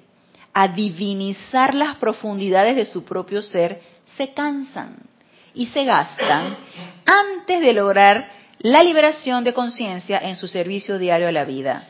a 0.51 0.67
divinizar 0.67 1.75
las 1.75 1.95
profundidades 1.97 2.75
de 2.75 2.85
su 2.85 3.03
propio 3.05 3.43
ser 3.43 3.81
se 4.17 4.33
cansan 4.33 5.12
y 5.53 5.67
se 5.67 5.83
gastan 5.85 6.57
antes 7.05 7.61
de 7.61 7.73
lograr 7.73 8.29
la 8.59 8.81
liberación 8.81 9.43
de 9.43 9.53
conciencia 9.53 10.19
en 10.19 10.35
su 10.35 10.47
servicio 10.47 10.97
diario 10.97 11.27
a 11.27 11.31
la 11.31 11.45
vida, 11.45 11.87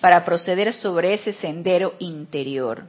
para 0.00 0.24
proceder 0.24 0.72
sobre 0.72 1.14
ese 1.14 1.32
sendero 1.32 1.94
interior. 2.00 2.88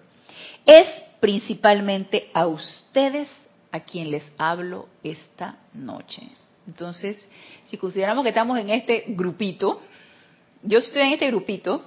Es 0.66 0.88
principalmente 1.20 2.30
a 2.34 2.48
ustedes 2.48 3.30
a 3.72 3.80
quien 3.80 4.12
les 4.12 4.24
hablo 4.38 4.90
esta 5.04 5.58
noche. 5.74 6.24
Entonces, 6.68 7.28
si 7.64 7.78
consideramos 7.78 8.24
que 8.24 8.30
estamos 8.30 8.60
en 8.60 8.70
este 8.70 9.06
grupito, 9.08 9.82
yo 10.64 10.80
estoy 10.80 11.02
en 11.02 11.14
este 11.14 11.28
grupito 11.28 11.84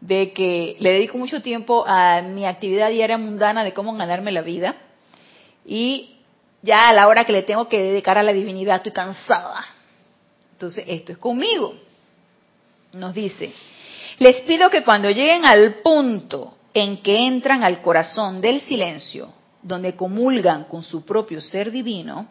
de 0.00 0.32
que 0.32 0.76
le 0.78 0.92
dedico 0.92 1.18
mucho 1.18 1.42
tiempo 1.42 1.84
a 1.86 2.22
mi 2.22 2.46
actividad 2.46 2.90
diaria 2.90 3.18
mundana 3.18 3.64
de 3.64 3.72
cómo 3.72 3.94
ganarme 3.94 4.32
la 4.32 4.42
vida 4.42 4.76
y 5.64 6.15
ya 6.66 6.88
a 6.88 6.92
la 6.92 7.06
hora 7.06 7.24
que 7.24 7.32
le 7.32 7.44
tengo 7.44 7.68
que 7.68 7.80
dedicar 7.80 8.18
a 8.18 8.22
la 8.22 8.32
divinidad 8.32 8.76
estoy 8.76 8.92
cansada. 8.92 9.64
Entonces, 10.52 10.84
esto 10.88 11.12
es 11.12 11.18
conmigo. 11.18 11.74
Nos 12.92 13.14
dice, 13.14 13.52
les 14.18 14.40
pido 14.42 14.68
que 14.68 14.82
cuando 14.82 15.08
lleguen 15.08 15.46
al 15.46 15.76
punto 15.76 16.56
en 16.74 17.02
que 17.02 17.26
entran 17.26 17.62
al 17.62 17.80
corazón 17.80 18.40
del 18.40 18.60
silencio, 18.60 19.32
donde 19.62 19.94
comulgan 19.94 20.64
con 20.64 20.82
su 20.82 21.04
propio 21.04 21.40
ser 21.40 21.70
divino, 21.70 22.26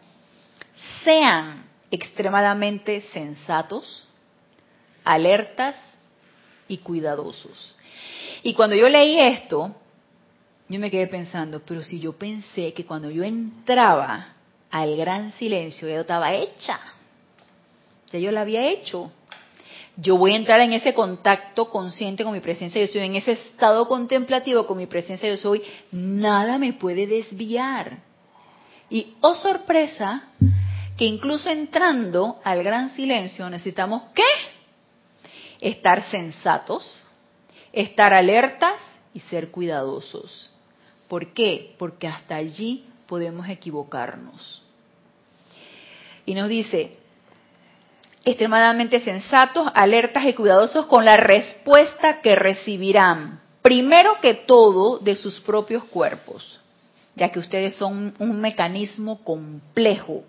sean 1.02 1.64
extremadamente 1.90 3.00
sensatos, 3.00 4.08
alertas 5.04 5.76
y 6.68 6.78
cuidadosos. 6.78 7.76
Y 8.42 8.54
cuando 8.54 8.76
yo 8.76 8.88
leí 8.88 9.18
esto, 9.18 9.74
yo 10.68 10.80
me 10.80 10.90
quedé 10.90 11.06
pensando, 11.06 11.62
pero 11.64 11.82
si 11.82 12.00
yo 12.00 12.12
pensé 12.12 12.72
que 12.72 12.84
cuando 12.84 13.10
yo 13.10 13.22
entraba 13.22 14.34
al 14.70 14.96
gran 14.96 15.32
silencio, 15.32 15.88
yo 15.88 16.00
estaba 16.00 16.34
hecha, 16.34 16.80
ya 18.10 18.18
yo 18.18 18.32
la 18.32 18.40
había 18.40 18.68
hecho. 18.68 19.12
yo 19.96 20.18
voy 20.18 20.32
a 20.32 20.36
entrar 20.36 20.60
en 20.60 20.74
ese 20.74 20.92
contacto 20.92 21.70
consciente 21.70 22.22
con 22.22 22.32
mi 22.32 22.40
presencia 22.40 22.80
yo 22.80 22.86
soy, 22.86 23.02
en 23.02 23.16
ese 23.16 23.32
estado 23.32 23.86
contemplativo 23.88 24.66
con 24.66 24.76
mi 24.76 24.86
presencia 24.86 25.28
yo 25.28 25.36
soy, 25.36 25.62
nada 25.90 26.58
me 26.58 26.74
puede 26.74 27.06
desviar. 27.06 27.98
Y 28.90 29.14
oh 29.20 29.34
sorpresa, 29.34 30.24
que 30.96 31.04
incluso 31.04 31.48
entrando 31.48 32.40
al 32.44 32.62
gran 32.62 32.94
silencio 32.94 33.48
necesitamos 33.48 34.02
¿qué? 34.14 34.22
Estar 35.60 36.02
sensatos, 36.10 37.04
estar 37.72 38.12
alertas 38.12 38.80
y 39.14 39.20
ser 39.20 39.50
cuidadosos. 39.50 40.52
¿Por 41.08 41.28
qué? 41.28 41.74
Porque 41.78 42.08
hasta 42.08 42.36
allí 42.36 42.84
podemos 43.06 43.48
equivocarnos. 43.48 44.62
Y 46.24 46.34
nos 46.34 46.48
dice, 46.48 46.96
extremadamente 48.24 48.98
sensatos, 49.00 49.68
alertas 49.74 50.24
y 50.24 50.34
cuidadosos 50.34 50.86
con 50.86 51.04
la 51.04 51.16
respuesta 51.16 52.20
que 52.20 52.34
recibirán, 52.34 53.40
primero 53.62 54.20
que 54.20 54.34
todo, 54.34 54.98
de 54.98 55.14
sus 55.14 55.40
propios 55.40 55.84
cuerpos, 55.84 56.60
ya 57.14 57.30
que 57.30 57.38
ustedes 57.38 57.76
son 57.76 58.14
un 58.18 58.40
mecanismo 58.40 59.22
complejo, 59.22 60.24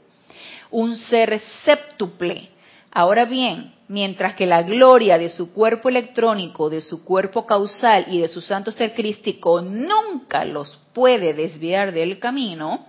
un 0.69 0.95
ser 0.95 1.39
séptuple. 1.65 2.49
Ahora 2.91 3.25
bien, 3.25 3.73
mientras 3.87 4.35
que 4.35 4.45
la 4.45 4.63
gloria 4.63 5.17
de 5.17 5.29
su 5.29 5.53
cuerpo 5.53 5.89
electrónico, 5.89 6.69
de 6.69 6.81
su 6.81 7.03
cuerpo 7.03 7.45
causal 7.45 8.05
y 8.09 8.19
de 8.19 8.27
su 8.27 8.41
santo 8.41 8.71
ser 8.71 8.93
crístico 8.93 9.61
nunca 9.61 10.45
los 10.45 10.77
puede 10.93 11.33
desviar 11.33 11.91
del 11.91 12.19
camino, 12.19 12.85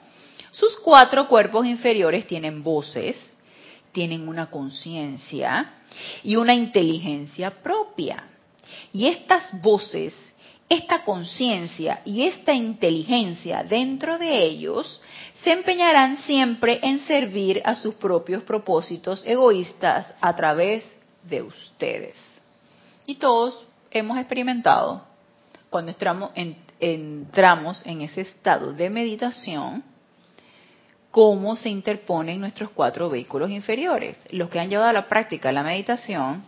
sus 0.51 0.77
cuatro 0.77 1.29
cuerpos 1.29 1.67
inferiores 1.67 2.27
tienen 2.27 2.63
voces, 2.63 3.17
tienen 3.93 4.29
una 4.29 4.51
conciencia 4.51 5.75
y 6.23 6.37
una 6.37 6.55
inteligencia 6.55 7.51
propia. 7.63 8.25
Y 8.93 9.07
estas 9.07 9.61
voces, 9.61 10.15
esta 10.69 11.03
conciencia 11.03 12.03
y 12.05 12.25
esta 12.25 12.53
inteligencia 12.53 13.63
dentro 13.65 14.19
de 14.19 14.45
ellos 14.45 15.01
se 15.43 15.53
empeñarán 15.53 16.19
siempre 16.19 16.81
en 16.83 16.99
servir 17.01 17.63
a 17.65 17.75
sus 17.75 17.95
propios 17.95 18.43
propósitos 18.43 19.25
egoístas 19.25 20.15
a 20.21 20.37
través 20.37 20.85
de 21.23 21.43
ustedes. 21.43 22.17
Y 23.07 23.15
todos 23.15 23.65
hemos 23.91 24.19
experimentado 24.19 25.03
cuando 25.71 25.93
entramos 26.81 27.83
en, 27.85 28.01
ese 28.03 28.23
estado 28.23 28.73
de 28.73 28.91
meditación, 28.91 29.83
cómo 31.11 31.57
se 31.57 31.69
interponen 31.69 32.41
nuestros 32.41 32.71
cuatro 32.71 33.09
vehículos 33.09 33.51
inferiores. 33.51 34.19
Los 34.31 34.49
que 34.51 34.61
han 34.61 34.69
llevado 34.69 34.91
a 34.91 34.93
la 34.93 35.09
práctica 35.09 35.53
la 35.53 35.63
meditación 35.63 36.45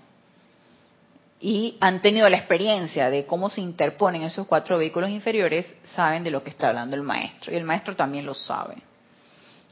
y 1.41 1.79
han 1.81 2.03
tenido 2.03 2.29
la 2.29 2.37
experiencia 2.37 3.09
de 3.09 3.25
cómo 3.25 3.49
se 3.49 3.63
interponen 3.63 4.23
esos 4.23 4.47
cuatro 4.47 4.77
vehículos 4.77 5.09
inferiores, 5.09 5.67
saben 5.95 6.23
de 6.23 6.31
lo 6.31 6.45
que 6.45 6.51
está 6.51 6.69
hablando 6.69 6.97
el 6.97 7.03
maestro. 7.03 7.53
Y 7.53 7.57
el 7.57 7.65
maestro 7.65 7.97
también 7.97 8.27
lo 8.27 8.35
sabe. 8.35 8.77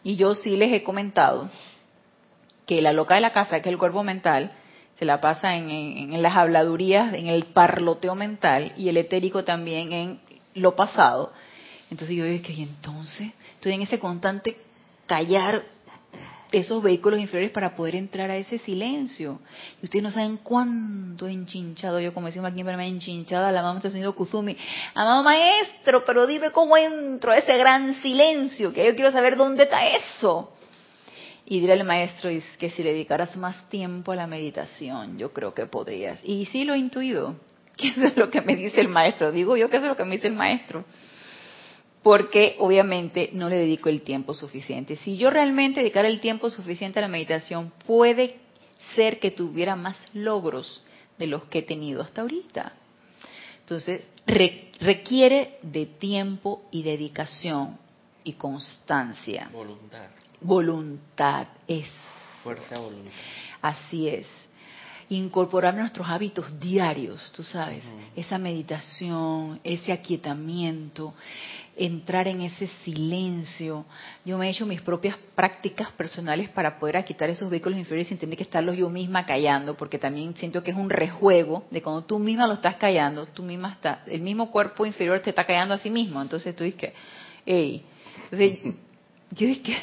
Y 0.02 0.16
yo 0.16 0.34
sí 0.34 0.56
les 0.56 0.72
he 0.72 0.82
comentado 0.82 1.50
que 2.66 2.80
la 2.80 2.94
loca 2.94 3.16
de 3.16 3.20
la 3.20 3.32
casa, 3.32 3.60
que 3.60 3.68
es 3.68 3.72
el 3.72 3.78
cuerpo 3.78 4.02
mental, 4.02 4.52
se 4.98 5.04
la 5.04 5.20
pasa 5.20 5.56
en, 5.56 6.22
las 6.22 6.36
habladurías, 6.36 7.12
en 7.12 7.26
el 7.26 7.44
parloteo 7.44 8.14
mental, 8.14 8.72
y 8.78 8.88
el 8.88 8.96
etérico 8.96 9.44
también 9.44 9.92
en 9.92 10.20
lo 10.54 10.74
pasado. 10.74 11.32
Entonces 11.90 12.16
yo 12.16 12.24
digo, 12.24 12.42
que 12.42 12.62
entonces 12.62 13.30
estoy 13.54 13.74
en 13.74 13.82
ese 13.82 13.98
constante 13.98 14.56
callar 15.06 15.62
esos 16.52 16.82
vehículos 16.82 17.20
inferiores 17.20 17.52
para 17.52 17.74
poder 17.74 17.96
entrar 17.96 18.30
a 18.30 18.36
ese 18.36 18.58
silencio. 18.58 19.40
Y 19.82 19.84
ustedes 19.84 20.02
no 20.02 20.10
saben 20.10 20.38
cuánto 20.38 21.28
enchinchado, 21.28 22.00
yo 22.00 22.14
como 22.14 22.26
decimos 22.26 22.50
aquí 22.50 22.60
en 22.60 22.66
Panamá, 22.66 22.86
enchinchada 22.86 23.52
la 23.52 23.62
mamá 23.62 23.78
está 23.78 23.88
haciendo 23.88 24.14
Kuzumi. 24.14 24.56
Amado 24.94 25.22
maestro, 25.22 26.04
pero 26.04 26.26
dime 26.26 26.50
cómo 26.50 26.76
entro 26.76 27.32
a 27.32 27.38
ese 27.38 27.56
gran 27.56 28.00
silencio, 28.02 28.72
que 28.72 28.86
yo 28.86 28.94
quiero 28.94 29.12
saber 29.12 29.36
dónde 29.36 29.64
está 29.64 29.86
eso. 29.88 30.52
Y 31.44 31.60
diré 31.60 31.74
al 31.74 31.84
maestro 31.84 32.30
que 32.58 32.70
si 32.70 32.82
le 32.82 32.92
dedicaras 32.92 33.36
más 33.36 33.68
tiempo 33.70 34.12
a 34.12 34.16
la 34.16 34.26
meditación, 34.26 35.16
yo 35.16 35.32
creo 35.32 35.54
que 35.54 35.66
podrías. 35.66 36.18
Y 36.22 36.44
sí 36.46 36.64
lo 36.64 36.74
he 36.74 36.78
intuido, 36.78 37.36
que 37.76 37.88
eso 37.88 38.06
es 38.06 38.16
lo 38.16 38.30
que 38.30 38.40
me 38.40 38.56
dice 38.56 38.80
el 38.80 38.88
maestro. 38.88 39.32
Digo 39.32 39.56
yo 39.56 39.70
que 39.70 39.76
eso 39.76 39.86
es 39.86 39.90
lo 39.90 39.96
que 39.96 40.04
me 40.04 40.16
dice 40.16 40.28
el 40.28 40.34
maestro 40.34 40.84
porque 42.02 42.56
obviamente 42.58 43.30
no 43.32 43.48
le 43.48 43.56
dedico 43.56 43.88
el 43.88 44.02
tiempo 44.02 44.34
suficiente. 44.34 44.96
Si 44.96 45.16
yo 45.16 45.30
realmente 45.30 45.80
dedicara 45.80 46.08
el 46.08 46.20
tiempo 46.20 46.50
suficiente 46.50 46.98
a 46.98 47.02
la 47.02 47.08
meditación, 47.08 47.72
puede 47.86 48.36
ser 48.94 49.18
que 49.18 49.30
tuviera 49.30 49.76
más 49.76 49.96
logros 50.14 50.82
de 51.18 51.26
los 51.26 51.44
que 51.44 51.60
he 51.60 51.62
tenido 51.62 52.02
hasta 52.02 52.22
ahorita. 52.22 52.72
Entonces, 53.60 54.06
requiere 54.26 55.58
de 55.62 55.86
tiempo 55.86 56.62
y 56.70 56.82
dedicación 56.82 57.78
y 58.24 58.34
constancia. 58.34 59.50
Voluntad. 59.52 60.08
Voluntad 60.40 61.46
es. 61.66 61.90
Fuerza 62.42 62.78
voluntad. 62.78 63.10
Así 63.60 64.08
es 64.08 64.26
incorporar 65.10 65.74
nuestros 65.74 66.06
hábitos 66.08 66.60
diarios, 66.60 67.32
tú 67.32 67.42
sabes, 67.42 67.82
esa 68.14 68.38
meditación, 68.38 69.58
ese 69.64 69.92
aquietamiento, 69.92 71.14
entrar 71.78 72.28
en 72.28 72.42
ese 72.42 72.66
silencio. 72.84 73.86
Yo 74.24 74.36
me 74.36 74.46
he 74.46 74.50
hecho 74.50 74.66
mis 74.66 74.80
propias 74.80 75.16
prácticas 75.34 75.90
personales 75.92 76.48
para 76.48 76.78
poder 76.78 77.04
quitar 77.04 77.30
esos 77.30 77.48
vehículos 77.48 77.78
inferiores 77.78 78.08
sin 78.08 78.18
tener 78.18 78.36
que 78.36 78.42
estarlos 78.42 78.76
yo 78.76 78.90
misma 78.90 79.24
callando, 79.24 79.76
porque 79.76 79.98
también 79.98 80.34
siento 80.34 80.62
que 80.62 80.72
es 80.72 80.76
un 80.76 80.90
rejuego 80.90 81.64
de 81.70 81.80
cuando 81.80 82.02
tú 82.02 82.18
misma 82.18 82.46
lo 82.46 82.54
estás 82.54 82.76
callando, 82.76 83.26
tú 83.26 83.42
misma 83.42 83.72
estás, 83.72 84.00
el 84.08 84.20
mismo 84.20 84.50
cuerpo 84.50 84.84
inferior 84.84 85.20
te 85.20 85.30
está 85.30 85.44
callando 85.44 85.74
a 85.74 85.78
sí 85.78 85.90
mismo. 85.90 86.20
Entonces 86.20 86.54
tú 86.56 86.64
dices 86.64 86.80
que, 86.80 86.94
hey, 87.46 87.84
entonces 88.24 88.58
yo 89.30 89.46
que 89.62 89.76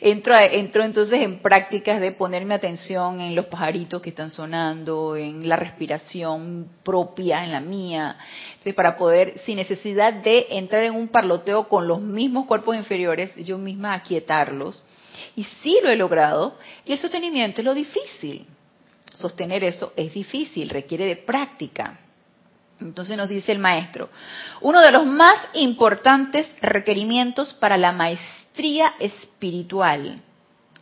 entro, 0.00 0.34
entro 0.36 0.84
entonces 0.84 1.22
en 1.22 1.38
prácticas 1.38 2.00
de 2.00 2.12
ponerme 2.12 2.54
atención 2.54 3.20
en 3.20 3.34
los 3.34 3.46
pajaritos 3.46 4.02
que 4.02 4.10
están 4.10 4.30
sonando, 4.30 5.16
en 5.16 5.48
la 5.48 5.56
respiración 5.56 6.68
propia, 6.82 7.44
en 7.44 7.52
la 7.52 7.60
mía, 7.60 8.16
para 8.76 8.98
poder, 8.98 9.38
sin 9.46 9.56
necesidad 9.56 10.12
de 10.12 10.46
entrar 10.50 10.84
en 10.84 10.94
un 10.94 11.08
parloteo 11.08 11.66
con 11.68 11.88
los 11.88 12.00
mismos 12.00 12.46
cuerpos 12.46 12.76
inferiores, 12.76 13.34
yo 13.36 13.56
misma 13.56 13.94
aquietarlos. 13.94 14.82
Y 15.34 15.44
sí 15.62 15.78
lo 15.82 15.90
he 15.90 15.96
logrado, 15.96 16.58
y 16.84 16.92
el 16.92 16.98
sostenimiento 16.98 17.62
es 17.62 17.64
lo 17.64 17.74
difícil. 17.74 18.46
Sostener 19.14 19.64
eso 19.64 19.92
es 19.96 20.12
difícil, 20.12 20.68
requiere 20.68 21.06
de 21.06 21.16
práctica. 21.16 21.98
Entonces 22.80 23.16
nos 23.16 23.28
dice 23.28 23.52
el 23.52 23.58
maestro, 23.58 24.08
uno 24.60 24.80
de 24.80 24.90
los 24.90 25.04
más 25.04 25.34
importantes 25.54 26.48
requerimientos 26.60 27.52
para 27.54 27.76
la 27.76 27.92
maestría 27.92 28.39
espiritual 28.98 30.22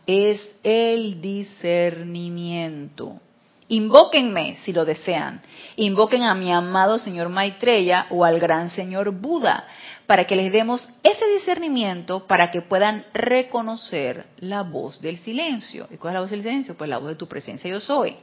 es 0.05 0.41
el 0.63 1.21
discernimiento. 1.21 3.19
Invóquenme 3.67 4.57
si 4.63 4.73
lo 4.73 4.83
desean. 4.83 5.41
Invoquen 5.75 6.23
a 6.23 6.33
mi 6.33 6.51
amado 6.51 6.97
señor 6.97 7.29
Maitreya 7.29 8.07
o 8.09 8.25
al 8.25 8.39
gran 8.39 8.71
señor 8.71 9.11
Buda 9.11 9.67
para 10.07 10.25
que 10.25 10.35
les 10.35 10.51
demos 10.51 10.89
ese 11.03 11.27
discernimiento 11.35 12.25
para 12.25 12.49
que 12.49 12.63
puedan 12.63 13.05
reconocer 13.13 14.25
la 14.39 14.63
voz 14.63 14.99
del 15.01 15.19
silencio. 15.19 15.87
¿Y 15.91 15.97
cuál 15.97 16.13
es 16.13 16.15
la 16.15 16.21
voz 16.21 16.31
del 16.31 16.41
silencio? 16.41 16.75
Pues 16.75 16.89
la 16.89 16.97
voz 16.97 17.09
de 17.09 17.15
tu 17.15 17.27
presencia 17.27 17.69
yo 17.69 17.79
soy. 17.79 18.15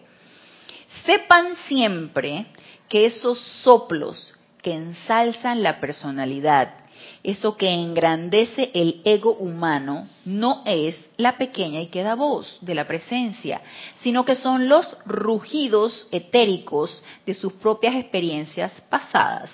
Sepan 1.04 1.54
siempre 1.68 2.46
que 2.88 3.06
esos 3.06 3.38
soplos 3.62 4.36
que 4.60 4.74
ensalzan 4.74 5.62
la 5.62 5.78
personalidad 5.78 6.85
eso 7.22 7.56
que 7.56 7.68
engrandece 7.68 8.70
el 8.74 9.00
ego 9.04 9.32
humano 9.34 10.08
no 10.24 10.62
es 10.64 10.96
la 11.16 11.36
pequeña 11.36 11.80
y 11.80 11.86
queda 11.86 12.14
voz 12.14 12.58
de 12.60 12.74
la 12.74 12.86
presencia, 12.86 13.60
sino 14.02 14.24
que 14.24 14.36
son 14.36 14.68
los 14.68 14.96
rugidos 15.06 16.08
etéricos 16.12 17.02
de 17.24 17.34
sus 17.34 17.52
propias 17.54 17.94
experiencias 17.96 18.72
pasadas, 18.88 19.50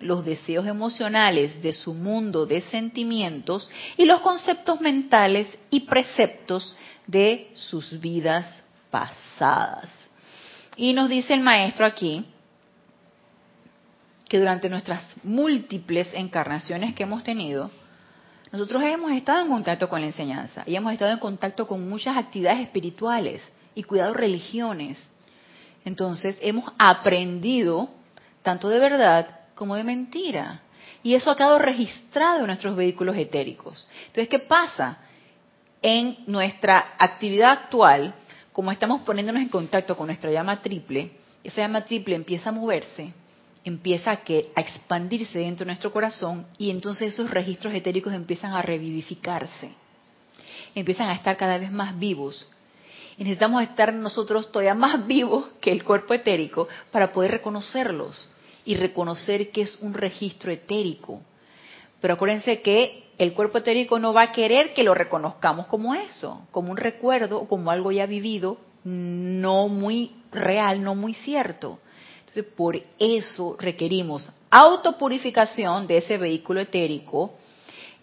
los 0.00 0.24
deseos 0.24 0.66
emocionales 0.66 1.60
de 1.62 1.72
su 1.72 1.94
mundo 1.94 2.46
de 2.46 2.60
sentimientos 2.60 3.68
y 3.96 4.04
los 4.04 4.20
conceptos 4.20 4.80
mentales 4.80 5.48
y 5.70 5.80
preceptos 5.80 6.76
de 7.06 7.50
sus 7.54 7.98
vidas 8.00 8.62
pasadas. 8.90 9.90
Y 10.76 10.92
nos 10.92 11.08
dice 11.08 11.34
el 11.34 11.40
maestro 11.40 11.84
aquí, 11.84 12.24
que 14.28 14.38
durante 14.38 14.68
nuestras 14.68 15.02
múltiples 15.24 16.08
encarnaciones 16.12 16.94
que 16.94 17.04
hemos 17.04 17.24
tenido, 17.24 17.70
nosotros 18.52 18.82
hemos 18.82 19.12
estado 19.12 19.42
en 19.42 19.48
contacto 19.48 19.88
con 19.88 20.00
la 20.00 20.06
enseñanza 20.06 20.62
y 20.66 20.76
hemos 20.76 20.92
estado 20.92 21.12
en 21.12 21.18
contacto 21.18 21.66
con 21.66 21.88
muchas 21.88 22.16
actividades 22.16 22.60
espirituales 22.60 23.42
y 23.74 23.82
cuidado 23.82 24.14
religiones. 24.14 24.98
Entonces 25.84 26.38
hemos 26.40 26.70
aprendido 26.78 27.90
tanto 28.42 28.68
de 28.68 28.78
verdad 28.78 29.40
como 29.54 29.74
de 29.74 29.84
mentira. 29.84 30.62
Y 31.02 31.14
eso 31.14 31.30
ha 31.30 31.36
quedado 31.36 31.58
registrado 31.58 32.40
en 32.40 32.46
nuestros 32.46 32.76
vehículos 32.76 33.16
etéricos. 33.16 33.88
Entonces, 34.06 34.28
¿qué 34.28 34.38
pasa? 34.38 34.98
En 35.80 36.18
nuestra 36.26 36.94
actividad 36.98 37.50
actual, 37.50 38.14
como 38.52 38.72
estamos 38.72 39.02
poniéndonos 39.02 39.42
en 39.42 39.48
contacto 39.48 39.96
con 39.96 40.06
nuestra 40.06 40.30
llama 40.32 40.60
triple, 40.60 41.12
esa 41.44 41.60
llama 41.60 41.84
triple 41.84 42.16
empieza 42.16 42.48
a 42.48 42.52
moverse, 42.52 43.12
empieza 43.64 44.10
a, 44.10 44.16
que, 44.18 44.50
a 44.54 44.60
expandirse 44.60 45.38
dentro 45.38 45.64
de 45.64 45.70
nuestro 45.70 45.92
corazón 45.92 46.46
y 46.58 46.70
entonces 46.70 47.14
esos 47.14 47.30
registros 47.30 47.74
etéricos 47.74 48.12
empiezan 48.12 48.52
a 48.52 48.62
revivificarse, 48.62 49.70
empiezan 50.74 51.08
a 51.08 51.14
estar 51.14 51.36
cada 51.36 51.58
vez 51.58 51.70
más 51.70 51.98
vivos. 51.98 52.46
Y 53.16 53.24
necesitamos 53.24 53.62
estar 53.62 53.92
nosotros 53.92 54.52
todavía 54.52 54.74
más 54.74 55.06
vivos 55.08 55.46
que 55.60 55.72
el 55.72 55.84
cuerpo 55.84 56.14
etérico 56.14 56.68
para 56.90 57.12
poder 57.12 57.32
reconocerlos 57.32 58.28
y 58.64 58.76
reconocer 58.76 59.50
que 59.50 59.62
es 59.62 59.78
un 59.80 59.94
registro 59.94 60.52
etérico. 60.52 61.20
Pero 62.00 62.14
acuérdense 62.14 62.62
que 62.62 63.08
el 63.18 63.32
cuerpo 63.34 63.58
etérico 63.58 63.98
no 63.98 64.12
va 64.12 64.22
a 64.22 64.32
querer 64.32 64.72
que 64.72 64.84
lo 64.84 64.94
reconozcamos 64.94 65.66
como 65.66 65.94
eso, 65.94 66.46
como 66.52 66.70
un 66.70 66.76
recuerdo 66.76 67.40
o 67.40 67.48
como 67.48 67.70
algo 67.70 67.90
ya 67.90 68.06
vivido, 68.06 68.58
no 68.84 69.68
muy 69.68 70.12
real, 70.30 70.82
no 70.82 70.94
muy 70.94 71.14
cierto. 71.14 71.80
Entonces, 72.28 72.52
por 72.54 72.78
eso 72.98 73.56
requerimos 73.58 74.30
autopurificación 74.50 75.86
de 75.86 75.96
ese 75.96 76.18
vehículo 76.18 76.60
etérico 76.60 77.32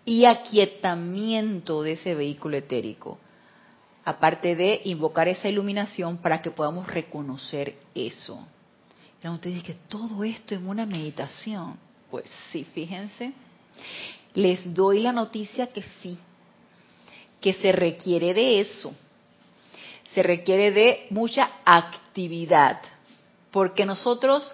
y 0.03 0.25
aquietamiento 0.25 1.83
de 1.83 1.91
ese 1.91 2.15
vehículo 2.15 2.57
etérico. 2.57 3.19
Aparte 4.03 4.55
de 4.55 4.81
invocar 4.85 5.27
esa 5.27 5.47
iluminación 5.47 6.17
para 6.17 6.41
que 6.41 6.49
podamos 6.49 6.87
reconocer 6.87 7.75
eso. 7.93 8.39
Pero 9.21 9.35
ustedes 9.35 9.63
que 9.63 9.75
todo 9.87 10.23
esto 10.23 10.55
en 10.55 10.67
una 10.67 10.87
meditación. 10.87 11.77
Pues 12.09 12.25
sí, 12.51 12.63
fíjense. 12.63 13.31
Les 14.33 14.73
doy 14.73 15.01
la 15.01 15.11
noticia 15.11 15.67
que 15.67 15.83
sí, 16.01 16.17
que 17.39 17.53
se 17.53 17.71
requiere 17.71 18.33
de 18.33 18.59
eso. 18.59 18.91
Se 20.15 20.23
requiere 20.23 20.71
de 20.71 21.07
mucha 21.11 21.47
actividad 21.63 22.79
porque 23.55 23.85
nosotros, 23.85 24.51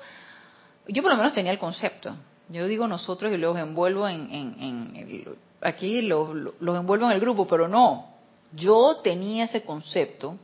yo 0.88 1.02
por 1.02 1.10
lo 1.10 1.18
menos 1.18 1.34
tenía 1.34 1.52
el 1.52 1.58
concepto, 1.58 2.16
yo 2.49 2.68
digo 2.68 2.88
nosotros 2.88 3.34
y 3.34 3.38
los 3.38 3.58
envuelvo 3.58 4.08
en, 4.08 5.26
aquí 5.60 6.04
los, 6.04 6.30
envuelvo 6.62 7.08
en 7.08 7.14
el 7.14 7.20
grupo, 7.20 7.47
pero 7.47 7.68
no, 7.68 8.12
yo 8.54 8.97
tenía 9.04 9.45
ese 9.45 9.64
concepto 9.64 10.38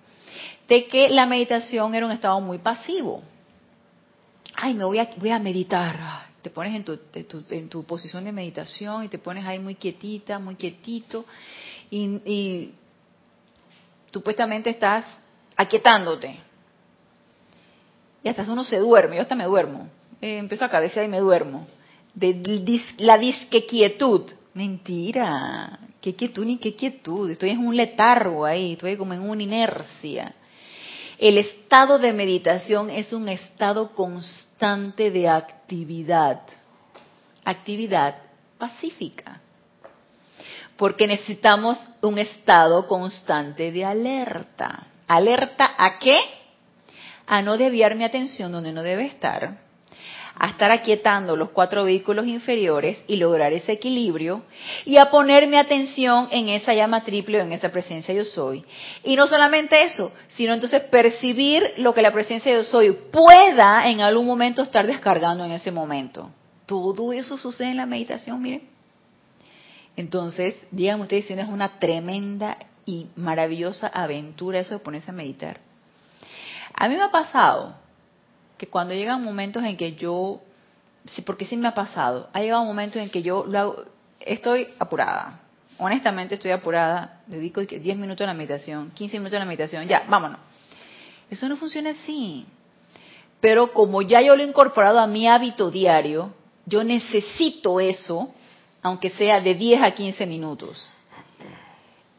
de 0.68 0.88
que 0.88 1.08
la 1.08 1.28
meditación 1.28 1.94
era 1.94 2.08
un 2.08 2.12
estado 2.12 2.42
muy 2.42 2.58
pasivo. 2.58 3.22
Ay, 4.56 4.74
me 4.74 4.86
voy 4.86 4.98
a, 4.98 5.08
voy 5.18 5.30
a 5.30 5.38
meditar. 5.38 6.26
Te 6.42 6.50
pones 6.50 6.74
en 6.74 6.84
tu, 6.84 7.00
en 7.52 7.70
tu 7.70 7.84
posición 7.84 8.24
de 8.24 8.32
meditación 8.32 9.04
y 9.04 9.08
te 9.08 9.20
pones 9.20 9.46
ahí 9.46 9.60
muy 9.60 9.76
quietita, 9.76 10.40
muy 10.40 10.56
quietito 10.56 11.26
y, 11.92 12.06
y 12.26 12.74
supuestamente 14.12 14.72
estás 14.72 15.06
aquietándote 15.56 16.48
y 18.28 18.30
hasta 18.30 18.52
uno 18.52 18.66
se 18.66 18.78
duerme, 18.78 19.16
yo 19.16 19.22
hasta 19.22 19.36
me 19.36 19.46
duermo. 19.46 19.88
Eh, 20.20 20.38
empiezo 20.38 20.66
a 20.66 20.70
cabecear 20.70 21.06
y 21.06 21.08
me 21.08 21.20
duermo. 21.20 21.66
La 22.98 23.18
disque 23.18 23.66
quietud. 23.66 24.24
Mentira. 24.54 25.80
¿Qué 26.02 26.14
quietud 26.14 26.46
ni 26.46 26.58
qué 26.58 26.76
quietud? 26.76 27.30
Estoy 27.30 27.52
en 27.52 27.66
un 27.66 27.78
letargo 27.78 28.46
ahí, 28.46 28.74
estoy 28.74 28.98
como 28.98 29.14
en 29.14 29.22
una 29.22 29.42
inercia. 29.42 30.34
El 31.18 31.38
estado 31.38 32.00
de 32.00 32.12
meditación 32.12 32.90
es 32.90 33.14
un 33.14 33.30
estado 33.30 33.94
constante 33.96 35.10
de 35.10 35.30
actividad. 35.30 36.42
Actividad 37.46 38.16
pacífica. 38.58 39.40
Porque 40.76 41.08
necesitamos 41.08 41.78
un 42.02 42.20
estado 42.20 42.88
constante 42.88 43.72
de 43.72 43.86
alerta. 43.86 44.88
¿Alerta 45.08 45.76
a 45.78 45.98
qué? 45.98 46.37
A 47.28 47.42
no 47.42 47.58
desviar 47.58 47.96
mi 47.96 48.06
atención 48.06 48.52
donde 48.52 48.72
no 48.72 48.82
debe 48.82 49.06
estar, 49.06 49.58
a 50.40 50.48
estar 50.50 50.72
aquietando 50.72 51.36
los 51.36 51.50
cuatro 51.50 51.84
vehículos 51.84 52.26
inferiores 52.28 53.04
y 53.08 53.18
lograr 53.18 53.54
ese 53.54 53.74
equilibrio, 53.74 54.44
y 54.86 54.98
a 54.98 55.10
poner 55.10 55.48
mi 55.48 55.58
atención 55.58 56.30
en 56.32 56.50
esa 56.50 56.74
llama 56.74 57.04
triple 57.04 57.40
o 57.40 57.44
en 57.44 57.52
esa 57.52 57.70
presencia 57.70 58.14
yo 58.14 58.24
soy. 58.24 58.64
Y 59.04 59.16
no 59.16 59.28
solamente 59.28 59.84
eso, 59.84 60.12
sino 60.28 60.54
entonces 60.54 60.84
percibir 60.84 61.64
lo 61.78 61.94
que 61.94 62.02
la 62.02 62.14
presencia 62.14 62.54
yo 62.54 62.64
soy 62.64 62.92
pueda 63.12 63.90
en 63.90 64.02
algún 64.02 64.26
momento 64.26 64.62
estar 64.62 64.88
descargando 64.88 65.44
en 65.44 65.52
ese 65.52 65.72
momento. 65.72 66.30
Todo 66.66 67.14
eso 67.14 67.38
sucede 67.38 67.72
en 67.72 67.78
la 67.78 67.86
meditación, 67.86 68.42
miren. 68.42 68.62
Entonces, 69.96 70.56
díganme 70.70 71.04
ustedes 71.04 71.26
si 71.26 71.34
no 71.34 71.42
es 71.42 71.50
una 71.50 71.80
tremenda 71.80 72.58
y 72.86 73.08
maravillosa 73.16 73.88
aventura 73.88 74.60
eso 74.60 74.76
de 74.76 74.80
ponerse 74.80 75.10
a 75.10 75.14
meditar. 75.14 75.67
A 76.80 76.88
mí 76.88 76.96
me 76.96 77.02
ha 77.02 77.12
pasado 77.12 77.74
que 78.58 78.68
cuando 78.68 78.94
llegan 78.94 79.24
momentos 79.24 79.64
en 79.64 79.76
que 79.78 79.96
yo, 79.96 80.42
sí, 81.06 81.24
porque 81.24 81.46
sí 81.46 81.58
me 81.58 81.68
ha 81.68 81.74
pasado, 81.74 82.30
ha 82.34 82.40
llegado 82.40 82.62
un 82.62 82.68
momento 82.68 83.00
en 83.00 83.10
que 83.10 83.24
yo 83.24 83.46
estoy 84.20 84.68
apurada. 84.78 85.42
Honestamente 85.80 86.36
estoy 86.36 86.52
apurada, 86.52 87.22
dedico 87.26 87.62
10 87.62 87.98
minutos 87.98 88.24
a 88.24 88.28
la 88.28 88.36
meditación, 88.36 88.92
15 88.92 89.18
minutos 89.18 89.38
a 89.38 89.40
la 89.40 89.46
meditación, 89.46 89.88
ya, 89.88 90.06
vámonos. 90.08 90.40
Eso 91.32 91.50
no 91.50 91.58
funciona 91.58 91.90
así. 91.90 92.46
Pero 93.40 93.74
como 93.74 94.04
ya 94.04 94.22
yo 94.22 94.36
lo 94.36 94.44
he 94.44 94.48
incorporado 94.48 95.00
a 95.00 95.08
mi 95.08 95.28
hábito 95.28 95.72
diario, 95.72 96.32
yo 96.68 96.84
necesito 96.84 97.80
eso, 97.80 98.32
aunque 98.84 99.10
sea 99.10 99.42
de 99.42 99.56
10 99.56 99.82
a 99.82 99.92
15 99.96 100.28
minutos. 100.28 100.88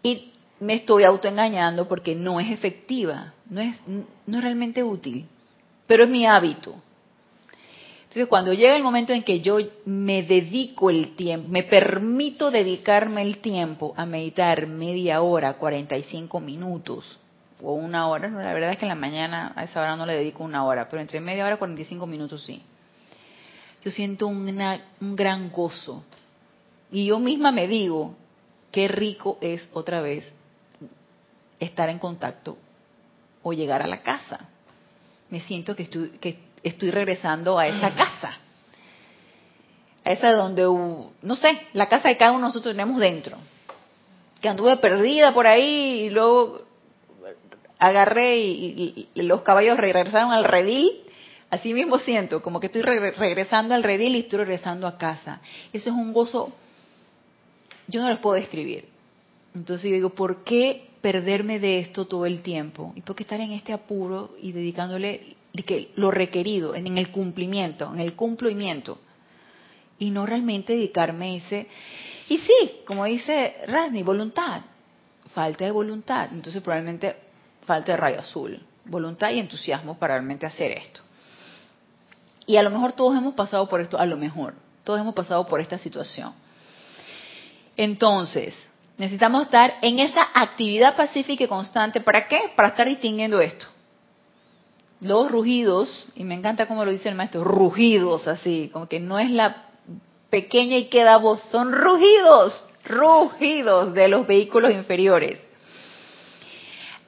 Y 0.02 0.32
me 0.61 0.74
estoy 0.74 1.04
autoengañando 1.04 1.88
porque 1.88 2.14
no 2.14 2.40
es 2.40 2.50
efectiva, 2.50 3.32
no 3.48 3.61
es, 3.61 3.76
no 3.86 4.38
es 4.38 4.42
realmente 4.42 4.82
útil, 4.82 5.26
pero 5.86 6.04
es 6.04 6.11
mi 6.11 6.26
hábito. 6.26 6.74
Entonces, 8.02 8.26
cuando 8.26 8.54
llega 8.54 8.74
el 8.74 8.82
momento 8.82 9.12
en 9.12 9.22
que 9.22 9.40
yo 9.40 9.59
me 9.84 10.22
dedico 10.22 10.88
el 10.88 11.14
tiempo, 11.14 11.48
me 11.48 11.62
permito 11.62 12.50
dedicarme 12.50 13.22
el 13.22 13.38
tiempo 13.38 13.92
a 13.96 14.06
meditar 14.06 14.66
media 14.66 15.20
hora, 15.20 15.54
45 15.54 16.40
minutos 16.40 17.18
o 17.62 17.74
una 17.74 18.09
hora, 18.09 18.28
no, 18.28 18.40
la 18.40 18.54
verdad 18.54 18.70
es 18.70 18.78
que 18.78 18.84
en 18.84 18.90
la 18.90 18.94
mañana 18.94 19.52
a 19.54 19.64
esa 19.64 19.82
hora 19.82 19.96
no 19.96 20.06
le 20.06 20.14
dedico 20.14 20.42
una 20.42 20.64
hora, 20.64 20.88
pero 20.88 21.02
entre 21.02 21.20
media 21.20 21.44
hora 21.44 21.56
y 21.56 21.59
45 21.59 22.06
minutos 22.06 22.44
sí. 22.44 22.62
Yo 23.84 23.90
siento 23.90 24.26
un 24.26 25.14
gran 25.14 25.50
gozo. 25.50 26.02
Y 26.90 27.06
yo 27.06 27.18
misma 27.18 27.52
me 27.52 27.68
digo, 27.68 28.14
qué 28.72 28.88
rico 28.88 29.38
es 29.40 29.68
otra 29.72 30.00
vez 30.00 30.32
estar 31.61 31.88
en 31.88 31.98
contacto 31.98 32.59
o 33.42 33.52
llegar 33.52 33.82
a 33.82 33.86
la 33.86 34.02
casa. 34.02 34.48
Me 35.30 35.40
siento 35.40 35.76
que 35.76 35.84
estoy, 35.84 36.11
que 36.20 36.38
estoy 36.62 36.90
regresando 36.90 37.59
a 37.59 37.66
esa 37.66 37.94
casa. 37.94 38.38
A 40.04 40.12
esa 40.12 40.32
donde, 40.32 40.62
no 40.62 41.36
sé, 41.36 41.61
la 41.72 41.88
casa 41.88 42.09
de 42.09 42.16
cada 42.16 42.32
uno 42.32 42.40
de 42.40 42.46
nosotros 42.48 42.74
tenemos 42.74 43.00
dentro. 43.00 43.36
Que 44.40 44.48
anduve 44.48 44.76
perdida 44.76 45.34
por 45.34 45.46
ahí 45.46 46.04
y 46.04 46.11
luego 46.11 46.62
agarré 47.78 48.38
y, 48.38 49.09
los 49.14 49.42
caballos 49.42 49.78
regresaron 49.78 50.32
al 50.32 50.44
redil. 50.44 50.90
Así 51.50 51.72
mismo 51.72 51.98
siento, 51.98 52.42
como 52.42 52.61
que 52.61 52.66
estoy 52.66 52.82
regresando 52.82 53.74
al 53.74 53.82
redil 53.82 54.16
y 54.16 54.20
estoy 54.20 54.40
regresando 54.40 54.86
a 54.86 54.98
casa. 54.98 55.40
Eso 55.72 55.88
es 55.90 55.96
un 55.96 56.12
gozo, 56.12 56.52
yo 57.86 58.02
no 58.02 58.11
los 58.11 58.18
puedo 58.18 58.36
describir. 58.36 58.86
Entonces 59.54 59.88
yo 59.88 59.94
digo, 59.94 60.11
¿por 60.11 60.44
qué 60.44 60.88
perderme 61.01 61.59
de 61.59 61.80
esto 61.80 62.07
todo 62.07 62.26
el 62.26 62.42
tiempo? 62.42 62.92
¿Y 62.96 63.03
por 63.03 63.16
qué 63.16 63.22
estar 63.22 63.40
en 63.40 63.53
este 63.53 63.72
apuro 63.72 64.36
y 64.40 64.53
dedicándole 64.53 65.36
lo 65.96 66.11
requerido, 66.11 66.74
en 66.74 66.99
el 66.99 67.11
cumplimiento, 67.11 67.92
en 67.92 68.01
el 68.01 68.14
cumplimiento? 68.14 68.99
Y 69.99 70.11
no 70.11 70.26
realmente 70.26 70.74
dedicarme 70.74 71.36
ese... 71.36 71.66
Y 72.28 72.38
sí, 72.38 72.82
como 72.86 73.05
dice 73.05 73.55
Rasni, 73.66 74.03
voluntad. 74.03 74.62
Falta 75.34 75.64
de 75.64 75.70
voluntad. 75.70 76.28
Entonces 76.32 76.62
probablemente 76.62 77.16
falta 77.66 77.92
de 77.92 77.96
rayo 77.96 78.20
azul. 78.20 78.61
Voluntad 78.84 79.30
y 79.30 79.40
entusiasmo 79.40 79.99
para 79.99 80.14
realmente 80.14 80.46
hacer 80.46 80.72
esto. 80.72 81.01
Y 82.46 82.57
a 82.57 82.62
lo 82.62 82.70
mejor 82.70 82.92
todos 82.92 83.16
hemos 83.16 83.34
pasado 83.34 83.68
por 83.68 83.80
esto, 83.80 83.99
a 83.99 84.07
lo 84.07 84.16
mejor. 84.16 84.55
Todos 84.84 85.01
hemos 85.01 85.14
pasado 85.14 85.46
por 85.46 85.61
esta 85.61 85.78
situación. 85.78 86.32
Entonces, 87.76 88.55
Necesitamos 88.99 89.42
estar 89.44 89.74
en 89.80 90.01
esa 90.01 90.28
actividad 90.34 90.96
pacífica 90.96 91.44
y 91.44 91.49
constante. 91.49 92.01
¿Para 92.01 92.26
qué? 92.26 92.51
Para 92.57 92.68
estar 92.68 92.86
distinguiendo 92.86 93.40
esto. 93.40 93.66
Los 95.01 95.30
rugidos, 95.30 96.09
y 96.16 96.24
me 96.24 96.34
encanta 96.34 96.66
como 96.66 96.84
lo 96.84 96.90
dice 96.90 97.09
el 97.09 97.14
maestro, 97.14 97.44
rugidos 97.44 98.26
así, 98.26 98.68
como 98.72 98.88
que 98.88 98.99
no 98.99 99.20
es 99.20 99.30
la 99.30 99.68
pequeña 100.28 100.76
y 100.76 100.86
queda 100.86 101.16
voz, 101.18 101.40
son 101.53 101.72
rugidos, 101.72 102.64
rugidos 102.84 103.94
de 103.94 104.09
los 104.09 104.26
vehículos 104.26 104.72
inferiores. 104.72 105.40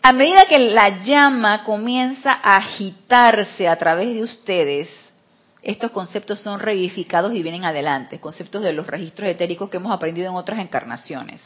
A 0.01 0.12
medida 0.12 0.47
que 0.49 0.61
la 0.61 1.03
llama 1.03 1.64
comienza 1.64 2.30
a 2.32 2.57
agitarse 2.57 3.66
a 3.66 3.76
través 3.76 4.14
de 4.14 4.22
ustedes, 4.22 4.88
estos 5.62 5.91
conceptos 5.91 6.38
son 6.38 6.61
reificados 6.61 7.34
y 7.34 7.43
vienen 7.43 7.64
adelante, 7.64 8.20
conceptos 8.20 8.62
de 8.62 8.72
los 8.72 8.86
registros 8.86 9.28
etéricos 9.28 9.68
que 9.68 9.78
hemos 9.78 9.93
aprendido 9.93 10.30
en 10.30 10.36
otras 10.36 10.61
encarnaciones 10.61 11.43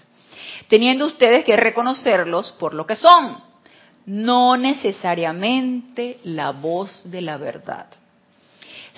teniendo 0.68 1.06
ustedes 1.06 1.44
que 1.44 1.56
reconocerlos 1.56 2.52
por 2.52 2.74
lo 2.74 2.86
que 2.86 2.96
son, 2.96 3.38
no 4.06 4.56
necesariamente 4.56 6.18
la 6.24 6.52
voz 6.52 7.02
de 7.10 7.22
la 7.22 7.36
verdad. 7.36 7.86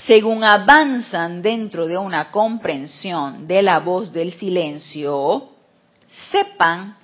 Según 0.06 0.44
avanzan 0.44 1.42
dentro 1.42 1.86
de 1.86 1.96
una 1.96 2.30
comprensión 2.30 3.46
de 3.46 3.62
la 3.62 3.78
voz 3.78 4.12
del 4.12 4.32
silencio, 4.34 5.50
sepan 6.30 6.96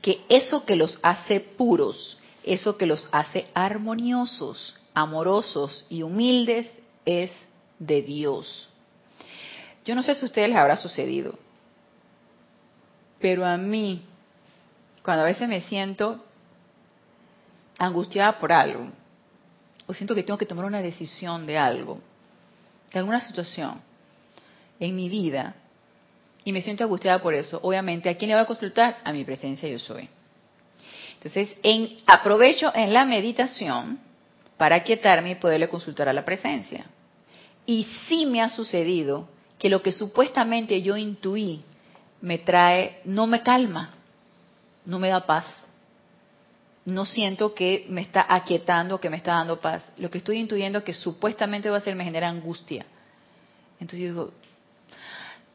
que 0.00 0.20
eso 0.28 0.64
que 0.64 0.76
los 0.76 0.98
hace 1.02 1.40
puros, 1.40 2.18
eso 2.44 2.76
que 2.76 2.86
los 2.86 3.08
hace 3.10 3.48
armoniosos, 3.54 4.76
amorosos 4.94 5.86
y 5.90 6.02
humildes 6.02 6.70
es 7.04 7.32
de 7.78 8.02
Dios. 8.02 8.68
Yo 9.84 9.94
no 9.94 10.02
sé 10.02 10.14
si 10.14 10.22
a 10.22 10.26
ustedes 10.26 10.48
les 10.48 10.58
habrá 10.58 10.76
sucedido, 10.76 11.38
pero 13.20 13.44
a 13.44 13.56
mí, 13.56 14.02
cuando 15.02 15.22
a 15.22 15.26
veces 15.26 15.48
me 15.48 15.60
siento 15.62 16.24
angustiada 17.78 18.38
por 18.38 18.52
algo, 18.52 18.90
o 19.86 19.94
siento 19.94 20.14
que 20.14 20.22
tengo 20.22 20.38
que 20.38 20.46
tomar 20.46 20.64
una 20.64 20.80
decisión 20.80 21.46
de 21.46 21.58
algo, 21.58 22.00
de 22.92 22.98
alguna 22.98 23.20
situación 23.20 23.80
en 24.80 24.94
mi 24.94 25.08
vida, 25.08 25.54
y 26.44 26.52
me 26.52 26.62
siento 26.62 26.84
angustiada 26.84 27.20
por 27.20 27.34
eso, 27.34 27.58
obviamente, 27.62 28.08
¿a 28.08 28.16
quién 28.16 28.28
le 28.28 28.36
voy 28.36 28.44
a 28.44 28.46
consultar? 28.46 28.98
A 29.02 29.12
mi 29.12 29.24
presencia 29.24 29.68
yo 29.68 29.78
soy. 29.78 30.08
Entonces, 31.14 31.56
en, 31.62 31.98
aprovecho 32.06 32.70
en 32.74 32.92
la 32.92 33.04
meditación 33.04 33.98
para 34.56 34.82
quietarme 34.84 35.32
y 35.32 35.34
poderle 35.36 35.68
consultar 35.68 36.08
a 36.08 36.12
la 36.12 36.24
presencia. 36.24 36.86
Y 37.66 37.86
sí 38.08 38.26
me 38.26 38.42
ha 38.42 38.48
sucedido 38.48 39.28
que 39.58 39.68
lo 39.68 39.82
que 39.82 39.90
supuestamente 39.92 40.82
yo 40.82 40.96
intuí 40.96 41.64
me 42.20 42.38
trae, 42.38 43.00
no 43.04 43.26
me 43.26 43.42
calma, 43.42 43.90
no 44.84 44.98
me 44.98 45.08
da 45.08 45.26
paz. 45.26 45.44
No 46.84 47.04
siento 47.04 47.52
que 47.52 47.84
me 47.88 48.00
está 48.00 48.24
aquietando, 48.28 49.00
que 49.00 49.10
me 49.10 49.16
está 49.16 49.32
dando 49.32 49.60
paz. 49.60 49.84
Lo 49.96 50.08
que 50.08 50.18
estoy 50.18 50.38
intuyendo 50.38 50.84
que 50.84 50.94
supuestamente 50.94 51.68
va 51.68 51.78
a 51.78 51.80
ser 51.80 51.96
me 51.96 52.04
genera 52.04 52.28
angustia. 52.28 52.86
Entonces 53.80 54.00
yo 54.00 54.06
digo, 54.06 54.32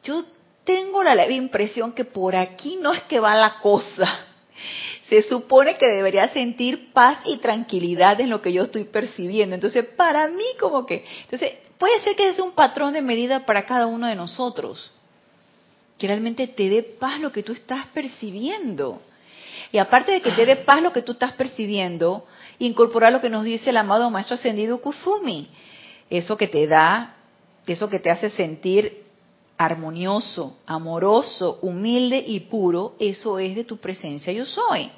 yo 0.02 0.24
tengo 0.64 1.02
la 1.02 1.14
leve 1.14 1.34
impresión 1.34 1.92
que 1.92 2.04
por 2.04 2.36
aquí 2.36 2.76
no 2.80 2.92
es 2.92 3.02
que 3.04 3.18
va 3.18 3.34
la 3.34 3.58
cosa. 3.60 4.26
Se 5.08 5.22
supone 5.22 5.76
que 5.76 5.86
debería 5.86 6.28
sentir 6.28 6.92
paz 6.92 7.18
y 7.24 7.38
tranquilidad 7.38 8.20
en 8.20 8.30
lo 8.30 8.40
que 8.40 8.52
yo 8.52 8.62
estoy 8.62 8.84
percibiendo. 8.84 9.54
Entonces, 9.54 9.84
para 9.84 10.28
mí 10.28 10.44
como 10.60 10.86
que, 10.86 11.04
entonces, 11.22 11.52
puede 11.78 12.00
ser 12.00 12.14
que 12.16 12.32
sea 12.32 12.44
un 12.44 12.52
patrón 12.52 12.92
de 12.92 13.02
medida 13.02 13.44
para 13.44 13.66
cada 13.66 13.86
uno 13.86 14.06
de 14.06 14.14
nosotros. 14.14 14.90
Que 16.02 16.08
realmente 16.08 16.48
te 16.48 16.68
dé 16.68 16.82
paz 16.82 17.20
lo 17.20 17.30
que 17.30 17.44
tú 17.44 17.52
estás 17.52 17.86
percibiendo. 17.94 19.02
Y 19.70 19.78
aparte 19.78 20.10
de 20.10 20.20
que 20.20 20.32
te 20.32 20.44
dé 20.44 20.56
paz 20.56 20.82
lo 20.82 20.92
que 20.92 21.02
tú 21.02 21.12
estás 21.12 21.30
percibiendo, 21.34 22.26
incorporar 22.58 23.12
lo 23.12 23.20
que 23.20 23.30
nos 23.30 23.44
dice 23.44 23.70
el 23.70 23.76
amado 23.76 24.10
Maestro 24.10 24.34
Ascendido 24.34 24.80
Kuzumi. 24.80 25.46
Eso 26.10 26.36
que 26.36 26.48
te 26.48 26.66
da, 26.66 27.14
eso 27.68 27.88
que 27.88 28.00
te 28.00 28.10
hace 28.10 28.30
sentir 28.30 29.04
armonioso, 29.56 30.58
amoroso, 30.66 31.60
humilde 31.62 32.20
y 32.26 32.40
puro, 32.40 32.96
eso 32.98 33.38
es 33.38 33.54
de 33.54 33.62
tu 33.62 33.76
presencia 33.76 34.32
yo 34.32 34.44
soy. 34.44 34.90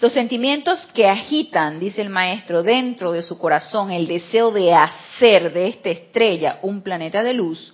Los 0.00 0.12
sentimientos 0.12 0.86
que 0.94 1.08
agitan, 1.08 1.80
dice 1.80 2.00
el 2.00 2.10
maestro, 2.10 2.62
dentro 2.62 3.10
de 3.10 3.22
su 3.22 3.38
corazón 3.38 3.90
el 3.90 4.06
deseo 4.06 4.52
de 4.52 4.72
hacer 4.72 5.52
de 5.52 5.66
esta 5.66 5.90
estrella 5.90 6.60
un 6.62 6.82
planeta 6.82 7.24
de 7.24 7.34
luz, 7.34 7.72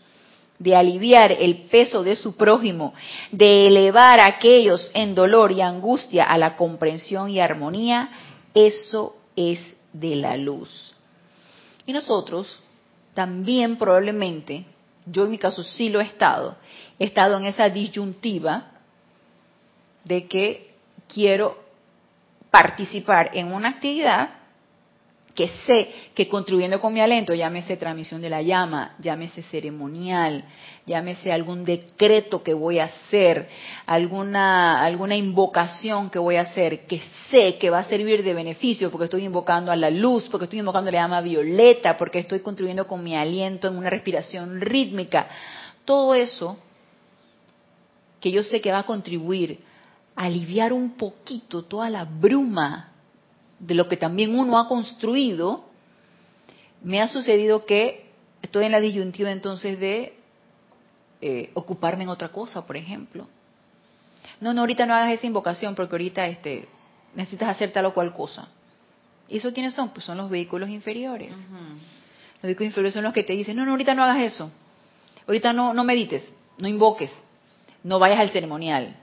de 0.62 0.76
aliviar 0.76 1.32
el 1.32 1.62
peso 1.62 2.04
de 2.04 2.14
su 2.14 2.36
prójimo, 2.36 2.94
de 3.32 3.66
elevar 3.66 4.20
a 4.20 4.26
aquellos 4.26 4.90
en 4.94 5.14
dolor 5.14 5.50
y 5.50 5.60
angustia 5.60 6.24
a 6.24 6.38
la 6.38 6.54
comprensión 6.54 7.30
y 7.30 7.40
armonía, 7.40 8.10
eso 8.54 9.16
es 9.34 9.58
de 9.92 10.14
la 10.14 10.36
luz. 10.36 10.94
Y 11.84 11.92
nosotros 11.92 12.60
también 13.14 13.76
probablemente 13.76 14.64
yo 15.04 15.24
en 15.24 15.30
mi 15.30 15.38
caso 15.38 15.64
sí 15.64 15.88
lo 15.88 16.00
he 16.00 16.04
estado, 16.04 16.56
he 16.96 17.06
estado 17.06 17.36
en 17.36 17.46
esa 17.46 17.68
disyuntiva 17.68 18.70
de 20.04 20.28
que 20.28 20.74
quiero 21.08 21.58
participar 22.52 23.30
en 23.34 23.52
una 23.52 23.70
actividad 23.70 24.30
que 25.34 25.48
sé 25.66 25.88
que 26.14 26.28
contribuyendo 26.28 26.80
con 26.80 26.92
mi 26.92 27.00
alento, 27.00 27.34
llámese 27.34 27.76
transmisión 27.76 28.20
de 28.20 28.30
la 28.30 28.42
llama, 28.42 28.94
llámese 28.98 29.42
ceremonial, 29.42 30.44
llámese 30.86 31.32
algún 31.32 31.64
decreto 31.64 32.42
que 32.42 32.52
voy 32.54 32.78
a 32.78 32.84
hacer, 32.84 33.48
alguna, 33.86 34.82
alguna 34.84 35.16
invocación 35.16 36.10
que 36.10 36.18
voy 36.18 36.36
a 36.36 36.42
hacer, 36.42 36.86
que 36.86 37.00
sé 37.30 37.56
que 37.58 37.70
va 37.70 37.80
a 37.80 37.84
servir 37.84 38.22
de 38.22 38.34
beneficio 38.34 38.90
porque 38.90 39.04
estoy 39.04 39.24
invocando 39.24 39.72
a 39.72 39.76
la 39.76 39.90
luz, 39.90 40.28
porque 40.30 40.44
estoy 40.44 40.58
invocando 40.58 40.90
la 40.90 41.02
llama 41.02 41.20
violeta, 41.20 41.96
porque 41.96 42.18
estoy 42.18 42.40
contribuyendo 42.40 42.86
con 42.86 43.02
mi 43.02 43.16
aliento 43.16 43.68
en 43.68 43.76
una 43.76 43.90
respiración 43.90 44.60
rítmica. 44.60 45.28
Todo 45.84 46.14
eso 46.14 46.58
que 48.20 48.30
yo 48.30 48.42
sé 48.42 48.60
que 48.60 48.70
va 48.70 48.80
a 48.80 48.86
contribuir 48.86 49.60
a 50.14 50.24
aliviar 50.24 50.72
un 50.72 50.96
poquito 50.96 51.64
toda 51.64 51.88
la 51.88 52.04
bruma 52.04 52.91
de 53.62 53.74
lo 53.74 53.88
que 53.88 53.96
también 53.96 54.36
uno 54.36 54.58
ha 54.58 54.68
construido, 54.68 55.64
me 56.82 57.00
ha 57.00 57.06
sucedido 57.06 57.64
que 57.64 58.10
estoy 58.42 58.66
en 58.66 58.72
la 58.72 58.80
disyuntiva 58.80 59.30
entonces 59.30 59.78
de 59.78 60.18
eh, 61.20 61.50
ocuparme 61.54 62.02
en 62.02 62.10
otra 62.10 62.30
cosa, 62.30 62.66
por 62.66 62.76
ejemplo. 62.76 63.28
No, 64.40 64.52
no, 64.52 64.62
ahorita 64.62 64.84
no 64.84 64.94
hagas 64.94 65.12
esa 65.12 65.26
invocación 65.28 65.76
porque 65.76 65.94
ahorita 65.94 66.26
este, 66.26 66.66
necesitas 67.14 67.50
hacer 67.50 67.70
tal 67.70 67.86
o 67.86 67.94
cual 67.94 68.12
cosa. 68.12 68.48
¿Y 69.28 69.38
eso 69.38 69.52
quiénes 69.52 69.74
son? 69.74 69.90
Pues 69.90 70.04
son 70.04 70.18
los 70.18 70.28
vehículos 70.28 70.68
inferiores. 70.68 71.30
Los 71.30 72.42
vehículos 72.42 72.66
inferiores 72.66 72.94
son 72.94 73.04
los 73.04 73.12
que 73.12 73.22
te 73.22 73.34
dicen, 73.34 73.56
no, 73.56 73.64
no, 73.64 73.70
ahorita 73.70 73.94
no 73.94 74.02
hagas 74.02 74.22
eso. 74.22 74.50
Ahorita 75.28 75.52
no, 75.52 75.72
no 75.72 75.84
medites, 75.84 76.24
no 76.58 76.66
invoques, 76.66 77.12
no 77.84 78.00
vayas 78.00 78.18
al 78.18 78.30
ceremonial. 78.30 78.96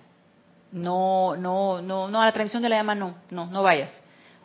No, 0.74 1.38
no, 1.38 1.82
no, 1.82 2.10
no, 2.10 2.22
a 2.22 2.26
la 2.26 2.34
transmisión 2.34 2.62
de 2.62 2.68
la 2.68 2.76
llama 2.76 2.94
no, 2.94 3.16
no, 3.32 3.46
no 3.46 3.64
vayas. 3.64 3.90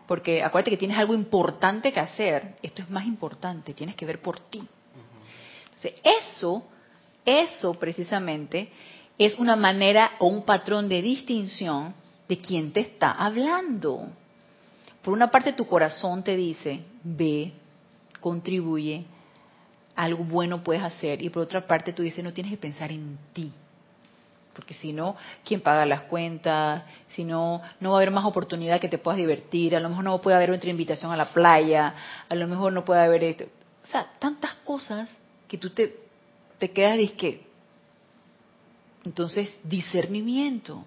Porque 0.07 0.43
acuérdate 0.43 0.71
que 0.71 0.77
tienes 0.77 0.99
algo 0.99 1.15
importante 1.15 1.93
que 1.93 2.01
hacer. 2.01 2.57
Esto 2.63 2.83
es 2.83 2.91
más 2.91 3.07
importante, 3.07 3.73
tienes 3.73 3.97
que 3.97 4.07
ver 4.07 4.21
por 4.21 4.39
ti. 4.39 4.63
Entonces, 5.65 5.95
eso, 6.03 6.65
eso 7.25 7.75
precisamente 7.75 8.69
es 9.19 9.39
una 9.39 9.57
manera 9.57 10.13
o 10.19 10.27
un 10.27 10.45
patrón 10.45 10.89
de 10.89 11.01
distinción 11.01 11.95
de 12.29 12.39
quien 12.39 12.73
te 12.73 12.81
está 12.81 13.13
hablando. 13.13 14.09
Por 15.03 15.15
una 15.15 15.31
parte 15.31 15.53
tu 15.53 15.67
corazón 15.67 16.23
te 16.23 16.37
dice, 16.37 16.85
ve, 17.03 17.53
contribuye, 18.21 19.05
algo 19.95 20.25
bueno 20.25 20.63
puedes 20.63 20.83
hacer. 20.83 21.23
Y 21.23 21.31
por 21.31 21.43
otra 21.43 21.67
parte 21.67 21.93
tú 21.93 22.03
dices, 22.03 22.25
no 22.25 22.33
tienes 22.33 22.53
que 22.53 22.59
pensar 22.59 22.91
en 22.91 23.19
ti 23.33 23.53
porque 24.55 24.75
si 24.75 24.93
no, 24.93 25.17
¿quién 25.45 25.61
paga 25.61 25.85
las 25.85 26.03
cuentas? 26.03 26.85
Si 27.09 27.25
no, 27.25 27.61
no 27.81 27.91
va 27.91 27.97
a 27.97 27.99
haber 28.01 28.11
más 28.11 28.25
oportunidad 28.25 28.81
que 28.81 28.89
te 28.89 28.99
puedas 28.99 29.19
divertir, 29.19 29.77
a 29.77 29.81
lo 29.81 29.89
mejor 29.89 30.05
no 30.05 30.21
puede 30.21 30.37
haber 30.37 30.51
otra 30.53 30.71
invitación 30.71 31.13
a 31.13 31.17
la 31.17 31.33
playa, 31.33 31.95
a 32.29 32.35
lo 32.35 32.47
mejor 32.47 32.73
no 32.73 32.85
puede 32.85 33.03
haber 33.03 33.25
esto. 33.25 33.45
O 33.83 33.87
sea, 33.87 34.07
tantas 34.19 34.55
cosas 34.65 35.11
que 35.49 35.59
tú 35.59 35.71
te, 35.71 35.97
te 36.59 36.71
quedas 36.71 36.97
disque. 36.97 37.43
Entonces, 39.05 39.59
discernimiento. 39.65 40.85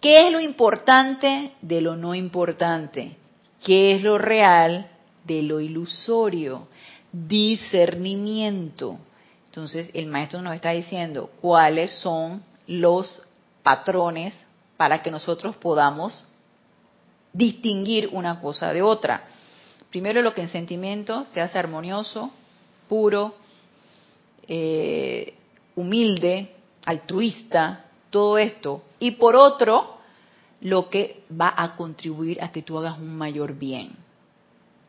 ¿Qué 0.00 0.26
es 0.26 0.32
lo 0.32 0.40
importante 0.40 1.52
de 1.62 1.80
lo 1.80 1.96
no 1.96 2.14
importante? 2.14 3.16
¿Qué 3.64 3.94
es 3.94 4.02
lo 4.02 4.18
real 4.18 4.86
de 5.24 5.42
lo 5.42 5.60
ilusorio? 5.60 6.68
Discernimiento. 7.10 8.98
Entonces, 9.46 9.90
el 9.94 10.06
maestro 10.06 10.42
nos 10.42 10.54
está 10.54 10.70
diciendo 10.70 11.30
cuáles 11.40 11.90
son 12.00 12.42
los 12.66 13.22
patrones 13.62 14.34
para 14.76 15.02
que 15.02 15.10
nosotros 15.10 15.56
podamos 15.56 16.26
distinguir 17.32 18.10
una 18.12 18.40
cosa 18.40 18.72
de 18.72 18.82
otra. 18.82 19.24
Primero 19.90 20.22
lo 20.22 20.34
que 20.34 20.42
en 20.42 20.48
sentimiento 20.48 21.26
te 21.32 21.40
hace 21.40 21.58
armonioso, 21.58 22.30
puro, 22.88 23.34
eh, 24.46 25.34
humilde, 25.76 26.54
altruista, 26.84 27.84
todo 28.10 28.38
esto. 28.38 28.82
Y 28.98 29.12
por 29.12 29.36
otro, 29.36 29.98
lo 30.60 30.88
que 30.88 31.22
va 31.30 31.52
a 31.56 31.76
contribuir 31.76 32.42
a 32.42 32.52
que 32.52 32.62
tú 32.62 32.78
hagas 32.78 32.98
un 32.98 33.16
mayor 33.16 33.54
bien, 33.54 33.90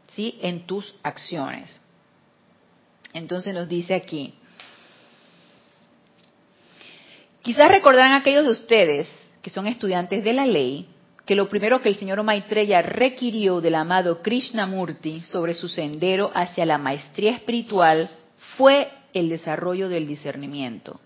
¿sí? 0.08 0.38
En 0.42 0.66
tus 0.66 0.96
acciones. 1.04 1.80
Entonces 3.14 3.54
nos 3.54 3.68
dice 3.68 3.94
aquí, 3.94 4.34
Quizás 7.46 7.68
recordarán 7.68 8.14
aquellos 8.14 8.44
de 8.44 8.50
ustedes 8.50 9.08
que 9.44 9.52
son 9.52 9.68
estudiantes 9.68 10.24
de 10.24 10.34
la 10.34 10.48
ley 10.48 10.88
que 11.28 11.36
lo 11.36 11.48
primero 11.48 11.80
que 11.80 11.90
el 11.90 11.96
señor 11.96 12.24
Maitreya 12.24 12.82
requirió 12.82 13.62
del 13.62 13.76
amado 13.76 14.24
Krishnamurti 14.24 15.22
sobre 15.22 15.54
su 15.54 15.68
sendero 15.68 16.32
hacia 16.34 16.66
la 16.66 16.80
maestría 16.80 17.34
espiritual 17.34 18.10
fue 18.58 18.90
el 19.14 19.30
desarrollo 19.30 19.90
del 19.90 20.08
discernimiento. 20.08 21.00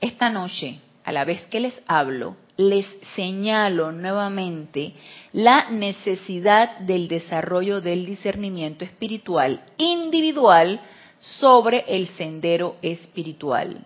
Esta 0.00 0.28
noche, 0.28 0.80
a 1.04 1.12
la 1.12 1.24
vez 1.24 1.42
que 1.42 1.60
les 1.60 1.80
hablo, 1.86 2.34
les 2.56 2.88
señalo 3.14 3.92
nuevamente 3.92 4.92
la 5.32 5.70
necesidad 5.70 6.78
del 6.80 7.06
desarrollo 7.06 7.80
del 7.80 8.06
discernimiento 8.06 8.84
espiritual 8.84 9.62
individual 9.76 10.80
sobre 11.20 11.84
el 11.86 12.08
sendero 12.08 12.74
espiritual. 12.82 13.84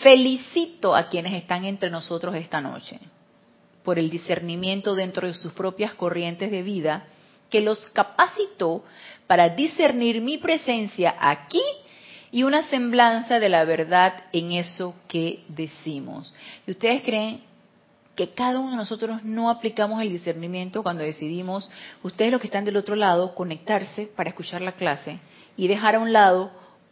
Felicito 0.00 0.94
a 0.94 1.08
quienes 1.08 1.34
están 1.34 1.64
entre 1.64 1.90
nosotros 1.90 2.34
esta 2.36 2.60
noche 2.60 3.00
por 3.82 3.98
el 3.98 4.10
discernimiento 4.10 4.94
dentro 4.94 5.26
de 5.26 5.34
sus 5.34 5.52
propias 5.52 5.94
corrientes 5.94 6.50
de 6.50 6.62
vida 6.62 7.06
que 7.50 7.60
los 7.60 7.78
capacitó 7.88 8.84
para 9.26 9.48
discernir 9.48 10.20
mi 10.20 10.38
presencia 10.38 11.16
aquí 11.18 11.62
y 12.30 12.42
una 12.42 12.62
semblanza 12.64 13.40
de 13.40 13.48
la 13.48 13.64
verdad 13.64 14.24
en 14.32 14.52
eso 14.52 14.94
que 15.08 15.44
decimos. 15.48 16.32
¿Y 16.66 16.72
ustedes 16.72 17.02
creen 17.02 17.40
que 18.14 18.30
cada 18.30 18.58
uno 18.58 18.72
de 18.72 18.76
nosotros 18.76 19.24
no 19.24 19.48
aplicamos 19.48 20.02
el 20.02 20.10
discernimiento 20.10 20.82
cuando 20.82 21.02
decidimos, 21.02 21.70
ustedes 22.02 22.30
los 22.30 22.40
que 22.40 22.48
están 22.48 22.64
del 22.64 22.76
otro 22.76 22.94
lado, 22.94 23.34
conectarse 23.34 24.10
para 24.14 24.30
escuchar 24.30 24.60
la 24.60 24.72
clase 24.72 25.18
y 25.56 25.68
dejar 25.68 25.94
a 25.94 26.00
un 26.00 26.12
lado 26.12 26.50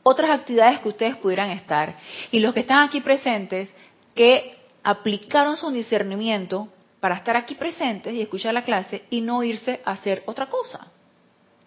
otras 0.08 0.30
actividades 0.30 0.78
que 0.78 0.88
ustedes 0.88 1.16
pudieran 1.16 1.50
estar? 1.50 1.96
Y 2.30 2.38
los 2.38 2.54
que 2.54 2.60
están 2.60 2.84
aquí 2.84 3.00
presentes, 3.00 3.68
que 4.14 4.56
aplicaron 4.84 5.56
su 5.56 5.68
discernimiento 5.72 6.68
para 7.00 7.16
estar 7.16 7.36
aquí 7.36 7.56
presentes 7.56 8.14
y 8.14 8.22
escuchar 8.22 8.54
la 8.54 8.62
clase 8.62 9.02
y 9.10 9.20
no 9.20 9.42
irse 9.42 9.80
a 9.84 9.90
hacer 9.92 10.22
otra 10.26 10.46
cosa. 10.46 10.86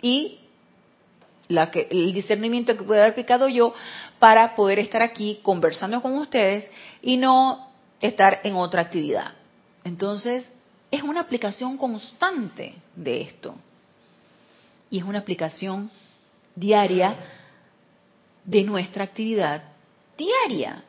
Y 0.01 0.39
la 1.49 1.69
que, 1.69 1.89
el 1.91 2.13
discernimiento 2.13 2.77
que 2.77 2.83
pude 2.83 2.99
haber 2.99 3.11
aplicado 3.11 3.49
yo 3.49 3.73
para 4.19 4.55
poder 4.55 4.79
estar 4.79 5.01
aquí 5.01 5.39
conversando 5.43 6.01
con 6.01 6.17
ustedes 6.17 6.65
y 7.01 7.17
no 7.17 7.67
estar 7.99 8.39
en 8.43 8.55
otra 8.55 8.83
actividad. 8.83 9.33
Entonces, 9.83 10.49
es 10.91 11.03
una 11.03 11.19
aplicación 11.19 11.77
constante 11.77 12.73
de 12.95 13.21
esto. 13.21 13.55
Y 14.89 14.99
es 14.99 15.03
una 15.03 15.19
aplicación 15.19 15.91
diaria 16.55 17.17
de 18.49 18.63
nuestra 18.63 19.03
actividad 19.03 19.61
diaria. 20.17 20.83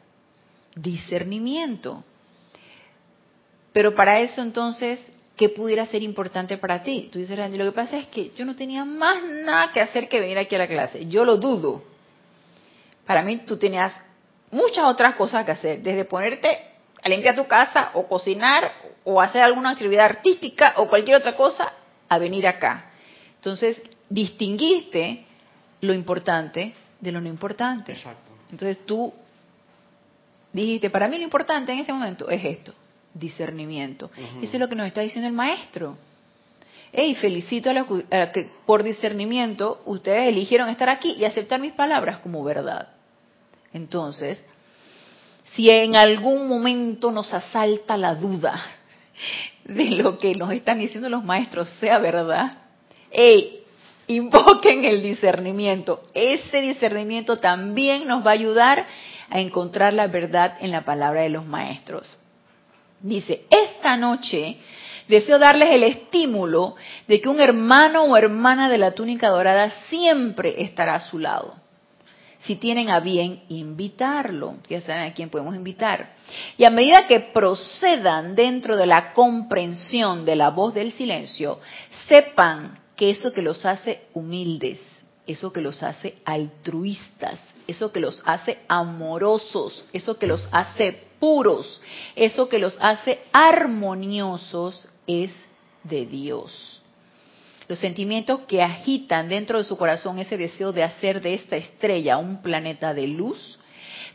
Discernimiento. 0.75 2.03
Pero 3.73 3.95
para 3.95 4.21
eso 4.21 4.41
entonces, 4.41 4.99
¿qué 5.37 5.51
pudiera 5.51 5.85
ser 5.87 6.03
importante 6.03 6.57
para 6.57 6.83
ti? 6.83 7.11
Tú 7.13 7.19
dices, 7.19 7.37
Randy, 7.37 7.59
lo 7.59 7.67
que 7.67 7.73
pasa 7.73 7.99
es 7.99 8.07
que 8.07 8.33
yo 8.35 8.47
no 8.47 8.57
tenía 8.57 8.85
más 8.85 9.23
nada 9.23 9.73
que 9.73 9.81
hacer 9.81 10.09
que 10.09 10.21
venir 10.21 10.39
aquí 10.39 10.55
a 10.55 10.59
la 10.59 10.67
clase. 10.67 11.07
Yo 11.07 11.25
lo 11.25 11.37
dudo. 11.37 11.83
Para 13.05 13.23
mí 13.23 13.37
tú 13.39 13.59
tenías 13.59 13.93
muchas 14.51 14.85
otras 14.85 15.15
cosas 15.17 15.45
que 15.45 15.53
hacer, 15.53 15.83
desde 15.83 16.07
ponerte 16.07 16.57
a 17.03 17.09
limpiar 17.09 17.37
tu 17.37 17.47
casa 17.47 17.91
o 17.95 18.07
cocinar 18.09 18.73
o 19.05 19.21
hacer 19.21 19.43
alguna 19.43 19.71
actividad 19.71 20.07
artística 20.07 20.75
o 20.77 20.89
cualquier 20.89 21.19
otra 21.19 21.37
cosa 21.37 21.73
a 22.09 22.19
venir 22.19 22.47
acá. 22.47 22.91
Entonces, 23.37 23.81
distinguiste 24.09 25.27
lo 25.83 25.93
importante 25.93 26.75
de 27.01 27.13
lo 27.13 27.21
no 27.21 27.29
importante. 27.29 27.93
Exacto. 27.93 28.33
Entonces 28.51 28.85
tú 28.85 29.13
dijiste, 30.53 30.91
para 30.91 31.09
mí 31.09 31.19
lo 31.19 31.25
importante 31.25 31.73
en 31.73 31.79
este 31.79 31.93
momento 31.93 32.29
es 32.29 32.45
esto 32.45 32.75
discernimiento. 33.15 34.11
Eso 34.43 34.53
es 34.53 34.61
lo 34.61 34.69
que 34.69 34.77
nos 34.77 34.87
está 34.87 35.01
diciendo 35.01 35.29
el 35.29 35.35
maestro. 35.35 35.97
Hey, 36.93 37.15
felicito 37.15 37.71
a, 37.71 37.75
los 37.75 37.87
que 38.33 38.51
por 38.67 38.83
discernimiento 38.83 39.83
ustedes 39.87 40.29
eligieron 40.29 40.69
estar 40.69 40.89
aquí 40.89 41.15
y 41.19 41.25
aceptar 41.25 41.61
mis 41.61 41.73
palabras 41.73 42.19
como 42.19 42.43
verdad. 42.43 42.89
Entonces, 43.73 44.45
si 45.55 45.69
en 45.69 45.97
algún 45.97 46.49
momento 46.49 47.13
nos 47.13 47.33
asalta 47.33 47.97
la 47.97 48.15
duda 48.15 48.61
de 49.65 49.91
lo 49.91 50.19
que 50.19 50.35
nos 50.35 50.53
están 50.53 50.79
diciendo 50.79 51.09
los 51.09 51.25
maestros 51.25 51.71
sea 51.79 51.99
verdad, 51.99 52.51
hey, 53.11 53.60
invoquen 54.11 54.85
el 54.85 55.03
discernimiento. 55.03 56.03
Ese 56.15 56.61
discernimiento 56.61 57.37
también 57.37 58.07
nos 58.07 58.27
va 58.27 58.31
a 58.31 58.35
ayudar 58.35 58.87
a 59.29 59.41
encontrar 59.41 59.93
la 59.93 60.09
verdad 60.09 60.57
en 60.61 60.73
la 60.73 60.85
palabra 60.85 61.23
de 61.23 61.31
los 61.31 61.47
maestros. 61.47 62.17
Dice, 63.01 63.45
esta 63.49 63.97
noche 63.97 64.57
deseo 65.09 65.39
darles 65.39 65.71
el 65.71 65.85
estímulo 65.85 66.75
de 67.07 67.21
que 67.21 67.29
un 67.29 67.41
hermano 67.41 68.03
o 68.05 68.17
hermana 68.17 68.69
de 68.69 68.79
la 68.79 68.93
túnica 68.93 69.29
dorada 69.29 69.71
siempre 69.89 70.63
estará 70.63 70.97
a 70.97 71.01
su 71.01 71.19
lado. 71.19 71.55
Si 72.41 72.57
tienen 72.57 72.89
a 72.89 73.01
bien 73.01 73.43
invitarlo, 73.49 74.57
ya 74.69 74.81
saben 74.81 75.11
a 75.11 75.13
quién 75.13 75.29
podemos 75.29 75.55
invitar. 75.55 76.15
Y 76.57 76.67
a 76.67 76.71
medida 76.71 77.07
que 77.07 77.21
procedan 77.21 78.35
dentro 78.35 78.77
de 78.77 78.87
la 78.87 79.13
comprensión 79.13 80.25
de 80.25 80.37
la 80.37 80.51
voz 80.51 80.73
del 80.73 80.93
silencio, 80.93 81.61
sepan 82.09 82.79
que 83.01 83.09
eso 83.09 83.33
que 83.33 83.41
los 83.41 83.65
hace 83.65 84.03
humildes, 84.13 84.79
eso 85.27 85.51
que 85.55 85.63
los 85.63 85.83
hace 85.83 86.17
altruistas, 86.23 87.41
eso 87.67 87.91
que 87.91 87.99
los 87.99 88.23
hace 88.27 88.59
amorosos, 88.69 89.87
eso 89.95 90.19
que 90.19 90.27
los 90.27 90.47
hace 90.53 91.05
puros, 91.19 91.81
eso 92.15 92.47
que 92.51 92.59
los 92.59 92.77
hace 92.79 93.21
armoniosos 93.33 94.87
es 95.07 95.33
de 95.83 96.05
Dios. 96.05 96.83
Los 97.69 97.79
sentimientos 97.79 98.41
que 98.41 98.61
agitan 98.61 99.31
dentro 99.31 99.57
de 99.57 99.65
su 99.65 99.79
corazón 99.79 100.19
ese 100.19 100.37
deseo 100.37 100.71
de 100.71 100.83
hacer 100.83 101.23
de 101.23 101.33
esta 101.33 101.57
estrella 101.57 102.19
un 102.19 102.43
planeta 102.43 102.93
de 102.93 103.07
luz, 103.07 103.59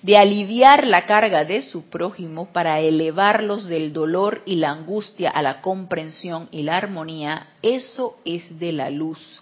de 0.01 0.17
aliviar 0.17 0.85
la 0.85 1.05
carga 1.05 1.45
de 1.45 1.61
su 1.61 1.89
prójimo 1.89 2.47
para 2.53 2.79
elevarlos 2.79 3.65
del 3.65 3.93
dolor 3.93 4.41
y 4.45 4.55
la 4.55 4.71
angustia 4.71 5.29
a 5.29 5.41
la 5.41 5.61
comprensión 5.61 6.47
y 6.51 6.63
la 6.63 6.77
armonía, 6.77 7.53
eso 7.61 8.17
es 8.25 8.59
de 8.59 8.71
la 8.71 8.89
luz. 8.89 9.41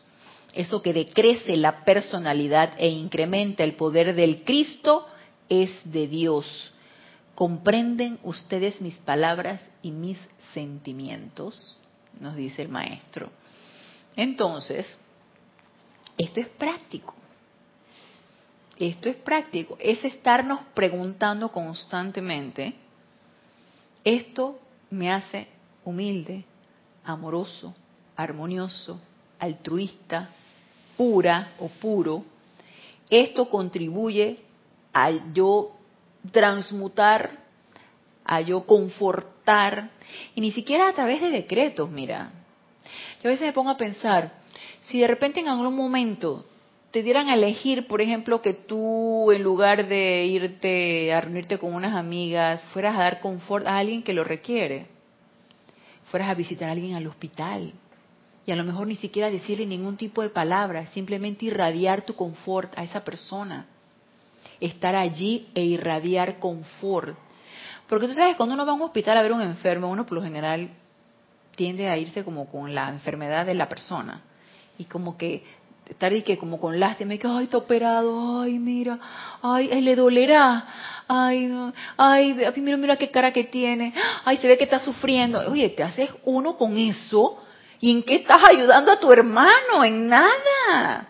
Eso 0.54 0.82
que 0.82 0.94
decrece 0.94 1.58
la 1.58 1.84
personalidad 1.84 2.74
e 2.78 2.88
incrementa 2.88 3.64
el 3.64 3.74
poder 3.74 4.16
del 4.16 4.44
Cristo 4.44 5.08
es 5.50 5.72
de 5.84 6.08
Dios. 6.08 6.72
¿Comprenden 7.36 8.20
ustedes 8.24 8.80
mis 8.80 8.98
palabras 8.98 9.68
y 9.82 9.92
mis 9.92 10.20
sentimientos? 10.54 11.78
Nos 12.20 12.36
dice 12.36 12.62
el 12.62 12.70
maestro. 12.70 13.32
Entonces, 14.16 14.86
esto 16.18 16.40
es 16.40 16.48
práctico. 16.48 17.16
Esto 18.78 19.10
es 19.10 19.16
práctico. 19.18 19.78
Es 19.80 20.04
estarnos 20.04 20.62
preguntando 20.74 21.50
constantemente, 21.50 22.74
esto 24.04 24.60
me 24.90 25.12
hace 25.12 25.48
humilde, 25.86 26.44
amoroso, 27.04 27.74
armonioso, 28.16 29.00
altruista, 29.40 30.30
pura 30.98 31.54
o 31.60 31.68
puro. 31.68 32.26
Esto 33.10 33.50
contribuye 33.50 34.40
a 34.94 35.12
yo 35.34 35.72
transmutar, 36.32 37.32
a 38.26 38.42
yo 38.42 38.66
confortar, 38.66 39.90
y 40.36 40.42
ni 40.42 40.52
siquiera 40.52 40.90
a 40.90 40.94
través 40.94 41.22
de 41.22 41.30
decretos, 41.30 41.90
mira. 41.90 42.32
Yo 43.22 43.30
a 43.30 43.32
veces 43.32 43.48
me 43.48 43.54
pongo 43.54 43.70
a 43.70 43.78
pensar, 43.78 44.32
si 44.82 45.00
de 45.00 45.08
repente 45.08 45.40
en 45.40 45.48
algún 45.48 45.76
momento 45.76 46.46
te 46.94 47.02
dieran 47.02 47.28
a 47.28 47.34
elegir, 47.34 47.88
por 47.88 48.02
ejemplo, 48.02 48.44
que 48.44 48.54
tú 48.54 49.32
en 49.32 49.42
lugar 49.42 49.88
de 49.88 50.26
irte 50.28 51.12
a 51.12 51.22
reunirte 51.22 51.58
con 51.58 51.74
unas 51.74 51.96
amigas, 51.96 52.64
fueras 52.66 52.96
a 52.96 53.00
dar 53.00 53.20
confort 53.20 53.66
a 53.66 53.78
alguien 53.78 54.04
que 54.04 54.14
lo 54.14 54.24
requiere, 54.24 54.86
fueras 56.06 56.30
a 56.30 56.36
visitar 56.36 56.70
a 56.70 56.74
alguien 56.74 56.94
al 56.94 57.08
hospital, 57.08 57.74
y 58.46 58.52
a 58.52 58.56
lo 58.56 58.64
mejor 58.64 58.86
ni 58.86 58.96
siquiera 58.96 59.32
decirle 59.32 59.66
ningún 59.66 59.98
tipo 59.98 60.22
de 60.22 60.30
palabra, 60.30 60.86
simplemente 60.88 61.46
irradiar 61.46 62.04
tu 62.04 62.16
confort 62.16 62.72
a 62.78 62.84
esa 62.84 63.04
persona 63.04 63.66
estar 64.60 64.96
allí 64.96 65.48
e 65.56 65.64
irradiar 65.64 66.38
confort. 66.38 67.18
Porque 67.90 68.08
tú 68.08 68.14
sabes, 68.14 68.36
cuando 68.36 68.54
uno 68.54 68.66
va 68.66 68.72
a 68.72 68.76
un 68.76 68.84
hospital 68.84 69.18
a 69.18 69.24
ver 69.24 69.32
a 69.32 69.36
un 69.36 69.42
enfermo, 69.42 69.90
uno 69.90 70.06
por 70.06 70.18
lo 70.18 70.24
general 70.24 70.70
tiende 71.56 71.90
a 71.90 71.98
irse 71.98 72.24
como 72.24 72.50
con 72.50 72.74
la 72.74 72.90
enfermedad 72.90 73.46
de 73.46 73.56
la 73.56 73.68
persona. 73.68 74.22
Y 74.78 74.86
como 74.86 75.18
que 75.18 75.44
estar 75.88 76.24
que 76.24 76.38
como 76.38 76.60
con 76.60 76.80
lástima, 76.80 77.14
y 77.14 77.20
que, 77.20 77.28
ay, 77.28 77.46
está 77.46 77.58
operado, 77.58 78.42
ay, 78.42 78.60
mira, 78.60 79.00
ay, 79.42 79.82
le 79.82 79.96
dolerá, 79.96 80.66
ay, 81.08 81.52
ay, 81.98 82.34
mira, 82.58 82.78
mira 82.78 82.98
qué 82.98 83.12
cara 83.12 83.32
que 83.32 83.46
tiene, 83.46 83.94
ay, 84.26 84.38
se 84.38 84.48
ve 84.48 84.58
que 84.58 84.64
está 84.64 84.80
sufriendo. 84.80 85.40
Oye, 85.52 85.70
te 85.70 85.84
haces 85.84 86.10
uno 86.26 86.58
con 86.58 86.78
eso, 86.78 87.40
¿y 87.80 87.92
en 87.92 88.04
qué 88.04 88.16
estás 88.16 88.42
ayudando 88.50 88.92
a 88.92 89.00
tu 89.00 89.12
hermano? 89.12 89.84
En 89.84 90.08
nada. 90.08 91.10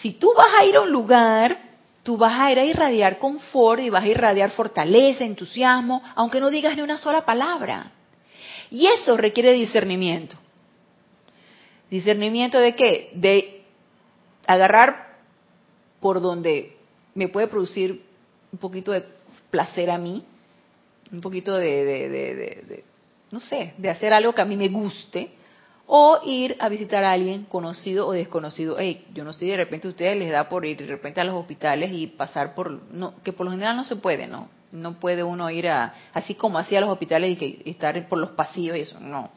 Si 0.00 0.12
tú 0.12 0.32
vas 0.36 0.52
a 0.58 0.64
ir 0.64 0.76
a 0.76 0.80
un 0.80 0.90
lugar 0.90 1.72
tú 2.02 2.16
vas 2.16 2.38
a 2.38 2.50
ir 2.50 2.58
a 2.58 2.64
irradiar 2.64 3.18
confort 3.18 3.80
y 3.80 3.90
vas 3.90 4.04
a 4.04 4.08
irradiar 4.08 4.50
fortaleza, 4.50 5.24
entusiasmo, 5.24 6.02
aunque 6.14 6.40
no 6.40 6.50
digas 6.50 6.76
ni 6.76 6.82
una 6.82 6.98
sola 6.98 7.24
palabra. 7.24 7.92
Y 8.70 8.86
eso 8.86 9.16
requiere 9.16 9.52
discernimiento. 9.52 10.36
¿Discernimiento 11.92 12.58
de 12.58 12.74
qué? 12.74 13.10
De 13.14 13.62
agarrar 14.46 15.18
por 16.00 16.20
donde 16.20 16.74
me 17.14 17.28
puede 17.28 17.46
producir 17.46 18.02
un 18.50 18.58
poquito 18.58 18.92
de 18.92 19.04
placer 19.50 19.90
a 19.90 19.98
mí 19.98 20.24
un 21.12 21.20
poquito 21.20 21.54
de, 21.54 21.84
de, 21.84 22.08
de, 22.08 22.34
de, 22.34 22.84
no 23.30 23.40
sé, 23.40 23.74
de 23.76 23.90
hacer 23.90 24.12
algo 24.12 24.32
que 24.32 24.40
a 24.40 24.46
mí 24.46 24.56
me 24.56 24.68
guste, 24.68 25.32
o 25.86 26.20
ir 26.24 26.56
a 26.58 26.70
visitar 26.70 27.04
a 27.04 27.12
alguien 27.12 27.44
conocido 27.44 28.06
o 28.06 28.12
desconocido. 28.12 28.76
Hey, 28.78 29.04
yo 29.12 29.24
no 29.24 29.34
sé, 29.34 29.44
de 29.44 29.56
repente 29.58 29.86
a 29.88 29.90
ustedes 29.90 30.16
les 30.16 30.30
da 30.30 30.48
por 30.48 30.64
ir 30.64 30.78
de 30.78 30.86
repente 30.86 31.20
a 31.20 31.24
los 31.24 31.34
hospitales 31.34 31.92
y 31.92 32.06
pasar 32.06 32.54
por, 32.54 32.70
no, 32.90 33.14
que 33.22 33.34
por 33.34 33.44
lo 33.44 33.52
general 33.52 33.76
no 33.76 33.84
se 33.84 33.96
puede, 33.96 34.26
¿no? 34.26 34.48
No 34.70 34.98
puede 34.98 35.22
uno 35.22 35.50
ir 35.50 35.68
a, 35.68 35.94
así 36.14 36.34
como 36.34 36.56
hacía 36.56 36.80
los 36.80 36.88
hospitales 36.88 37.32
y 37.32 37.36
que 37.36 37.70
estar 37.70 38.08
por 38.08 38.18
los 38.18 38.30
pasillos 38.30 38.76
y 38.78 38.80
eso, 38.80 38.98
no. 39.00 39.30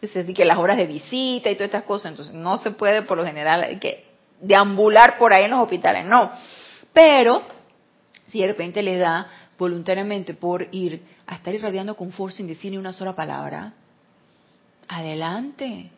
Pues 0.00 0.16
es 0.16 0.34
que 0.34 0.44
las 0.44 0.58
horas 0.58 0.78
de 0.78 0.86
visita 0.86 1.50
y 1.50 1.54
todas 1.54 1.68
estas 1.68 1.84
cosas, 1.84 2.12
entonces 2.12 2.34
no 2.34 2.56
se 2.56 2.70
puede 2.70 3.02
por 3.02 3.18
lo 3.18 3.24
general 3.24 3.78
que 3.78 4.06
deambular 4.40 5.18
por 5.18 5.34
ahí 5.34 5.44
en 5.44 5.50
los 5.50 5.60
hospitales, 5.60 6.06
no. 6.06 6.30
Pero 6.92 7.42
si 8.30 8.40
de 8.40 8.46
repente 8.46 8.82
les 8.82 8.98
da 8.98 9.28
voluntariamente 9.58 10.32
por 10.32 10.68
ir 10.72 11.02
a 11.26 11.34
estar 11.34 11.54
irradiando 11.54 11.94
confort 11.94 12.34
sin 12.34 12.46
decir 12.46 12.70
ni 12.70 12.78
una 12.78 12.94
sola 12.94 13.14
palabra, 13.14 13.74
adelante. 14.88 15.90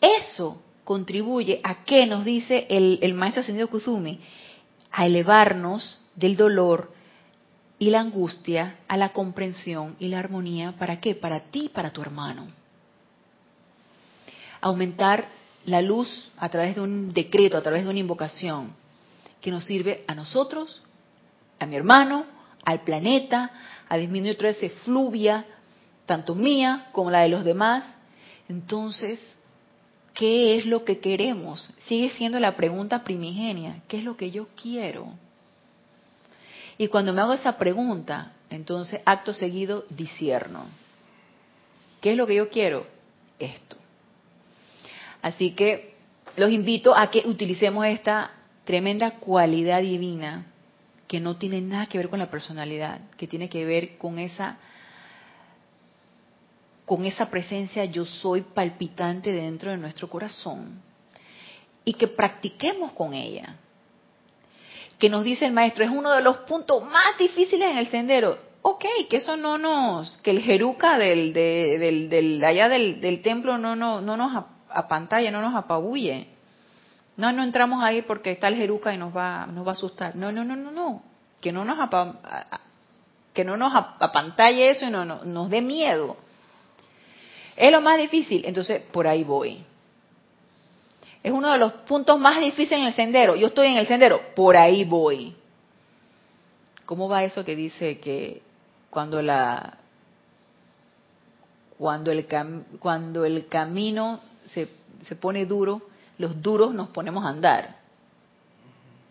Eso 0.00 0.60
contribuye 0.84 1.60
a 1.62 1.84
qué 1.84 2.06
nos 2.06 2.24
dice 2.24 2.66
el, 2.68 2.98
el 3.02 3.14
maestro 3.14 3.40
ascendido 3.40 3.68
Kuzumi, 3.68 4.20
a 4.90 5.06
elevarnos 5.06 6.10
del 6.16 6.36
dolor 6.36 6.92
y 7.78 7.90
la 7.90 8.00
angustia 8.00 8.78
a 8.88 8.96
la 8.96 9.10
comprensión 9.10 9.96
y 9.98 10.08
la 10.08 10.18
armonía. 10.18 10.72
¿Para 10.78 11.00
qué? 11.00 11.14
Para 11.14 11.40
ti 11.40 11.66
y 11.66 11.68
para 11.68 11.90
tu 11.90 12.00
hermano. 12.00 12.46
Aumentar 14.66 15.28
la 15.64 15.80
luz 15.80 16.28
a 16.38 16.48
través 16.48 16.74
de 16.74 16.80
un 16.80 17.12
decreto, 17.12 17.56
a 17.56 17.62
través 17.62 17.84
de 17.84 17.90
una 17.90 18.00
invocación, 18.00 18.74
que 19.40 19.52
nos 19.52 19.64
sirve 19.64 20.02
a 20.08 20.14
nosotros, 20.16 20.82
a 21.60 21.66
mi 21.66 21.76
hermano, 21.76 22.26
al 22.64 22.80
planeta, 22.80 23.52
a 23.88 23.96
disminuir 23.96 24.36
toda 24.36 24.50
esa 24.50 24.68
fluvia, 24.84 25.46
tanto 26.04 26.34
mía 26.34 26.88
como 26.90 27.12
la 27.12 27.20
de 27.20 27.28
los 27.28 27.44
demás. 27.44 27.84
Entonces, 28.48 29.20
¿qué 30.14 30.56
es 30.56 30.66
lo 30.66 30.84
que 30.84 30.98
queremos? 30.98 31.70
Sigue 31.86 32.10
siendo 32.10 32.40
la 32.40 32.56
pregunta 32.56 33.04
primigenia, 33.04 33.82
¿qué 33.86 33.98
es 33.98 34.04
lo 34.04 34.16
que 34.16 34.32
yo 34.32 34.48
quiero? 34.60 35.06
Y 36.76 36.88
cuando 36.88 37.12
me 37.12 37.20
hago 37.20 37.34
esa 37.34 37.56
pregunta, 37.56 38.32
entonces 38.50 39.00
acto 39.04 39.32
seguido 39.32 39.84
disierno. 39.90 40.64
¿Qué 42.00 42.10
es 42.10 42.16
lo 42.16 42.26
que 42.26 42.34
yo 42.34 42.48
quiero? 42.48 42.84
Esto. 43.38 43.76
Así 45.22 45.52
que 45.52 45.94
los 46.36 46.50
invito 46.50 46.96
a 46.96 47.10
que 47.10 47.22
utilicemos 47.26 47.86
esta 47.86 48.32
tremenda 48.64 49.12
cualidad 49.12 49.80
divina 49.80 50.46
que 51.06 51.20
no 51.20 51.36
tiene 51.36 51.60
nada 51.60 51.86
que 51.86 51.98
ver 51.98 52.08
con 52.08 52.18
la 52.18 52.30
personalidad, 52.30 53.00
que 53.16 53.28
tiene 53.28 53.48
que 53.48 53.64
ver 53.64 53.96
con 53.96 54.18
esa 54.18 54.58
con 56.84 57.04
esa 57.04 57.28
presencia 57.30 57.84
yo 57.84 58.04
soy 58.04 58.42
palpitante 58.42 59.32
dentro 59.32 59.72
de 59.72 59.76
nuestro 59.76 60.08
corazón 60.08 60.80
y 61.84 61.94
que 61.94 62.06
practiquemos 62.06 62.92
con 62.92 63.12
ella 63.12 63.56
que 64.98 65.10
nos 65.10 65.24
dice 65.24 65.46
el 65.46 65.52
maestro, 65.52 65.84
es 65.84 65.90
uno 65.90 66.12
de 66.12 66.22
los 66.22 66.38
puntos 66.38 66.82
más 66.84 67.18
difíciles 67.18 67.70
en 67.70 67.78
el 67.78 67.88
sendero. 67.88 68.38
Ok, 68.62 68.84
que 69.08 69.18
eso 69.18 69.36
no 69.36 69.58
nos, 69.58 70.16
que 70.18 70.30
el 70.30 70.40
jeruca 70.40 70.98
del, 70.98 71.32
del, 71.32 72.08
del, 72.08 72.42
allá 72.42 72.68
del, 72.68 73.00
del, 73.00 73.22
templo 73.22 73.58
no, 73.58 73.76
no, 73.76 74.00
no 74.00 74.16
nos 74.16 74.34
apantalla, 74.76 75.30
no 75.30 75.40
nos 75.40 75.54
apabulle. 75.54 76.28
No, 77.16 77.32
no 77.32 77.42
entramos 77.42 77.82
ahí 77.82 78.02
porque 78.02 78.30
está 78.30 78.48
el 78.48 78.56
jeruca 78.56 78.92
y 78.92 78.98
nos 78.98 79.16
va, 79.16 79.46
nos 79.46 79.66
va 79.66 79.70
a 79.70 79.72
asustar. 79.72 80.14
No, 80.14 80.30
no, 80.30 80.44
no, 80.44 80.54
no, 80.54 80.70
no. 80.70 81.02
Que 81.40 81.50
no 81.50 81.64
nos, 81.64 81.78
que 83.32 83.44
no 83.44 83.56
nos 83.56 83.72
apantalle 83.74 84.70
eso 84.70 84.86
y 84.86 84.90
no, 84.90 85.04
no, 85.04 85.24
nos 85.24 85.48
dé 85.48 85.62
miedo. 85.62 86.16
Es 87.56 87.72
lo 87.72 87.80
más 87.80 87.98
difícil. 87.98 88.44
Entonces, 88.44 88.82
por 88.82 89.06
ahí 89.06 89.24
voy. 89.24 89.64
Es 91.22 91.32
uno 91.32 91.50
de 91.50 91.58
los 91.58 91.72
puntos 91.72 92.20
más 92.20 92.38
difíciles 92.38 92.80
en 92.80 92.86
el 92.86 92.94
sendero. 92.94 93.34
Yo 93.34 93.48
estoy 93.48 93.68
en 93.68 93.78
el 93.78 93.86
sendero, 93.86 94.20
por 94.34 94.56
ahí 94.56 94.84
voy. 94.84 95.34
¿Cómo 96.84 97.08
va 97.08 97.24
eso 97.24 97.44
que 97.44 97.56
dice 97.56 97.98
que 97.98 98.42
cuando 98.90 99.20
la 99.22 99.78
cuando 101.76 102.12
el 102.12 102.26
cuando 102.78 103.24
el 103.24 103.48
camino 103.48 104.20
se, 104.46 104.68
se 105.06 105.16
pone 105.16 105.46
duro, 105.46 105.82
los 106.18 106.40
duros 106.40 106.74
nos 106.74 106.88
ponemos 106.88 107.24
a 107.24 107.28
andar? 107.28 107.76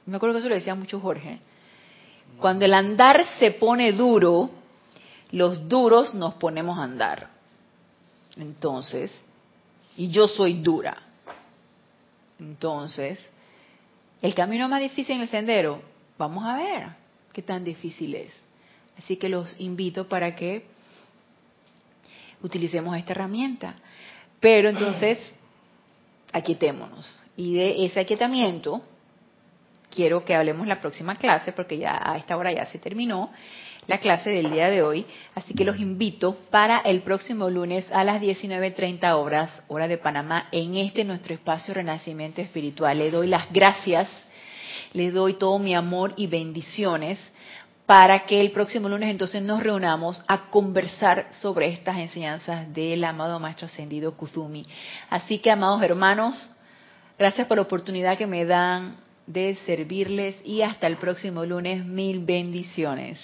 Me 0.06 0.18
acuerdo 0.18 0.36
que 0.36 0.40
eso 0.40 0.50
lo 0.50 0.56
decía 0.56 0.76
mucho 0.76 1.00
Jorge. 1.00 1.40
Cuando 2.40 2.66
el 2.66 2.74
andar 2.74 3.26
se 3.40 3.52
pone 3.52 3.92
duro, 3.94 4.50
los 5.32 5.68
duros 5.68 6.14
nos 6.14 6.36
ponemos 6.36 6.78
a 6.78 6.84
andar. 6.84 7.30
Entonces, 8.38 9.12
y 9.98 10.10
yo 10.10 10.28
soy 10.28 10.62
dura. 10.62 10.98
Entonces, 12.40 13.20
el 14.22 14.36
camino 14.36 14.68
más 14.68 14.82
difícil 14.82 15.16
en 15.16 15.22
el 15.22 15.30
sendero, 15.30 15.82
vamos 16.18 16.44
a 16.46 16.58
ver 16.58 16.88
qué 17.32 17.42
tan 17.42 17.64
difícil 17.64 18.16
es. 18.16 18.34
Así 18.98 19.18
que 19.18 19.30
los 19.30 19.60
invito 19.60 20.08
para 20.08 20.36
que 20.36 20.66
utilicemos 22.42 22.98
esta 22.98 23.14
herramienta. 23.14 23.76
Pero 24.46 24.70
entonces, 24.70 25.18
aquietémonos. 26.32 27.18
Y 27.36 27.56
de 27.56 27.84
ese 27.84 28.00
aquietamiento, 28.00 28.84
quiero 29.90 30.24
que 30.24 30.36
hablemos 30.36 30.68
la 30.68 30.80
próxima 30.80 31.16
clase, 31.16 31.52
porque 31.52 31.80
ya 31.80 32.00
a 32.00 32.16
esta 32.20 32.38
hora 32.38 32.54
ya 32.54 32.68
se 32.68 32.78
terminó 32.78 33.32
la 33.88 33.98
clase 33.98 34.30
del 34.30 34.52
día 34.52 34.70
de 34.70 34.84
hoy. 34.84 35.04
Así 35.34 35.56
que 35.56 35.66
los 35.66 35.80
invito 35.80 36.38
para 36.52 36.78
el 36.82 37.02
próximo 37.02 37.50
lunes 37.50 37.92
a 37.92 38.04
las 38.04 38.22
19.30 38.22 39.16
horas, 39.16 39.64
hora 39.68 39.88
de 39.88 39.98
Panamá, 39.98 40.48
en 40.52 40.78
este 40.78 41.04
nuestro 41.04 41.34
espacio 41.34 41.74
Renacimiento 41.74 42.40
Espiritual. 42.40 43.00
Le 43.00 43.10
doy 43.10 43.26
las 43.26 43.52
gracias, 43.52 44.08
le 44.94 45.10
doy 45.10 45.40
todo 45.40 45.58
mi 45.58 45.74
amor 45.74 46.14
y 46.18 46.28
bendiciones 46.28 47.18
para 47.86 48.26
que 48.26 48.42
el 48.42 48.52
próximo 48.52 48.90
lunes 48.90 49.10
entonces 49.10 49.42
nos 49.44 49.62
reunamos 49.62 50.24
a 50.28 50.50
conversar 50.50 51.28
sobre 51.40 51.68
estas 51.70 51.98
enseñanzas 51.98 52.74
del 52.74 53.04
amado 53.04 53.40
Maestro 53.40 53.68
Ascendido 53.68 54.16
Kuzumi. 54.18 54.66
Así 55.10 55.38
que, 55.40 55.52
amados 55.52 55.84
hermanos, 55.84 56.50
gracias 57.18 57.48
por 57.48 57.58
la 57.58 57.64
oportunidad 57.64 58.18
que 58.18 58.28
me 58.28 58.46
dan 58.46 58.96
de 59.28 59.56
servirles 59.66 60.36
y 60.44 60.62
hasta 60.62 60.88
el 60.88 60.98
próximo 60.98 61.46
lunes, 61.46 61.86
mil 61.86 62.20
bendiciones. 62.20 63.20